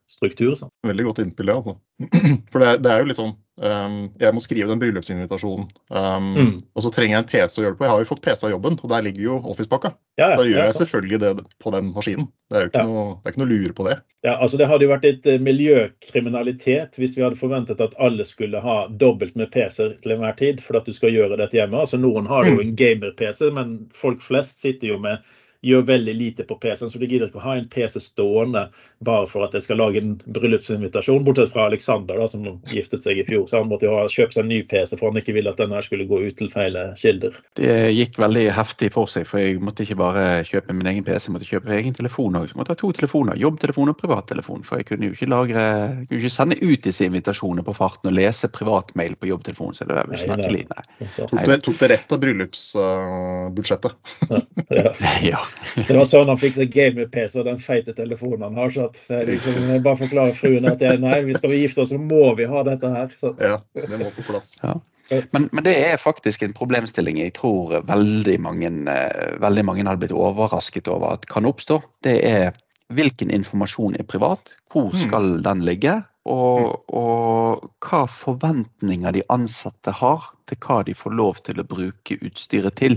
katalogstruktur. 0.08 0.54
Så. 0.54 0.70
Veldig 0.86 1.04
godt 1.04 1.18
innspill, 1.18 1.46
det. 1.46 1.54
altså. 1.54 1.76
For 2.52 2.58
det, 2.58 2.82
det, 2.82 2.90
er 2.90 3.00
jo 3.00 3.08
litt 3.08 3.18
sånn 3.18 3.32
um, 3.60 3.96
Jeg 4.20 4.34
må 4.34 4.40
skrive 4.40 4.70
den 4.70 4.80
bryllupsinvitasjonen. 4.80 5.68
Um, 5.90 6.28
mm. 6.36 6.52
Og 6.74 6.84
så 6.84 6.90
trenger 6.94 7.16
jeg 7.16 7.24
en 7.24 7.30
PC 7.30 7.60
å 7.60 7.64
gjøre 7.64 7.74
det 7.74 7.78
på. 7.78 7.86
Jeg 7.86 7.92
har 7.92 8.02
jo 8.02 8.10
fått 8.10 8.22
PC 8.24 8.46
av 8.46 8.52
jobben, 8.54 8.78
og 8.82 8.92
der 8.92 9.04
ligger 9.06 9.22
jo 9.22 9.38
Office-pakka. 9.52 9.94
Ja, 10.18 10.32
ja, 10.32 10.36
da 10.36 10.46
gjør 10.46 10.64
jeg 10.64 10.76
selvfølgelig 10.80 11.20
det 11.22 11.32
på 11.62 11.72
den 11.74 11.90
maskinen. 11.94 12.28
Det 12.48 12.58
er 12.58 12.66
jo 12.66 12.72
ikke, 12.72 12.84
noe, 12.88 13.08
det 13.18 13.28
er 13.28 13.34
ikke 13.34 13.42
noe 13.42 13.52
lure 13.52 13.74
på 13.76 13.88
det. 13.88 13.96
Ja, 14.26 14.34
altså 14.34 14.58
Det 14.58 14.66
hadde 14.66 14.86
jo 14.86 14.90
vært 14.90 15.06
litt 15.06 15.26
eh, 15.30 15.38
miljøkriminalitet 15.38 16.96
hvis 16.98 17.14
vi 17.14 17.22
hadde 17.22 17.38
forventet 17.38 17.82
at 17.84 17.94
alle 18.02 18.26
skulle 18.26 18.62
ha 18.64 18.78
dobbelt 18.90 19.36
med 19.38 19.52
PC-er 19.54 19.94
til 20.02 20.16
enhver 20.16 20.34
tid 20.38 20.62
for 20.64 20.80
at 20.80 20.88
du 20.88 20.94
skal 20.96 21.14
gjøre 21.14 21.38
dette 21.38 21.58
hjemme. 21.58 21.78
Altså 21.84 22.00
Noen 22.00 22.26
har 22.30 22.48
jo 22.48 22.56
mm. 22.56 22.62
en 22.64 22.78
gamer-PC, 22.78 23.50
men 23.54 23.76
folk 23.94 24.24
flest 24.24 24.64
sitter 24.64 24.94
jo 24.94 25.02
med 25.02 25.22
gjør 25.62 25.82
veldig 25.82 26.14
lite 26.14 26.44
på 26.46 26.54
PC-en, 26.54 26.90
så 26.90 26.98
de 26.98 27.06
gidder 27.10 27.28
ikke 27.28 27.40
å 27.40 27.46
ha 27.48 27.56
en 27.58 27.68
PC 27.70 27.98
stående 28.02 28.68
bare 29.04 29.26
for 29.30 29.46
at 29.46 29.54
jeg 29.54 29.64
skal 29.66 29.80
lage 29.80 30.00
en 30.00 30.14
bryllupsinvitasjon. 30.34 31.24
Bortsett 31.26 31.50
fra 31.54 31.66
Alexander, 31.66 32.18
da, 32.18 32.28
som 32.30 32.44
giftet 32.70 33.02
seg 33.02 33.18
i 33.18 33.24
fjor. 33.26 33.46
Så 33.50 33.58
han 33.58 33.70
måtte 33.70 33.88
jo 33.88 33.96
ha 33.96 34.04
kjøpt 34.10 34.36
seg 34.36 34.44
en 34.44 34.52
ny 34.52 34.60
PC 34.70 34.94
for 34.96 35.10
han 35.10 35.18
ikke 35.20 35.34
ville 35.34 35.50
at 35.50 35.58
denne 35.58 35.82
skulle 35.86 36.06
gå 36.10 36.20
ut 36.24 36.38
til 36.38 36.50
feil 36.52 36.78
kilder. 36.98 37.38
Det 37.58 37.76
gikk 37.94 38.20
veldig 38.22 38.44
heftig 38.54 38.92
for 38.94 39.10
seg, 39.10 39.26
for 39.28 39.42
jeg 39.42 39.58
måtte 39.62 39.86
ikke 39.86 39.98
bare 39.98 40.26
kjøpe 40.46 40.76
min 40.78 40.90
egen 40.92 41.06
PC, 41.06 41.26
jeg 41.26 41.36
måtte 41.36 41.50
kjøpe 41.50 41.74
egen 41.78 41.98
telefon 41.98 42.38
òg. 42.38 42.54
Måtte 42.58 42.74
ha 42.74 42.78
to 42.78 42.92
telefoner, 42.94 43.38
jobbtelefon 43.38 43.92
og 43.92 43.98
privattelefon. 43.98 44.62
For 44.66 44.82
jeg 44.82 44.90
kunne 44.92 45.10
jo 45.10 45.18
ikke 45.18 45.30
lagre, 45.30 45.66
kunne 46.06 46.22
ikke 46.22 46.34
sende 46.34 46.60
ut 46.62 46.86
disse 46.86 47.06
invitasjonene 47.06 47.66
på 47.66 47.76
farten 47.78 48.12
og 48.12 48.18
lese 48.18 48.50
privatmail 48.54 49.18
på 49.18 49.30
jobbtelefonen. 49.32 49.78
Så 49.78 49.88
det 49.90 49.98
var 49.98 50.14
snakkelig, 50.22 50.66
nei. 50.70 51.10
Tok 51.18 51.38
det, 51.38 51.60
tok 51.66 51.82
det 51.82 51.92
rett 51.94 52.14
av 52.14 52.22
bryllupsbudsjettet? 52.22 53.98
Uh, 54.30 54.42
ja. 54.74 54.94
ja. 55.32 55.44
Det 55.78 55.94
var 55.94 56.06
sånn 56.08 56.30
han 56.30 56.40
fikk 56.40 56.56
seg 56.58 56.70
gaming-PC 56.74 57.40
og 57.40 57.48
den 57.48 57.62
feite 57.62 57.94
telefonen 57.96 58.46
han 58.48 58.60
har. 58.60 58.74
så 58.74 58.88
at 58.88 59.00
liksom, 59.28 59.58
jeg 59.72 59.82
bare 59.86 60.00
forklarer 60.02 60.36
fruen 60.36 60.68
at 60.70 60.82
jeg, 60.84 61.00
nei, 61.02 61.20
vi 61.26 61.36
skal 61.36 61.52
vi 61.54 61.62
gifte 61.62 61.84
oss, 61.84 61.92
så 61.94 62.00
må 62.02 62.32
vi 62.38 62.48
ha 62.50 62.62
dette 62.66 62.92
her. 62.92 63.12
Så. 63.20 63.34
Ja, 63.42 63.58
det 63.74 64.00
må 64.00 64.12
på 64.16 64.26
plass. 64.28 64.56
Ja. 64.62 64.78
Men, 65.08 65.48
men, 65.52 65.64
det 65.64 65.72
er 65.80 65.96
faktisk 65.96 66.42
en 66.44 66.52
problemstilling 66.56 67.16
jeg 67.16 67.32
tror 67.38 67.78
veldig 67.88 68.34
mange, 68.44 68.68
eh, 68.92 69.36
veldig 69.40 69.64
mange 69.64 69.86
har 69.88 70.00
blitt 70.00 70.12
overrasket 70.12 70.90
over 70.92 71.16
at 71.16 71.24
kan 71.30 71.48
oppstå. 71.48 71.80
Det 72.04 72.18
er 72.28 72.50
hvilken 72.92 73.32
informasjon 73.32 73.96
er 74.00 74.08
privat, 74.08 74.52
hvor 74.72 74.92
mm. 74.92 75.00
skal 75.06 75.30
den 75.44 75.64
ligge, 75.64 75.98
og, 76.28 76.60
mm. 76.60 76.96
og, 76.98 77.68
hva 77.84 78.02
forventninger 78.10 79.14
de 79.16 79.22
ansatte 79.32 79.92
har 79.96 80.28
til 80.48 80.58
hva 80.64 80.78
de 80.86 80.94
får 80.96 81.14
lov 81.16 81.40
til 81.44 81.60
å 81.60 81.66
bruke 81.68 82.16
utstyret 82.24 82.76
til. 82.80 82.96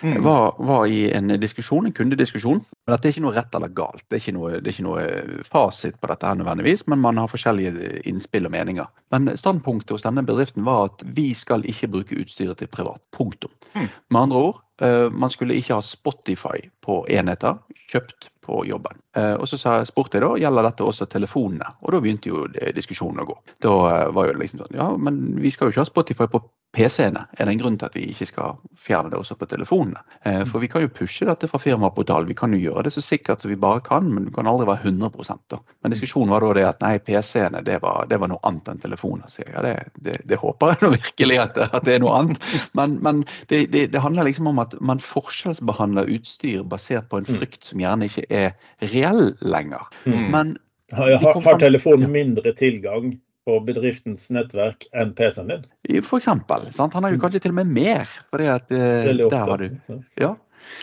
Det 0.00 0.14
mm. 0.16 0.24
var, 0.24 0.56
var, 0.68 0.86
i 0.88 1.10
en 1.12 1.34
diskusjon, 1.40 1.88
en 1.88 1.96
kundediskusjon. 1.96 2.62
Men 2.62 2.94
dette 2.94 3.08
er 3.08 3.14
ikke 3.14 3.24
noe 3.26 3.34
rett 3.36 3.56
eller 3.58 3.72
galt. 3.76 4.04
Det 4.08 4.18
er 4.18 4.24
ikke 4.24 4.36
noe, 4.38 4.52
det 4.60 4.70
er 4.70 4.74
ikke 4.74 4.86
noe 4.88 5.06
fasit 5.48 5.98
på 6.00 6.10
dette 6.12 6.30
her 6.30 6.38
nødvendigvis, 6.40 6.86
men 6.90 7.02
man 7.04 7.20
har 7.20 7.32
forskjellige 7.32 8.02
innspill 8.08 8.48
og 8.48 8.54
meninger. 8.56 8.88
Men 9.14 9.32
standpunktet 9.36 9.96
hos 9.96 10.06
denne 10.06 10.24
bedriften 10.26 10.64
var 10.68 10.90
at 10.90 11.04
vi 11.16 11.30
skal 11.36 11.66
ikke 11.68 11.92
bruke 11.98 12.20
utstyret 12.22 12.62
til 12.62 12.72
privat. 12.72 13.02
Punktum. 13.16 13.52
Mm. 13.74 13.90
Med 14.12 14.22
andre 14.22 14.44
ord, 14.50 14.62
eh, 14.84 15.06
man 15.12 15.32
skulle 15.32 15.56
ikke 15.56 15.76
ha 15.76 15.84
Spotify 15.84 16.64
på 16.84 17.02
enheter 17.12 17.60
kjøpt 17.92 18.30
på 18.46 18.62
jobben. 18.68 19.00
Eh, 19.18 19.34
og 19.34 19.48
så 19.50 19.58
spurte 19.88 20.18
jeg 20.18 20.24
da 20.24 20.32
gjelder 20.40 20.68
dette 20.68 20.86
også 20.86 21.08
telefonene, 21.10 21.72
og 21.82 21.94
da 21.94 22.02
begynte 22.02 22.30
jo 22.30 22.46
diskusjonen 22.76 23.24
å 23.24 23.28
gå. 23.30 23.38
Da 23.64 23.74
eh, 23.90 24.06
var 24.16 24.30
jo 24.30 24.38
liksom 24.40 24.62
sånn 24.62 24.78
ja, 24.78 24.90
men 24.96 25.20
vi 25.42 25.52
skal 25.54 25.68
jo 25.68 25.74
ikke 25.74 25.84
ha 25.84 25.90
Spotify 25.90 26.30
på 26.30 26.42
PC-ene. 26.76 27.24
Er 27.36 27.48
det 27.48 27.54
en 27.54 27.60
grunn 27.62 27.76
til 27.80 27.88
at 27.88 27.96
vi 27.96 28.04
ikke 28.12 28.28
skal 28.28 28.58
fjerne 28.80 29.10
det 29.12 29.18
også 29.18 29.36
på 29.40 29.48
telefonene? 29.48 30.02
Eh, 30.28 30.42
for 30.48 30.60
vi 30.60 30.68
kan 30.70 30.84
jo 30.84 30.92
pushe 30.92 31.26
dette 31.28 31.48
fra 31.48 31.60
firmaportal, 31.62 32.28
vi 32.28 32.36
kan 32.36 32.52
jo 32.52 32.60
gjøre 32.60 32.86
det 32.86 32.92
så 32.94 33.04
sikkert 33.04 33.42
som 33.42 33.52
vi 33.52 33.58
bare 33.60 33.80
kan, 33.86 34.10
men 34.12 34.28
du 34.28 34.32
kan 34.34 34.48
aldri 34.50 34.68
være 34.68 34.92
100 34.92 35.38
da. 35.52 35.60
Men 35.82 35.94
diskusjonen 35.94 36.34
var 36.34 36.44
da 36.44 36.52
det 36.58 36.66
at 36.68 36.84
nei, 36.84 36.92
PC-ene 37.00 37.64
det, 37.64 37.78
det, 37.80 38.20
var 38.20 38.32
noe 38.32 38.42
annet 38.48 38.68
enn 38.72 38.82
telefoner. 38.84 39.30
Så 39.32 39.46
ja, 39.46 39.64
det, 39.64 39.74
det, 40.04 40.20
det 40.28 40.40
håper 40.42 40.74
jeg 40.74 40.84
nå 40.84 40.92
virkelig 40.98 41.40
at, 41.46 41.60
at, 41.64 41.80
det 41.88 41.96
er 41.96 42.04
noe 42.04 42.20
annet. 42.20 42.48
Men, 42.76 42.98
men 43.04 43.24
det, 43.48 43.88
handler 43.96 44.28
liksom 44.28 44.52
om 44.52 44.60
at 44.62 44.76
man 44.84 45.00
forskjellsbehandler 45.02 46.12
utstyr 46.12 46.64
basert 46.68 47.08
på 47.08 47.22
en 47.22 47.28
mm. 47.28 47.40
frykt 47.40 47.70
som 47.70 47.80
gjerne 47.80 48.10
ikke 48.10 48.28
er 48.28 48.52
reell 48.92 49.30
lenger. 49.40 49.88
Mm. 50.04 50.24
Men 50.34 50.56
har, 50.92 51.16
har 51.18 51.58
telefonen 51.58 52.12
mindre 52.12 52.52
tilgang 52.54 53.16
på 53.46 53.60
bedriftens 53.66 54.26
nettverk 54.34 54.88
enn 54.96 55.12
PC-en 55.16 55.52
din? 55.52 56.02
For 56.02 56.18
eksempel, 56.18 56.66
sant? 56.74 56.96
Han 56.98 57.06
har 57.06 57.14
jo 57.14 57.20
mm. 57.20 57.22
kanskje 57.22 57.44
til 57.44 57.54
og 57.54 57.60
med 57.60 57.70
mer. 57.76 58.10
fordi 58.34 58.50
at 58.50 58.74
eh, 58.74 59.12
der 59.22 59.46
var 59.52 59.62
du, 59.62 59.70
ja. 60.18 60.34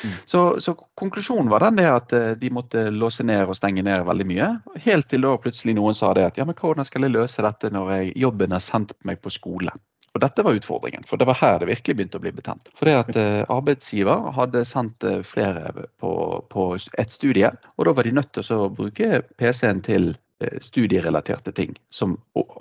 Mm. 0.04 0.14
Så, 0.26 0.60
så, 0.64 0.74
konklusjonen 0.96 1.50
var 1.52 1.60
den 1.60 1.76
det 1.76 1.88
at 1.92 2.14
eh, 2.16 2.30
de 2.40 2.52
måtte 2.56 2.86
låse 2.92 3.24
ned 3.24 3.50
og 3.50 3.58
stenge 3.60 3.84
ned 3.84 4.06
veldig 4.08 4.28
mye. 4.30 4.52
Helt 4.86 5.10
til 5.12 5.26
da 5.28 5.34
plutselig 5.44 5.76
noen 5.76 5.98
sa 5.98 6.14
det 6.16 6.28
at 6.30 6.40
ja, 6.40 6.48
men 6.48 6.56
hvordan 6.56 6.88
skal 6.88 7.04
jeg 7.04 7.16
løse 7.16 7.44
dette 7.44 7.72
når 7.74 7.92
jeg, 7.98 8.14
jobben 8.24 8.56
har 8.56 8.64
sendt 8.64 8.96
meg 9.08 9.20
på 9.24 9.34
skole? 9.34 9.74
Og 10.14 10.22
dette 10.22 10.44
var 10.46 10.54
utfordringen, 10.54 11.04
for 11.10 11.18
det 11.18 11.26
var 11.26 11.40
her 11.40 11.56
det 11.60 11.72
virkelig 11.72 11.96
begynte 11.98 12.20
å 12.20 12.24
bli 12.24 12.32
betent. 12.38 12.68
For 12.78 12.88
det 12.88 13.00
at 13.00 13.16
eh, 13.18 13.40
arbeidsgiver 13.52 14.30
hadde 14.38 14.62
sendt 14.70 15.08
flere 15.28 15.88
på, 16.00 16.14
på 16.54 16.68
et 16.78 17.12
studie, 17.12 17.50
og 17.76 17.90
da 17.90 17.96
var 17.98 18.08
de 18.08 18.14
nødt 18.20 18.30
til 18.38 18.54
å 18.56 18.70
bruke 18.72 19.24
PC-en 19.42 19.82
til 19.84 20.14
studierelaterte 20.62 21.54
ting 21.56 21.76
som 21.94 22.18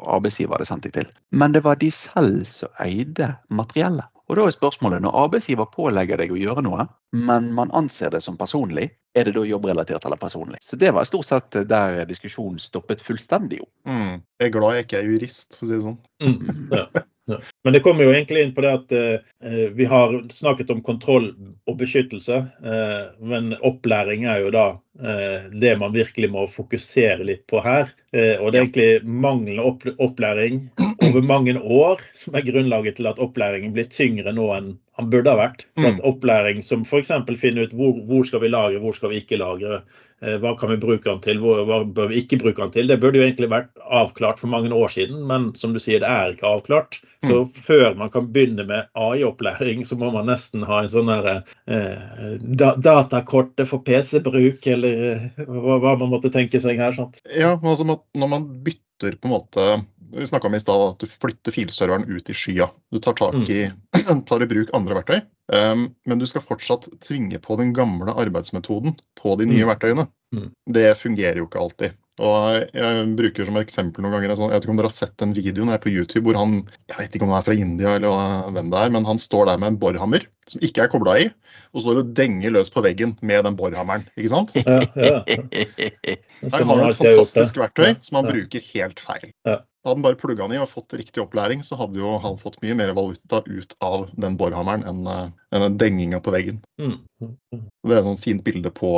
arbeidsgiver 0.06 0.56
hadde 0.56 0.68
sendt 0.68 0.88
deg 0.88 0.96
til. 0.96 1.12
Men 1.30 1.54
det 1.54 1.64
var 1.66 1.80
de 1.80 1.90
selv 1.94 2.44
som 2.50 2.72
eide 2.82 3.34
materiellet. 3.50 4.08
Og 4.30 4.38
da 4.38 4.46
er 4.46 4.54
spørsmålet, 4.54 5.02
når 5.04 5.16
arbeidsgiver 5.26 5.66
pålegger 5.68 6.16
deg 6.16 6.30
å 6.32 6.38
gjøre 6.40 6.62
noe, 6.64 6.86
men 7.12 7.50
man 7.52 7.72
anser 7.76 8.14
det 8.14 8.22
som 8.24 8.38
personlig, 8.40 8.86
er 9.12 9.28
det 9.28 9.34
da 9.36 9.42
jobbrelatert 9.44 10.06
eller 10.08 10.16
personlig? 10.16 10.62
Så 10.64 10.78
det 10.80 10.92
var 10.96 11.04
stort 11.04 11.28
sett 11.28 11.58
der 11.68 12.04
diskusjonen 12.08 12.60
stoppet 12.62 13.04
fullstendig 13.04 13.60
Mm. 13.84 14.22
Jeg 14.38 14.46
er 14.46 14.52
glad 14.54 14.76
jeg 14.76 14.84
ikke 14.86 14.98
er 15.00 15.08
jurist, 15.10 15.56
for 15.58 15.66
å 15.66 15.68
si 15.68 15.74
det 15.74 15.84
sånn. 15.84 15.98
Mm. 16.22 16.68
Ja. 16.72 17.02
Men 17.64 17.72
det 17.72 17.80
kommer 17.80 18.04
jo 18.04 18.12
egentlig 18.12 18.42
inn 18.42 18.54
på 18.54 18.64
det 18.64 18.70
at 18.74 18.94
eh, 18.98 19.68
vi 19.76 19.86
har 19.86 20.14
snakket 20.34 20.70
om 20.74 20.82
kontroll 20.82 21.30
og 21.70 21.76
beskyttelse. 21.78 22.40
Eh, 22.66 23.04
men 23.22 23.52
opplæring 23.62 24.26
er 24.26 24.42
jo 24.42 24.50
da 24.54 24.64
eh, 24.98 25.46
det 25.62 25.76
man 25.78 25.94
virkelig 25.94 26.32
må 26.34 26.48
fokusere 26.50 27.22
litt 27.28 27.44
på 27.50 27.62
her. 27.62 27.92
Eh, 28.10 28.34
og 28.40 28.50
det 28.50 28.58
er 28.58 28.64
egentlig 28.64 28.90
manglende 29.06 29.66
opp 29.70 29.86
opplæring 30.02 30.64
over 30.82 31.22
mange 31.26 31.54
år 31.62 32.02
som 32.18 32.34
er 32.38 32.46
grunnlaget 32.48 32.98
til 32.98 33.10
at 33.10 33.22
opplæringen 33.22 33.74
blir 33.76 33.90
tyngre 33.92 34.34
nå 34.34 34.50
enn 34.56 34.72
han 34.98 35.08
burde 35.12 35.32
ha 35.32 35.38
vært. 35.38 35.66
For 35.78 35.88
at 35.88 36.02
opplæring 36.04 36.64
som 36.66 36.82
f.eks. 36.84 37.14
finner 37.40 37.68
ut 37.68 37.76
hvor, 37.76 37.94
hvor 38.08 38.26
skal 38.28 38.42
vi 38.42 38.50
lagre, 38.52 38.82
hvor 38.82 38.98
skal 38.98 39.14
vi 39.14 39.22
ikke 39.22 39.40
lagre. 39.40 39.80
Eh, 40.22 40.36
hva 40.38 40.52
kan 40.58 40.70
vi 40.70 40.76
bruke 40.78 41.08
den 41.10 41.20
til, 41.24 41.40
hva 41.42 41.80
bør 41.84 42.12
vi 42.12 42.20
ikke 42.22 42.38
bruke 42.38 42.62
den 42.62 42.70
til? 42.70 42.86
Det 42.86 43.00
burde 43.02 43.18
jo 43.18 43.24
egentlig 43.26 43.48
vært 43.50 43.72
avklart 43.82 44.38
for 44.38 44.46
mange 44.52 44.70
år 44.70 44.92
siden, 44.94 45.24
men 45.26 45.48
som 45.58 45.72
du 45.74 45.80
sier, 45.82 45.98
det 46.04 46.08
er 46.08 46.36
ikke 46.36 46.46
avklart. 46.46 47.00
Så 47.22 47.40
Mm. 47.44 47.50
før 47.66 47.96
man 47.98 48.10
kan 48.10 48.28
begynne 48.34 48.64
med 48.66 48.86
AI-opplæring, 48.98 49.82
så 49.86 49.94
må 49.98 50.12
man 50.14 50.26
nesten 50.26 50.62
ha 50.66 50.80
en 50.82 50.88
sånn 50.90 51.10
derre 51.10 51.34
eh, 51.66 52.38
da, 52.42 52.74
datakortet 52.76 53.66
for 53.70 53.82
PC-bruk, 53.86 54.66
eller 54.66 55.02
eh, 55.12 55.44
hva, 55.46 55.78
hva 55.82 55.96
man 55.98 56.10
måtte 56.14 56.30
tenke 56.34 56.60
seg 56.62 56.78
her. 56.78 56.92
sant? 56.96 57.20
Ja, 57.30 57.56
altså 57.58 57.86
når 57.86 58.28
man 58.28 58.46
bytter 58.62 59.18
på 59.18 59.26
en 59.26 59.34
måte 59.36 59.66
Vi 60.12 60.26
snakka 60.28 60.44
om 60.50 60.54
i 60.54 60.58
stad 60.60 60.82
at 60.90 60.98
du 61.00 61.06
flytter 61.08 61.54
filserveren 61.54 62.04
ut 62.04 62.26
i 62.28 62.34
skya. 62.36 62.66
Du 62.92 62.98
tar, 63.00 63.14
tak 63.16 63.48
i, 63.48 63.62
tar 64.28 64.42
i 64.44 64.48
bruk 64.50 64.68
andre 64.76 64.98
verktøy. 64.98 65.22
Um, 65.52 65.90
men 66.08 66.18
du 66.18 66.24
skal 66.28 66.40
fortsatt 66.40 66.86
tvinge 67.04 67.36
på 67.44 67.58
den 67.60 67.74
gamle 67.76 68.14
arbeidsmetoden 68.16 68.94
på 69.20 69.34
de 69.36 69.44
nye 69.50 69.66
Mm. 69.66 69.68
verktøyene. 69.74 70.06
Mm. 70.32 70.46
Det 70.72 70.86
fungerer 70.96 71.36
jo 71.42 71.44
ikke 71.50 71.60
alltid. 71.60 71.98
Og 72.22 72.68
Jeg 72.76 73.16
bruker 73.16 73.46
som 73.48 73.56
eksempel 73.56 74.04
noen 74.04 74.12
ganger, 74.12 74.30
altså, 74.32 74.44
jeg 74.48 74.52
vet 74.56 74.64
ikke 74.66 74.70
om 74.74 74.76
dere 74.80 74.88
har 74.90 74.94
sett 74.96 75.22
en 75.24 75.32
video 75.36 75.64
nå 75.64 75.76
på 75.80 75.88
YouTube 75.92 76.24
hvor 76.28 76.36
han 76.36 76.52
jeg 76.88 76.98
vet 76.98 77.14
ikke 77.16 77.24
om 77.24 77.32
han 77.32 77.38
er 77.40 77.46
fra 77.46 77.54
India 77.56 77.94
eller 77.96 78.50
hvem 78.52 78.68
det 78.72 78.78
er, 78.82 78.90
men 78.92 79.04
han 79.08 79.18
står 79.20 79.46
der 79.48 79.60
med 79.62 79.72
en 79.72 79.78
borhammer 79.80 80.26
som 80.46 80.60
ikke 80.64 80.84
er 80.84 80.90
kobla 80.92 81.14
i, 81.22 81.30
og 81.72 81.80
står 81.84 82.02
og 82.02 82.12
denger 82.16 82.52
løs 82.52 82.68
på 82.72 82.82
veggen 82.84 83.16
med 83.22 83.44
den 83.48 83.56
borhammeren. 83.56 84.04
ikke 84.16 84.28
sant? 84.32 84.52
Ja, 84.56 84.80
ja. 84.96 85.22
Han 86.42 86.50
Som 86.50 86.68
har 86.74 86.88
et 86.90 86.96
fantastisk 86.98 87.56
verktøy 87.60 87.92
som 88.02 88.16
han 88.18 88.26
ja. 88.26 88.32
bruker 88.34 88.64
helt 88.74 89.00
feil. 89.00 89.28
Ja. 89.46 89.60
Hadde 89.82 89.96
han 89.96 90.04
bare 90.04 90.18
plugga 90.20 90.46
den 90.46 90.54
i 90.54 90.60
og 90.62 90.68
fått 90.70 90.94
riktig 90.94 91.22
opplæring, 91.24 91.64
så 91.66 91.74
hadde 91.80 91.98
jo 91.98 92.12
han 92.22 92.36
fått 92.38 92.60
mye 92.62 92.76
mer 92.78 92.92
valuta 92.94 93.40
ut 93.42 93.74
av 93.82 94.04
den 94.14 94.36
borhammeren 94.38 94.84
enn 94.86 95.00
eh, 95.10 95.24
enn 95.52 95.64
den 95.66 95.78
denginga 95.80 96.20
på 96.22 96.32
veggen. 96.32 96.60
Mm, 96.80 96.94
mm, 97.20 97.32
mm. 97.52 97.64
Det 97.82 97.92
er 97.92 97.98
et 97.98 98.06
sånt 98.06 98.22
fint 98.22 98.44
bilde 98.46 98.70
på, 98.72 98.92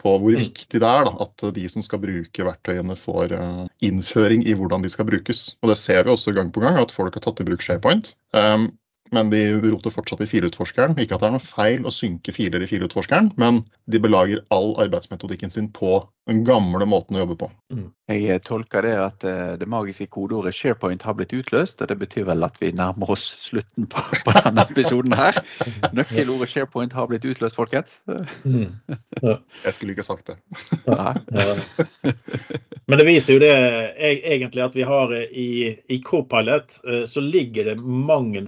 på 0.00 0.14
hvor 0.22 0.30
Mm. 0.34 0.40
viktig 0.40 0.80
det 0.80 0.88
er 0.88 1.04
da, 1.08 1.12
at 1.26 1.44
de 1.58 1.66
som 1.68 1.82
skal 1.84 2.00
bruke 2.00 2.46
verktøyene, 2.46 2.96
får 2.96 3.34
eh, 3.36 3.66
innføring 3.90 4.46
i 4.46 4.54
hvordan 4.54 4.86
de 4.86 4.92
skal 4.94 5.08
brukes. 5.10 5.56
Og 5.62 5.74
Det 5.74 5.76
ser 5.82 6.04
vi 6.06 6.14
også 6.14 6.32
gang 6.32 6.54
på 6.54 6.62
gang, 6.64 6.78
at 6.80 6.94
folk 6.94 7.14
har 7.18 7.26
tatt 7.26 7.42
i 7.42 7.48
bruk 7.50 7.60
SharePoint. 7.66 8.14
Um, 8.32 8.70
men 9.14 9.30
de 9.32 9.42
roter 9.62 9.94
fortsatt 9.94 10.24
i 10.24 10.28
fileutforskeren. 10.30 10.96
Ikke 11.00 11.16
at 11.16 11.24
det 11.24 11.30
er 11.30 11.36
noe 11.36 11.44
feil 11.44 11.86
å 11.86 11.92
synke 11.94 12.34
filer 12.34 12.64
i 12.64 12.68
fileutforskeren, 12.70 13.32
men 13.40 13.62
de 13.90 14.00
belager 14.02 14.42
all 14.54 14.74
arbeidsmetodikken 14.84 15.52
sin 15.52 15.70
på 15.74 16.02
den 16.28 16.40
gamle 16.46 16.86
måten 16.88 17.18
å 17.18 17.24
jobbe 17.24 17.36
på. 17.42 17.50
Jeg 18.08 18.28
eh, 18.32 18.40
tolker 18.44 18.84
det 18.86 18.94
at 19.00 19.26
eh, 19.28 19.54
det 19.60 19.68
magiske 19.68 20.06
kodeordet 20.12 20.54
SharePoint 20.56 21.04
har 21.04 21.16
blitt 21.18 21.34
utløst, 21.36 21.82
og 21.84 21.90
det 21.90 21.98
betyr 22.00 22.24
vel 22.30 22.46
at 22.46 22.56
vi 22.62 22.72
nærmer 22.76 23.12
oss 23.12 23.26
slutten 23.42 23.88
på, 23.92 24.04
på 24.24 24.36
denne 24.38 24.64
episoden 24.64 25.16
her. 25.18 25.40
Nøkkelordet 25.96 26.48
SharePoint 26.52 26.96
har 26.96 27.10
blitt 27.10 27.26
utløst, 27.28 27.58
folkens. 27.58 27.98
Mm. 28.44 28.72
Jeg 29.20 29.76
skulle 29.76 29.92
ikke 29.96 30.06
sagt 30.06 30.32
det. 30.32 30.38
Ja. 30.88 31.12
Men 32.86 33.00
det 33.00 33.06
viser 33.08 33.36
jo 33.36 33.40
det 33.40 33.52
e- 33.52 34.24
egentlig 34.34 34.64
at 34.64 34.76
vi 34.76 34.84
har 34.88 35.12
eh, 35.16 35.28
i, 35.32 35.50
i 35.88 36.00
Copilot 36.04 36.78
eh, 36.84 37.04
så 37.08 37.22
ligger 37.24 37.70
det 37.70 37.76
mange 37.80 38.42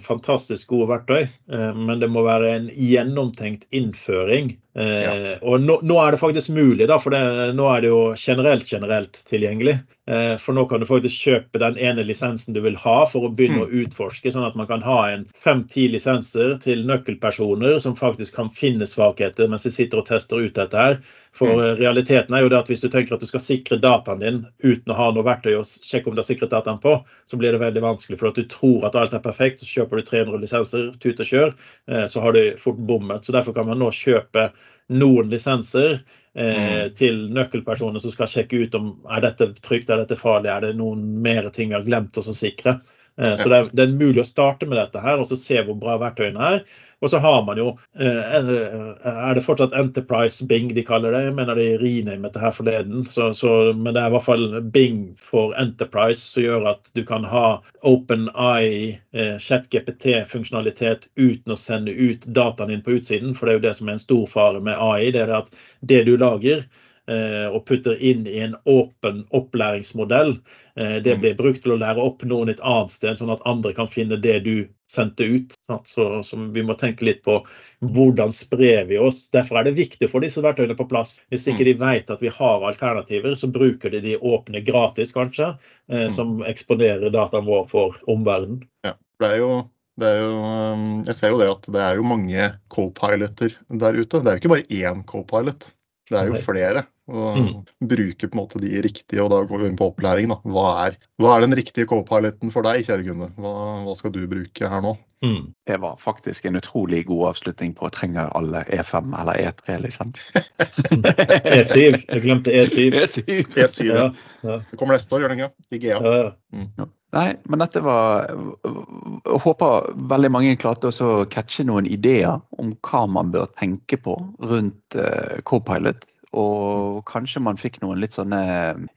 fantastisk 0.57 0.69
gode 0.69 0.89
verktøy, 0.89 1.29
eh, 1.53 1.75
men 1.75 2.01
det 2.01 2.09
må 2.09 2.23
være 2.25 2.55
en 2.57 2.69
gjennomtenkt 2.71 3.67
innføring. 3.73 4.57
Eh, 4.77 5.39
Og 5.43 5.61
nå, 5.61 5.81
nå 5.83 5.97
er 6.03 6.13
det 6.13 6.21
faktisk 6.21 6.51
mulig, 6.53 6.87
da, 6.89 6.99
for 6.99 7.11
det, 7.11 7.55
nå 7.57 7.67
er 7.75 7.81
det 7.81 7.89
jo 7.89 8.15
generelt 8.15 8.67
generelt 8.69 9.13
tilgjengelig. 9.29 9.81
Eh, 10.07 10.37
For 10.37 10.53
nå 10.53 10.69
kan 10.69 10.81
du 10.81 10.87
faktisk 10.87 11.17
kjøpe 11.27 11.59
den 11.59 11.79
ene 11.79 12.05
lisensen 12.05 12.55
du 12.55 12.61
vil 12.61 12.77
ha 12.77 13.07
for 13.07 13.27
å 13.27 13.35
begynne 13.35 13.65
å 13.65 13.71
utforske, 13.71 14.31
sånn 14.31 14.47
at 14.47 14.57
man 14.57 14.67
kan 14.67 14.83
ha 14.83 15.09
en 15.11 15.27
fem-ti 15.43 15.89
lisenser 15.89 16.59
til 16.61 16.85
nøkkelpersoner 16.87 17.81
som 17.81 17.97
faktisk 17.97 18.37
kan 18.37 18.51
finne 18.51 18.87
svakheter 18.87 19.49
mens 19.49 19.65
de 19.65 19.71
sitter 19.71 19.99
og 19.99 20.07
tester 20.07 20.37
ut 20.45 20.55
dette 20.55 20.77
her. 20.77 21.01
For 21.37 21.61
eh, 21.61 21.75
realiteten 21.77 22.35
er 22.35 22.45
jo 22.45 22.51
det 22.53 22.59
at 22.63 22.71
hvis 22.71 22.83
du 22.85 22.89
tenker 22.93 23.17
at 23.17 23.23
du 23.25 23.29
skal 23.29 23.43
sikre 23.45 23.79
dataen 23.83 24.23
din 24.23 24.39
uten 24.65 24.93
å 24.93 24.97
ha 24.97 25.09
noe 25.13 25.27
verktøy 25.27 25.53
å 25.59 25.65
sjekke 25.67 26.09
om 26.11 26.17
du 26.17 26.23
har 26.23 26.29
sikret 26.29 26.55
dataen 26.55 26.81
på, 26.83 26.95
så 27.29 27.41
blir 27.41 27.53
det 27.53 27.61
veldig 27.61 27.83
vanskelig. 27.85 28.19
For 28.21 28.31
at 28.31 28.41
du 28.41 28.47
tror 28.53 28.87
at 28.89 28.97
alt 28.97 29.17
er 29.17 29.25
perfekt, 29.25 29.61
så 29.61 29.69
kjøper 29.69 30.01
du 30.01 30.07
300 30.09 30.41
lisenser, 30.45 30.89
tut 31.03 31.21
og 31.21 31.29
kjør, 31.29 31.53
eh, 31.93 32.07
så 32.09 32.25
har 32.25 32.37
du 32.37 32.43
fort 32.61 32.81
bommet. 32.89 33.27
Så 33.27 33.37
derfor 33.37 33.57
kan 33.57 33.69
man 33.69 33.83
nå 33.83 33.91
kjøpe 33.95 34.49
noen 34.97 35.31
lisenser 35.33 35.99
eh, 36.39 36.89
til 36.97 37.25
nøkkelpersoner 37.37 38.01
som 38.01 38.13
skal 38.15 38.31
sjekke 38.31 38.63
ut 38.65 38.77
om 38.79 38.93
er 39.11 39.25
dette 39.25 39.51
trygt, 39.61 39.91
er 39.91 40.05
dette 40.05 40.19
farlig, 40.21 40.53
er 40.53 40.69
det 40.69 40.77
noen 40.79 41.03
mer 41.25 41.51
ting 41.53 41.73
vi 41.73 41.79
har 41.79 41.87
glemt 41.87 42.17
oss 42.21 42.31
å 42.31 42.37
sikre. 42.37 42.79
Eh, 43.19 43.37
Så 43.37 43.49
det 43.51 43.59
er, 43.59 43.71
det 43.73 43.87
er 43.87 43.97
mulig 43.99 44.23
å 44.23 44.29
starte 44.29 44.69
med 44.69 44.79
dette 44.81 45.03
her 45.03 45.21
og 45.21 45.29
så 45.29 45.39
se 45.41 45.61
hvor 45.65 45.79
bra 45.81 45.99
verktøyene 46.01 46.51
er. 46.55 46.65
Og 47.05 47.11
så 47.13 47.19
har 47.21 47.43
man 47.45 47.59
jo 47.61 47.67
eh, 48.01 48.37
Er 48.41 49.35
det 49.37 49.43
fortsatt 49.45 49.75
Enterprise 49.77 50.47
Bing 50.49 50.71
de 50.75 50.85
kaller 50.87 51.13
det? 51.13 51.27
Jeg 51.27 51.35
mener 51.37 51.59
de 51.59 51.67
renamet 51.83 52.33
det 52.33 52.41
her 52.41 52.55
forleden. 52.57 53.05
Så, 53.13 53.33
så, 53.37 53.53
men 53.77 53.93
det 53.93 54.01
er 54.01 54.09
i 54.09 54.15
hvert 54.15 54.25
fall 54.25 54.47
Bing 54.73 55.03
for 55.21 55.53
Enterprise 55.61 56.23
som 56.25 56.47
gjør 56.47 56.71
at 56.73 56.89
du 56.97 57.03
kan 57.05 57.27
ha 57.29 57.61
OpenEye, 57.87 58.97
chat 59.13 59.69
ChatGPT-funksjonalitet 59.69 61.07
uten 61.21 61.53
å 61.53 61.61
sende 61.61 61.93
ut 61.93 62.25
dataen 62.27 62.73
din 62.73 62.85
på 62.87 62.97
utsiden. 62.97 63.37
For 63.37 63.47
det 63.47 63.55
er 63.57 63.61
jo 63.61 63.67
det 63.69 63.77
som 63.79 63.91
er 63.91 63.99
en 63.99 64.07
stor 64.07 64.27
fare 64.33 64.65
med 64.65 64.81
AI. 64.81 65.13
Det 65.13 65.27
er 65.27 65.37
at 65.43 65.53
det 65.85 66.03
du 66.09 66.17
lager 66.17 66.65
eh, 66.65 66.86
og 67.09 67.65
putter 67.69 67.97
inn 68.03 68.27
i 68.27 68.39
en 68.43 68.57
åpen 68.67 69.25
opplæringsmodell, 69.35 70.41
eh, 70.77 70.99
det 71.01 71.17
Mm. 71.17 71.21
blir 71.21 71.37
brukt 71.37 71.63
til 71.63 71.73
å 71.73 71.79
lære 71.79 72.03
opp 72.03 72.23
noen 72.25 72.49
et 72.51 72.61
annet 72.61 72.91
sted, 72.91 73.17
sånn 73.19 73.33
at 73.33 73.43
andre 73.47 73.73
kan 73.73 73.87
finne 73.87 74.21
det 74.21 74.43
du 74.45 74.69
sendte 74.89 75.25
ut. 75.25 75.55
Sant? 75.67 75.87
Så, 75.87 76.23
så 76.25 76.37
vi 76.53 76.63
må 76.63 76.77
tenke 76.79 77.03
litt 77.05 77.23
på 77.23 77.45
hvordan 77.83 78.33
sprer 78.33 78.87
vi 78.87 78.99
oss. 78.99 79.31
Derfor 79.31 79.59
er 79.61 79.65
det 79.65 79.77
viktig 79.77 80.07
å 80.07 80.11
få 80.11 80.21
disse 80.23 80.43
verktøyene 80.43 80.77
på 80.77 80.89
plass. 80.89 81.21
Hvis 81.31 81.47
ikke 81.51 81.65
de 81.65 81.75
vet 81.75 82.11
at 82.11 82.21
vi 82.23 82.29
har 82.29 82.61
alternativer, 82.63 83.35
så 83.37 83.51
bruker 83.51 83.91
de 83.91 84.01
de 84.01 84.17
åpne 84.19 84.65
gratis, 84.65 85.13
kanskje, 85.13 85.57
eh, 85.89 86.07
Mm. 86.07 86.11
som 86.11 86.39
eksponerer 86.43 87.11
dataen 87.11 87.47
vår 87.47 87.69
for 87.69 87.97
omverdenen. 88.09 88.63
Ja, 88.85 88.95
det 89.21 89.31
er 89.33 89.39
jo 89.39 89.71
det 89.99 90.05
er 90.05 90.19
jo, 90.21 91.05
jeg 91.07 91.15
ser 91.15 91.31
jo 91.31 91.39
det 91.39 91.49
at 91.49 91.63
det 91.73 91.81
er 91.81 91.95
jo 91.97 92.03
mange 92.03 92.59
co-piloter 92.69 93.55
der 93.73 93.97
ute. 93.97 94.21
Det 94.21 94.27
er 94.29 94.37
jo 94.37 94.41
ikke 94.43 94.53
bare 94.53 94.69
én 94.69 95.03
co-pilot, 95.07 95.73
det 96.11 96.19
er 96.21 96.29
jo 96.31 96.39
flere. 96.43 96.87
Og 97.07 97.37
Mm. 97.39 97.61
bruke 97.87 98.27
på 98.27 98.35
en 98.35 98.41
måte 98.41 98.59
de 98.61 98.81
riktige, 98.83 99.23
og 99.23 99.31
da 99.31 99.45
går 99.47 99.61
vi 99.63 99.67
inn 99.71 99.77
på 99.79 99.87
opplæring. 99.95 100.27
da. 100.29 100.37
Hva 100.43 100.87
er, 100.89 100.97
hva 101.23 101.37
er 101.37 101.41
den 101.47 101.55
riktige 101.55 101.87
co-piloten 101.87 102.51
for 102.51 102.63
deg, 102.67 102.83
kjære 102.85 103.05
Gunne? 103.07 103.29
Hva, 103.39 103.53
hva 103.87 103.95
skal 103.95 104.11
du 104.11 104.27
bruke 104.27 104.69
her 104.69 104.81
nå? 104.83 104.97
Mm. 105.23 105.55
Det 105.67 105.79
var 105.81 105.95
faktisk 106.03 106.45
en 106.47 106.57
utrolig 106.59 107.05
god 107.07 107.29
avslutning 107.31 107.75
på 107.79 107.89
trenger 107.95 108.29
alle 108.37 108.65
E5 108.69 109.15
eller 109.21 109.39
E3, 109.39 109.79
liksom. 109.87 110.13
E7. 110.91 112.05
Jeg 112.09 112.23
glemte 112.23 112.53
E 112.53 112.65
E7. 112.67 112.91
E7. 112.93 113.25
E7. 113.57 113.87
Ja, 113.87 114.11
ja, 114.43 114.59
Det 114.71 114.79
kommer 114.79 114.95
neste 114.99 115.15
år, 115.17 115.25
gjør 115.25 115.29
det 115.35 115.39
ikke? 115.39 115.53
I 115.73 115.79
GA. 115.79 116.01
ja, 116.03 116.33
ja. 116.79 116.87
Nei, 117.17 117.31
men 117.49 117.63
dette 117.63 117.81
var 117.85 118.27
Jeg 118.29 119.41
håper 119.45 119.93
veldig 120.11 120.31
mange 120.35 120.57
klarte 120.61 120.91
å 120.93 121.15
catche 121.33 121.65
noen 121.65 121.89
ideer 121.89 122.37
om 122.61 122.75
hva 122.85 123.07
man 123.09 123.33
bør 123.33 123.49
tenke 123.57 123.99
på 124.03 124.19
rundt 124.45 124.99
uh, 124.99 125.41
Copilot. 125.49 126.05
Og 126.37 127.01
kanskje 127.09 127.41
man 127.41 127.57
fikk 127.57 127.79
noen 127.81 128.01
litt 128.03 128.17
sånne 128.17 128.41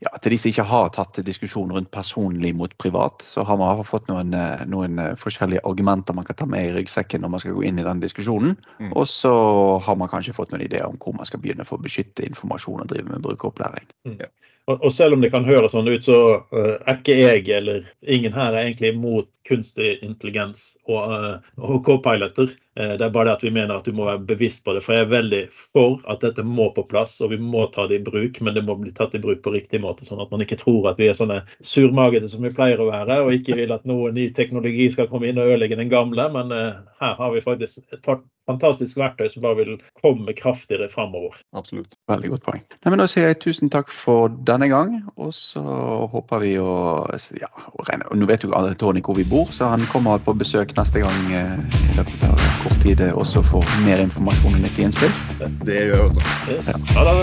ja, 0.02 0.10
Til 0.20 0.34
de 0.34 0.38
som 0.40 0.50
ikke 0.50 0.66
har 0.68 0.90
tatt 0.92 1.20
diskusjon 1.24 1.72
rundt 1.72 1.90
personlig 1.94 2.52
mot 2.58 2.74
privat, 2.82 3.24
så 3.24 3.44
har 3.46 3.56
man 3.60 3.80
fått 3.86 4.10
noen, 4.10 4.34
eh, 4.36 4.64
noen 4.68 5.00
eh, 5.00 5.14
forskjellige 5.20 5.62
argumenter 5.68 6.16
man 6.16 6.26
kan 6.28 6.36
ta 6.36 6.48
med 6.50 6.68
i 6.68 6.74
ryggsekken 6.76 7.24
når 7.24 7.32
man 7.32 7.44
skal 7.44 7.56
gå 7.56 7.64
inn 7.68 7.80
i 7.80 7.86
den 7.86 8.02
diskusjonen. 8.02 8.58
Mm. 8.82 8.92
Og 8.92 9.08
så 9.08 9.32
har 9.86 9.96
man 9.96 10.10
kanskje 10.12 10.36
fått 10.36 10.52
noen 10.52 10.66
ideer 10.66 10.88
om 10.90 11.00
hvor 11.00 11.16
man 11.16 11.28
skal 11.28 11.40
begynne 11.40 11.64
for 11.68 11.78
å 11.78 11.86
beskytte 11.86 12.26
informasjon 12.28 12.84
og 12.84 12.92
drive 12.92 13.08
med 13.08 13.24
brukeropplæring. 13.24 13.88
Og, 14.78 14.92
selv 14.94 15.16
om 15.16 15.24
det 15.24 15.32
kan 15.32 15.46
høres 15.48 15.74
sånn 15.74 15.88
ut, 15.90 16.04
så 16.06 16.20
eh, 16.54 16.76
er 16.78 16.98
ikke 16.98 17.18
jeg 17.18 17.46
eller 17.58 17.86
ingen 18.06 18.36
her 18.36 18.54
er 18.54 18.66
egentlig 18.66 18.94
imot 18.94 19.28
kunstig 19.48 19.98
intelligens 20.04 20.76
og, 20.88 21.12
eh, 21.12 21.52
og 21.58 21.84
co-piloter. 21.86 22.52
Eh, 22.76 22.92
det 22.98 23.04
er 23.04 23.12
bare 23.14 23.30
det 23.30 23.36
at 23.38 23.44
vi 23.44 23.52
mener 23.54 23.76
at 23.76 23.84
du 23.88 23.92
må 23.96 24.06
være 24.06 24.22
bevisst 24.28 24.64
på 24.64 24.74
det. 24.76 24.82
For 24.84 24.94
jeg 24.94 25.06
er 25.06 25.12
veldig 25.12 25.40
for 25.52 26.00
at 26.10 26.22
dette 26.24 26.44
må 26.46 26.70
på 26.74 26.86
plass, 26.90 27.18
og 27.24 27.32
vi 27.34 27.40
må 27.42 27.66
ta 27.74 27.86
det 27.90 28.00
i 28.00 28.04
bruk. 28.06 28.40
Men 28.40 28.56
det 28.56 28.64
må 28.66 28.76
bli 28.80 28.92
tatt 28.96 29.16
i 29.16 29.22
bruk 29.22 29.42
på 29.44 29.54
riktig 29.54 29.82
måte, 29.82 30.06
sånn 30.08 30.22
at 30.22 30.32
man 30.32 30.44
ikke 30.44 30.60
tror 30.60 30.90
at 30.92 31.00
vi 31.00 31.10
er 31.10 31.18
sånne 31.18 31.42
surmagede 31.60 32.30
som 32.30 32.44
vi 32.46 32.54
pleier 32.54 32.80
å 32.80 32.90
være, 32.90 33.22
og 33.24 33.34
ikke 33.36 33.58
vil 33.58 33.74
at 33.76 33.88
noe 33.88 34.12
ny 34.16 34.30
teknologi 34.36 34.90
skal 34.94 35.10
komme 35.10 35.30
inn 35.30 35.40
og 35.40 35.50
ødelegge 35.50 35.80
den 35.80 35.92
gamle. 35.92 36.28
Men 36.36 36.54
eh, 36.56 36.84
her 37.02 37.16
har 37.18 37.34
vi 37.34 37.44
faktisk 37.44 37.82
et 37.90 38.04
par 38.04 38.22
fantastisk 38.50 38.98
verktøy 38.98 39.28
som 39.30 39.44
bare 39.44 39.58
vil 39.60 39.76
komme 40.00 40.34
kraftigere 40.36 40.88
framover. 40.90 41.36
Absolutt. 41.56 41.94
Veldig 42.10 42.32
godt 42.34 42.46
poeng. 42.46 42.62
Nei, 42.80 42.92
men 42.92 43.02
Da 43.02 43.06
sier 43.10 43.30
jeg 43.30 43.40
tusen 43.44 43.70
takk 43.72 43.92
for 43.94 44.32
denne 44.48 44.68
gang. 44.72 44.96
Og 45.16 45.32
så 45.36 45.62
håper 46.12 46.42
vi 46.42 46.54
å 46.60 46.72
ja, 47.38 47.50
å 47.50 47.86
regne. 47.86 48.08
og 48.10 48.18
Nå 48.20 48.28
vet 48.30 48.44
jo 48.44 48.54
alle 48.56 48.76
Tony 48.78 49.02
hvor 49.04 49.18
vi 49.18 49.26
bor, 49.28 49.39
Bror, 49.40 49.52
så 49.52 49.64
han 49.64 49.80
kommer 49.86 50.18
på 50.18 50.32
besøk 50.36 50.76
neste 50.76 51.00
gang 51.00 51.32
eh, 51.32 51.56
i 51.92 51.96
løpet 51.96 52.24
av 52.28 52.40
kort 52.62 52.82
tid 52.82 53.00
eh, 53.00 53.12
også 53.16 53.42
for 53.46 53.64
mer 53.86 54.02
informasjon 54.02 54.54
og 54.58 54.60
nyttig 54.60 54.84
innspill. 54.84 55.12
Det 55.64 55.78
gjør 55.78 55.94
jeg, 55.94 56.02
vet 56.04 56.14
du. 56.14 56.52
Yes. 56.52 56.68
Ha 56.92 57.04
det. 57.08 57.14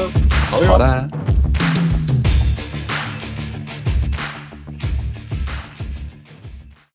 Ha 0.50 0.62
det 0.62 0.68
Ha 0.68 0.78
godt. 0.78 0.88
det. 0.88 1.87